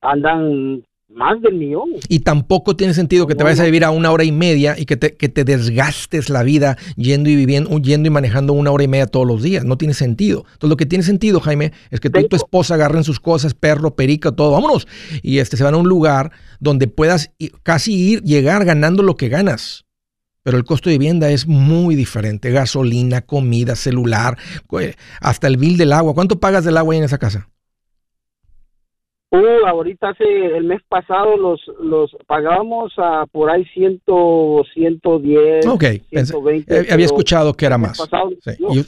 andan 0.00 0.84
más 1.12 1.40
del 1.42 1.54
millón. 1.54 1.88
Y 2.08 2.20
tampoco 2.20 2.76
tiene 2.76 2.94
sentido 2.94 3.26
que 3.26 3.34
te 3.34 3.44
vayas 3.44 3.60
a 3.60 3.64
vivir 3.64 3.84
a 3.84 3.90
una 3.90 4.10
hora 4.12 4.24
y 4.24 4.32
media 4.32 4.76
y 4.78 4.86
que 4.86 4.96
te, 4.96 5.16
que 5.16 5.28
te 5.28 5.44
desgastes 5.44 6.30
la 6.30 6.42
vida 6.42 6.76
yendo 6.96 7.28
y 7.28 7.36
viviendo, 7.36 7.76
yendo 7.78 8.06
y 8.06 8.10
manejando 8.10 8.52
una 8.52 8.70
hora 8.70 8.84
y 8.84 8.88
media 8.88 9.06
todos 9.06 9.26
los 9.26 9.42
días. 9.42 9.64
No 9.64 9.76
tiene 9.76 9.94
sentido. 9.94 10.44
Entonces 10.52 10.70
lo 10.70 10.76
que 10.76 10.86
tiene 10.86 11.04
sentido, 11.04 11.40
Jaime, 11.40 11.72
es 11.90 12.00
que 12.00 12.10
tú 12.10 12.20
y 12.20 12.28
tu 12.28 12.36
esposa 12.36 12.74
agarren 12.74 13.04
sus 13.04 13.20
cosas, 13.20 13.54
perro, 13.54 13.94
perica, 13.94 14.32
todo, 14.32 14.52
vámonos. 14.52 14.86
Y 15.22 15.38
este, 15.38 15.56
se 15.56 15.64
van 15.64 15.74
a 15.74 15.78
un 15.78 15.88
lugar 15.88 16.32
donde 16.60 16.86
puedas 16.86 17.32
casi 17.62 17.94
ir, 17.94 18.22
llegar 18.22 18.64
ganando 18.64 19.02
lo 19.02 19.16
que 19.16 19.28
ganas. 19.28 19.84
Pero 20.42 20.56
el 20.56 20.64
costo 20.64 20.88
de 20.88 20.96
vivienda 20.96 21.30
es 21.30 21.46
muy 21.46 21.94
diferente. 21.96 22.50
Gasolina, 22.50 23.20
comida, 23.20 23.76
celular, 23.76 24.38
hasta 25.20 25.46
el 25.46 25.58
bill 25.58 25.76
del 25.76 25.92
agua. 25.92 26.14
¿Cuánto 26.14 26.40
pagas 26.40 26.64
del 26.64 26.78
agua 26.78 26.94
ahí 26.94 26.98
en 26.98 27.04
esa 27.04 27.18
casa? 27.18 27.50
Uh, 29.32 29.64
ahorita 29.64 30.08
hace 30.08 30.24
el 30.56 30.64
mes 30.64 30.80
pasado 30.88 31.36
los 31.36 31.60
los 31.80 32.10
pagábamos 32.26 32.92
a 32.96 33.26
por 33.30 33.48
ahí 33.48 33.64
ciento, 33.72 34.64
110, 34.74 35.66
Ok, 35.66 35.84
120. 36.10 36.76
Eh, 36.76 36.86
había 36.90 37.06
escuchado 37.06 37.54
que 37.54 37.66
era 37.66 37.78
más. 37.78 38.02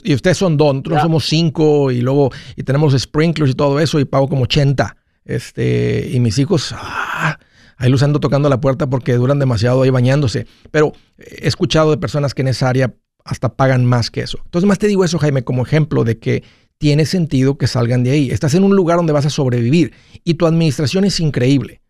y, 0.03 0.13
ustedes 0.13 0.37
son 0.37 0.57
dos, 0.57 0.75
nosotros 0.75 1.01
somos 1.01 1.25
cinco 1.25 1.91
y 1.91 2.01
luego 2.01 2.29
y 2.57 2.63
tenemos 2.63 2.93
sprinklers 2.93 3.51
y 3.51 3.53
todo 3.53 3.79
eso 3.79 4.01
y 4.01 4.05
pago 4.05 4.27
como 4.27 4.43
80. 4.43 4.97
Este, 5.23 6.09
y 6.11 6.19
mis 6.19 6.37
hijos, 6.37 6.75
ah, 6.77 7.39
ahí 7.77 7.89
luciendo 7.89 8.19
tocando 8.19 8.49
la 8.49 8.59
puerta 8.59 8.89
porque 8.89 9.13
duran 9.13 9.39
demasiado 9.39 9.83
ahí 9.83 9.91
bañándose. 9.91 10.45
Pero 10.71 10.91
he 11.17 11.47
escuchado 11.47 11.91
de 11.91 11.97
personas 11.97 12.33
que 12.33 12.41
en 12.41 12.49
esa 12.49 12.67
área 12.67 12.93
hasta 13.23 13.55
pagan 13.55 13.85
más 13.85 14.11
que 14.11 14.19
eso. 14.19 14.39
Entonces 14.43 14.67
más 14.67 14.79
te 14.79 14.87
digo 14.87 15.05
eso, 15.05 15.17
Jaime, 15.19 15.43
como 15.43 15.63
ejemplo 15.63 16.03
de 16.03 16.19
que 16.19 16.43
tiene 16.77 17.05
sentido 17.05 17.57
que 17.57 17.67
salgan 17.67 18.03
de 18.03 18.11
ahí. 18.11 18.31
Estás 18.31 18.53
en 18.55 18.63
un 18.63 18.75
lugar 18.75 18.97
donde 18.97 19.13
vas 19.13 19.25
a 19.25 19.29
sobrevivir 19.29 19.93
y 20.23 20.35
tu 20.35 20.45
administración 20.45 21.05
es 21.05 21.19
increíble, 21.19 21.81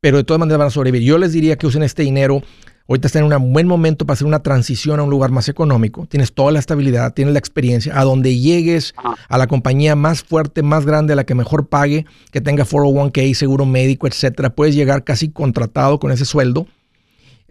pero 0.00 0.16
de 0.16 0.24
todas 0.24 0.40
maneras 0.40 0.58
van 0.58 0.68
a 0.68 0.70
sobrevivir. 0.70 1.06
Yo 1.06 1.18
les 1.18 1.32
diría 1.32 1.56
que 1.56 1.66
usen 1.66 1.82
este 1.82 2.02
dinero 2.02 2.42
Ahorita 2.88 3.06
está 3.06 3.20
en 3.20 3.32
un 3.32 3.52
buen 3.52 3.66
momento 3.66 4.06
para 4.06 4.14
hacer 4.14 4.26
una 4.26 4.42
transición 4.42 4.98
a 4.98 5.04
un 5.04 5.10
lugar 5.10 5.30
más 5.30 5.48
económico. 5.48 6.06
Tienes 6.06 6.32
toda 6.32 6.50
la 6.52 6.58
estabilidad, 6.58 7.14
tienes 7.14 7.32
la 7.32 7.38
experiencia. 7.38 7.98
A 7.98 8.04
donde 8.04 8.38
llegues 8.38 8.94
a 9.28 9.38
la 9.38 9.46
compañía 9.46 9.94
más 9.94 10.22
fuerte, 10.22 10.62
más 10.62 10.84
grande, 10.84 11.12
a 11.12 11.16
la 11.16 11.24
que 11.24 11.34
mejor 11.34 11.68
pague, 11.68 12.06
que 12.32 12.40
tenga 12.40 12.64
401k, 12.64 13.34
seguro 13.34 13.66
médico, 13.66 14.06
etcétera, 14.06 14.50
puedes 14.50 14.74
llegar 14.74 15.04
casi 15.04 15.30
contratado 15.30 16.00
con 16.00 16.10
ese 16.10 16.24
sueldo. 16.24 16.66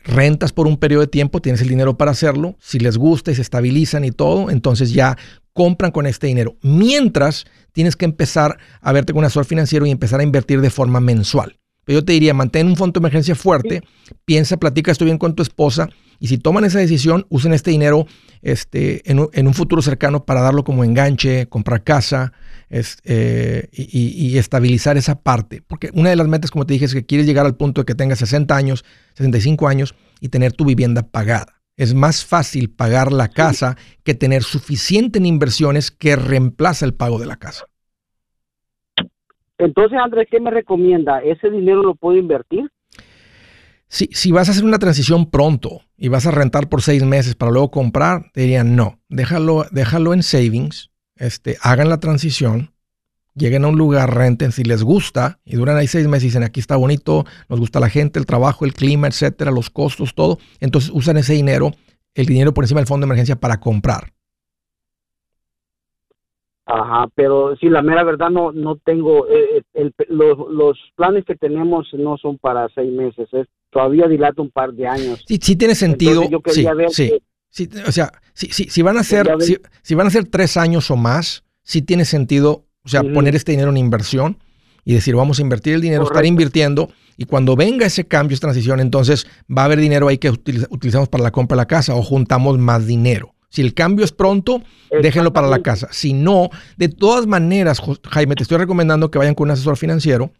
Rentas 0.04 0.52
por 0.52 0.68
un 0.68 0.78
periodo 0.78 1.02
de 1.02 1.08
tiempo, 1.08 1.42
tienes 1.42 1.62
el 1.62 1.70
dinero 1.70 1.98
para 1.98 2.12
hacerlo. 2.12 2.56
Si 2.60 2.80
les 2.80 2.98
gusta 2.98 3.32
y 3.32 3.36
se 3.36 3.42
estabilizan 3.42 4.04
y 4.04 4.12
todo, 4.12 4.50
entonces 4.50 4.94
ya 4.94 5.18
compran 5.54 5.92
con 5.92 6.08
este 6.08 6.28
dinero. 6.28 6.56
Mientras 6.62 7.46
tienes 7.72 7.96
que 7.96 8.06
empezar 8.06 8.58
a 8.82 8.92
verte 8.92 9.14
con 9.14 9.20
un 9.20 9.26
asesor 9.26 9.46
financiero 9.46 9.86
y 9.86 9.92
empezar 9.92 10.20
a 10.20 10.24
invertir 10.24 10.62
de 10.62 10.70
forma 10.70 11.00
mensual. 11.00 11.58
Pero 11.84 12.00
yo 12.00 12.06
te 12.06 12.14
diría, 12.14 12.34
mantén 12.34 12.68
un 12.68 12.76
fondo 12.76 12.94
de 12.94 13.00
emergencia 13.00 13.36
fuerte, 13.36 13.82
piensa, 14.26 14.58
platica 14.58 14.92
esto 14.92 15.06
bien 15.06 15.18
con 15.18 15.36
tu 15.36 15.42
esposa 15.42 15.90
y 16.20 16.28
si 16.28 16.38
toman 16.38 16.64
esa 16.64 16.78
decisión, 16.78 17.26
usen 17.30 17.54
este 17.54 17.72
dinero 17.72 18.06
este, 18.44 19.02
en, 19.10 19.48
un, 19.48 19.54
futuro 19.56 19.82
cercano 19.82 20.24
para 20.24 20.42
darlo 20.42 20.64
como 20.64 20.84
enganche, 20.84 21.48
comprar 21.48 21.84
casa 21.84 22.34
eh, 22.72 23.68
y, 23.74 24.38
estabilizar 24.38 24.98
esa 24.98 25.22
parte. 25.22 25.62
Porque 25.68 25.90
una 25.94 26.10
de 26.10 26.16
las 26.16 26.28
metas, 26.28 26.52
como 26.52 26.66
te 26.66 26.74
dije, 26.74 26.86
es 26.86 26.94
que 26.94 27.06
quieres 27.06 27.28
llegar 27.28 27.46
al 27.46 27.58
punto 27.58 27.82
de 27.82 27.86
que 27.86 27.96
tengas 27.96 28.20
60 28.20 28.56
años, 28.56 28.86
65 29.16 29.68
años 29.68 29.94
y 30.22 30.30
tener 30.30 30.54
tu 30.54 30.66
vivienda 30.66 31.04
pagada. 31.04 31.62
Es 31.76 31.94
más 31.94 32.26
fácil 32.26 32.70
pagar 32.70 33.12
la 33.12 33.28
casa 33.28 33.76
que 34.04 34.14
tener 34.14 34.44
suficiente 34.44 35.20
en 35.20 35.26
inversiones 35.26 35.92
que 35.92 36.16
reemplaza 36.16 36.86
el 36.86 36.94
pago 36.94 37.20
de 37.20 37.26
la 37.26 37.38
casa. 37.38 37.66
Entonces, 39.58 40.00
Andrés, 40.02 40.28
¿qué 40.32 40.40
me 40.40 40.52
recomienda? 40.52 41.20
¿Ese 41.20 41.50
dinero 41.50 41.84
lo 41.84 41.96
puedo 41.96 42.18
invertir? 42.18 42.70
Si, 43.88 44.08
si 44.14 44.32
vas 44.32 44.48
a 44.48 44.52
hacer 44.52 44.64
una 44.64 44.80
transición 44.80 45.30
pronto 45.30 45.82
y 45.98 46.08
vas 46.08 46.26
a 46.26 46.32
rentar 46.32 46.70
por 46.70 46.82
seis 46.82 47.04
meses 47.04 47.36
para 47.36 47.52
luego 47.52 47.70
comprar, 47.70 48.32
te 48.32 48.42
dirían 48.42 48.76
no, 48.76 49.00
déjalo, 49.10 49.66
déjalo 49.72 50.14
en 50.14 50.24
savings, 50.24 50.91
este, 51.22 51.58
hagan 51.62 51.88
la 51.88 52.00
transición, 52.00 52.72
lleguen 53.36 53.64
a 53.64 53.68
un 53.68 53.78
lugar, 53.78 54.14
renten 54.14 54.52
si 54.52 54.64
les 54.64 54.84
gusta 54.84 55.40
y 55.46 55.56
duran 55.56 55.78
ahí 55.78 55.86
seis 55.88 56.08
meses 56.08 56.24
y 56.24 56.28
dicen 56.28 56.44
aquí 56.44 56.60
está 56.60 56.76
bonito, 56.76 57.26
nos 57.48 57.60
gusta 57.60 57.80
la 57.80 57.90
gente, 57.90 58.20
el 58.20 58.26
trabajo, 58.26 58.66
el 58.66 58.74
clima, 58.74 59.08
etcétera, 59.08 59.52
los 59.52 59.70
costos, 59.70 60.16
todo. 60.16 60.40
Entonces 60.60 60.90
usan 60.94 61.18
ese 61.18 61.34
dinero, 61.34 61.72
el 62.16 62.26
dinero 62.26 62.54
por 62.54 62.64
encima 62.64 62.80
del 62.80 62.88
fondo 62.88 63.06
de 63.06 63.10
emergencia 63.10 63.36
para 63.36 63.60
comprar. 63.60 64.12
Ajá, 66.66 67.08
pero 67.14 67.56
sí, 67.58 67.70
la 67.70 67.82
mera 67.82 68.04
verdad 68.04 68.30
no 68.30 68.52
no 68.52 68.78
tengo, 68.78 69.28
eh, 69.28 69.62
eh, 69.74 69.92
los, 70.10 70.38
los, 70.50 70.78
planes 70.96 71.26
que 71.26 71.36
tenemos 71.36 71.88
no 71.94 72.18
son 72.18 72.38
para 72.38 72.70
seis 72.74 72.92
meses, 72.92 73.28
es, 73.34 73.48
todavía 73.72 74.08
dilata 74.08 74.42
un 74.42 74.52
par 74.52 74.74
de 74.74 74.88
años. 74.88 75.24
Sí, 75.28 75.38
sí 75.42 75.56
tiene 75.56 75.76
sentido. 75.76 76.24
sí, 76.46 76.66
sí, 76.90 77.12
o 77.88 77.92
sea, 77.92 78.12
si, 78.34 78.48
si, 78.48 78.82
van 78.82 78.98
a 78.98 79.04
ser, 79.04 79.30
si, 79.84 79.96
van 79.96 80.08
a 80.08 80.10
ser 80.10 80.26
tres 80.26 80.58
años 80.58 80.90
o 80.90 80.96
más, 80.96 81.44
sí 81.64 81.82
tiene 81.82 82.06
sentido, 82.06 82.66
o 82.84 82.90
sea, 82.90 83.04
poner 83.04 83.36
este 83.36 83.52
dinero 83.52 83.70
en 83.70 83.78
inversión 83.78 84.38
y 84.86 84.94
decir, 84.94 85.16
vamos 85.16 85.40
a 85.40 85.42
invertir 85.42 85.76
el 85.76 85.82
dinero, 85.82 86.04
estar 86.04 86.26
invirtiendo, 86.26 86.90
y 87.18 87.26
cuando 87.26 87.56
venga 87.56 87.86
ese 87.86 88.06
cambio, 88.06 88.34
esa 88.34 88.42
transición, 88.42 88.80
entonces 88.80 89.28
va 89.50 89.64
a 89.64 89.66
haber 89.66 89.80
dinero 89.80 90.08
ahí 90.08 90.18
que 90.18 90.30
utilizamos 90.30 91.10
para 91.10 91.24
la 91.24 91.32
compra 91.32 91.56
de 91.56 91.62
la 91.62 91.68
casa 91.68 91.94
o 91.94 92.02
juntamos 92.02 92.58
más 92.58 92.88
dinero. 92.88 93.36
Si 93.50 93.62
el 93.62 93.74
cambio 93.74 94.06
es 94.06 94.14
pronto, 94.14 94.64
déjenlo 94.90 95.34
para 95.34 95.48
la 95.48 95.62
casa. 95.62 95.90
Si 95.92 96.14
no, 96.14 96.50
de 96.78 96.88
todas 96.88 97.28
maneras, 97.28 97.82
Jaime, 98.10 98.36
te 98.36 98.44
estoy 98.44 98.58
recomendando 98.58 99.12
que 99.12 99.20
vayan 99.20 99.36
con 99.36 99.50
un 99.50 99.52
asesor 99.52 99.76
financiero 99.76 100.32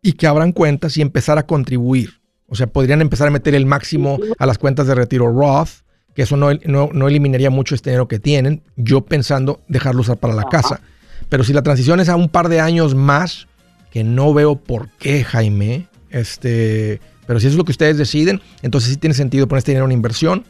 y 0.00 0.12
que 0.12 0.28
abran 0.28 0.52
cuentas 0.52 0.96
y 0.96 1.02
empezar 1.02 1.38
a 1.38 1.46
contribuir. 1.46 2.20
O 2.46 2.54
sea, 2.54 2.68
podrían 2.68 3.00
empezar 3.00 3.26
a 3.26 3.32
meter 3.32 3.54
el 3.56 3.66
máximo 3.66 4.18
a 4.38 4.46
las 4.46 4.58
cuentas 4.58 4.86
de 4.86 4.94
retiro 4.94 5.26
Roth, 5.32 5.83
que 6.14 6.22
eso 6.22 6.36
no, 6.36 6.50
no, 6.52 7.08
eliminaría 7.08 7.50
mucho 7.50 7.74
este 7.74 7.90
dinero 7.90 8.08
que 8.08 8.18
tienen. 8.18 8.62
Yo 8.76 9.02
pensando 9.02 9.60
dejarlo 9.68 10.02
usar 10.02 10.16
para 10.16 10.34
la 10.34 10.44
casa. 10.44 10.80
Pero 11.28 11.44
si 11.44 11.52
la 11.52 11.62
transición 11.62 12.00
es 12.00 12.08
a 12.08 12.16
un 12.16 12.28
par 12.28 12.48
de 12.48 12.60
años 12.60 12.94
más, 12.94 13.48
que 13.90 14.04
no 14.04 14.32
veo 14.34 14.56
por 14.56 14.88
qué, 14.98 15.24
Jaime, 15.24 15.88
este, 16.10 17.00
pero 17.26 17.40
si 17.40 17.46
eso 17.46 17.54
es 17.54 17.58
lo 17.58 17.64
que 17.64 17.72
ustedes 17.72 17.96
deciden, 17.96 18.40
entonces 18.62 18.90
sí 18.90 18.96
tiene 18.96 19.14
sentido 19.14 19.48
poner 19.48 19.58
este 19.58 19.72
dinero 19.72 19.86
en 19.86 19.92
inversión 19.92 20.44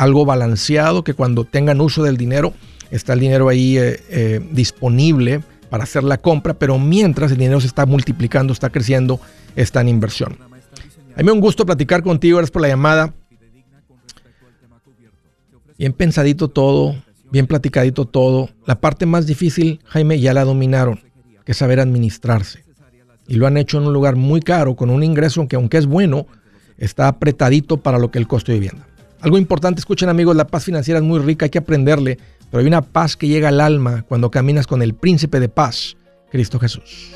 algo 0.00 0.24
balanceado, 0.24 1.04
que 1.04 1.12
cuando 1.12 1.44
tengan 1.44 1.80
uso 1.80 2.02
del 2.02 2.16
dinero, 2.16 2.54
está 2.90 3.12
el 3.12 3.20
dinero 3.20 3.50
ahí 3.50 3.76
eh, 3.76 4.02
eh, 4.08 4.40
disponible 4.50 5.42
para 5.68 5.84
hacer 5.84 6.04
la 6.04 6.16
compra, 6.16 6.54
pero 6.54 6.78
mientras 6.78 7.30
el 7.32 7.36
dinero 7.36 7.60
se 7.60 7.66
está 7.66 7.84
multiplicando, 7.84 8.52
está 8.52 8.70
creciendo, 8.70 9.20
está 9.56 9.82
en 9.82 9.88
inversión. 9.88 10.38
A 11.16 11.22
mí 11.22 11.30
un 11.30 11.40
gusto 11.40 11.66
platicar 11.66 12.02
contigo, 12.02 12.38
gracias 12.38 12.50
por 12.50 12.62
la 12.62 12.68
llamada. 12.68 13.12
Bien 15.80 15.94
pensadito 15.94 16.48
todo, 16.48 16.94
bien 17.32 17.46
platicadito 17.46 18.04
todo. 18.04 18.50
La 18.66 18.82
parte 18.82 19.06
más 19.06 19.26
difícil, 19.26 19.80
Jaime, 19.86 20.20
ya 20.20 20.34
la 20.34 20.44
dominaron, 20.44 21.00
que 21.46 21.52
es 21.52 21.56
saber 21.56 21.80
administrarse. 21.80 22.64
Y 23.26 23.36
lo 23.36 23.46
han 23.46 23.56
hecho 23.56 23.78
en 23.78 23.86
un 23.86 23.94
lugar 23.94 24.14
muy 24.14 24.42
caro, 24.42 24.76
con 24.76 24.90
un 24.90 25.02
ingreso 25.02 25.48
que 25.48 25.56
aunque 25.56 25.78
es 25.78 25.86
bueno, 25.86 26.26
está 26.76 27.08
apretadito 27.08 27.78
para 27.78 27.98
lo 27.98 28.10
que 28.10 28.18
el 28.18 28.28
costo 28.28 28.52
de 28.52 28.58
vivienda. 28.58 28.86
Algo 29.22 29.38
importante, 29.38 29.80
escuchen 29.80 30.10
amigos, 30.10 30.36
la 30.36 30.46
paz 30.46 30.64
financiera 30.64 31.00
es 31.00 31.04
muy 31.06 31.18
rica, 31.18 31.46
hay 31.46 31.50
que 31.50 31.56
aprenderle, 31.56 32.18
pero 32.50 32.60
hay 32.60 32.66
una 32.66 32.82
paz 32.82 33.16
que 33.16 33.28
llega 33.28 33.48
al 33.48 33.62
alma 33.62 34.02
cuando 34.02 34.30
caminas 34.30 34.66
con 34.66 34.82
el 34.82 34.92
príncipe 34.92 35.40
de 35.40 35.48
paz, 35.48 35.96
Cristo 36.30 36.58
Jesús. 36.58 37.12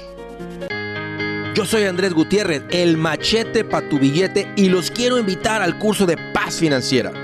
Yo 1.55 1.67
soy 1.67 1.83
Andrés 1.83 2.15
Gutiérrez, 2.15 2.63
el 2.71 2.97
machete 2.97 3.63
para 3.63 3.91
tu 3.91 3.99
billete 3.99 4.51
y 4.57 4.71
los 4.71 4.91
quiero 4.91 5.19
invitar 5.19 5.61
al 5.61 5.79
curso 5.79 6.07
de 6.07 6.17
paz 6.33 6.55
financiera. 6.55 7.24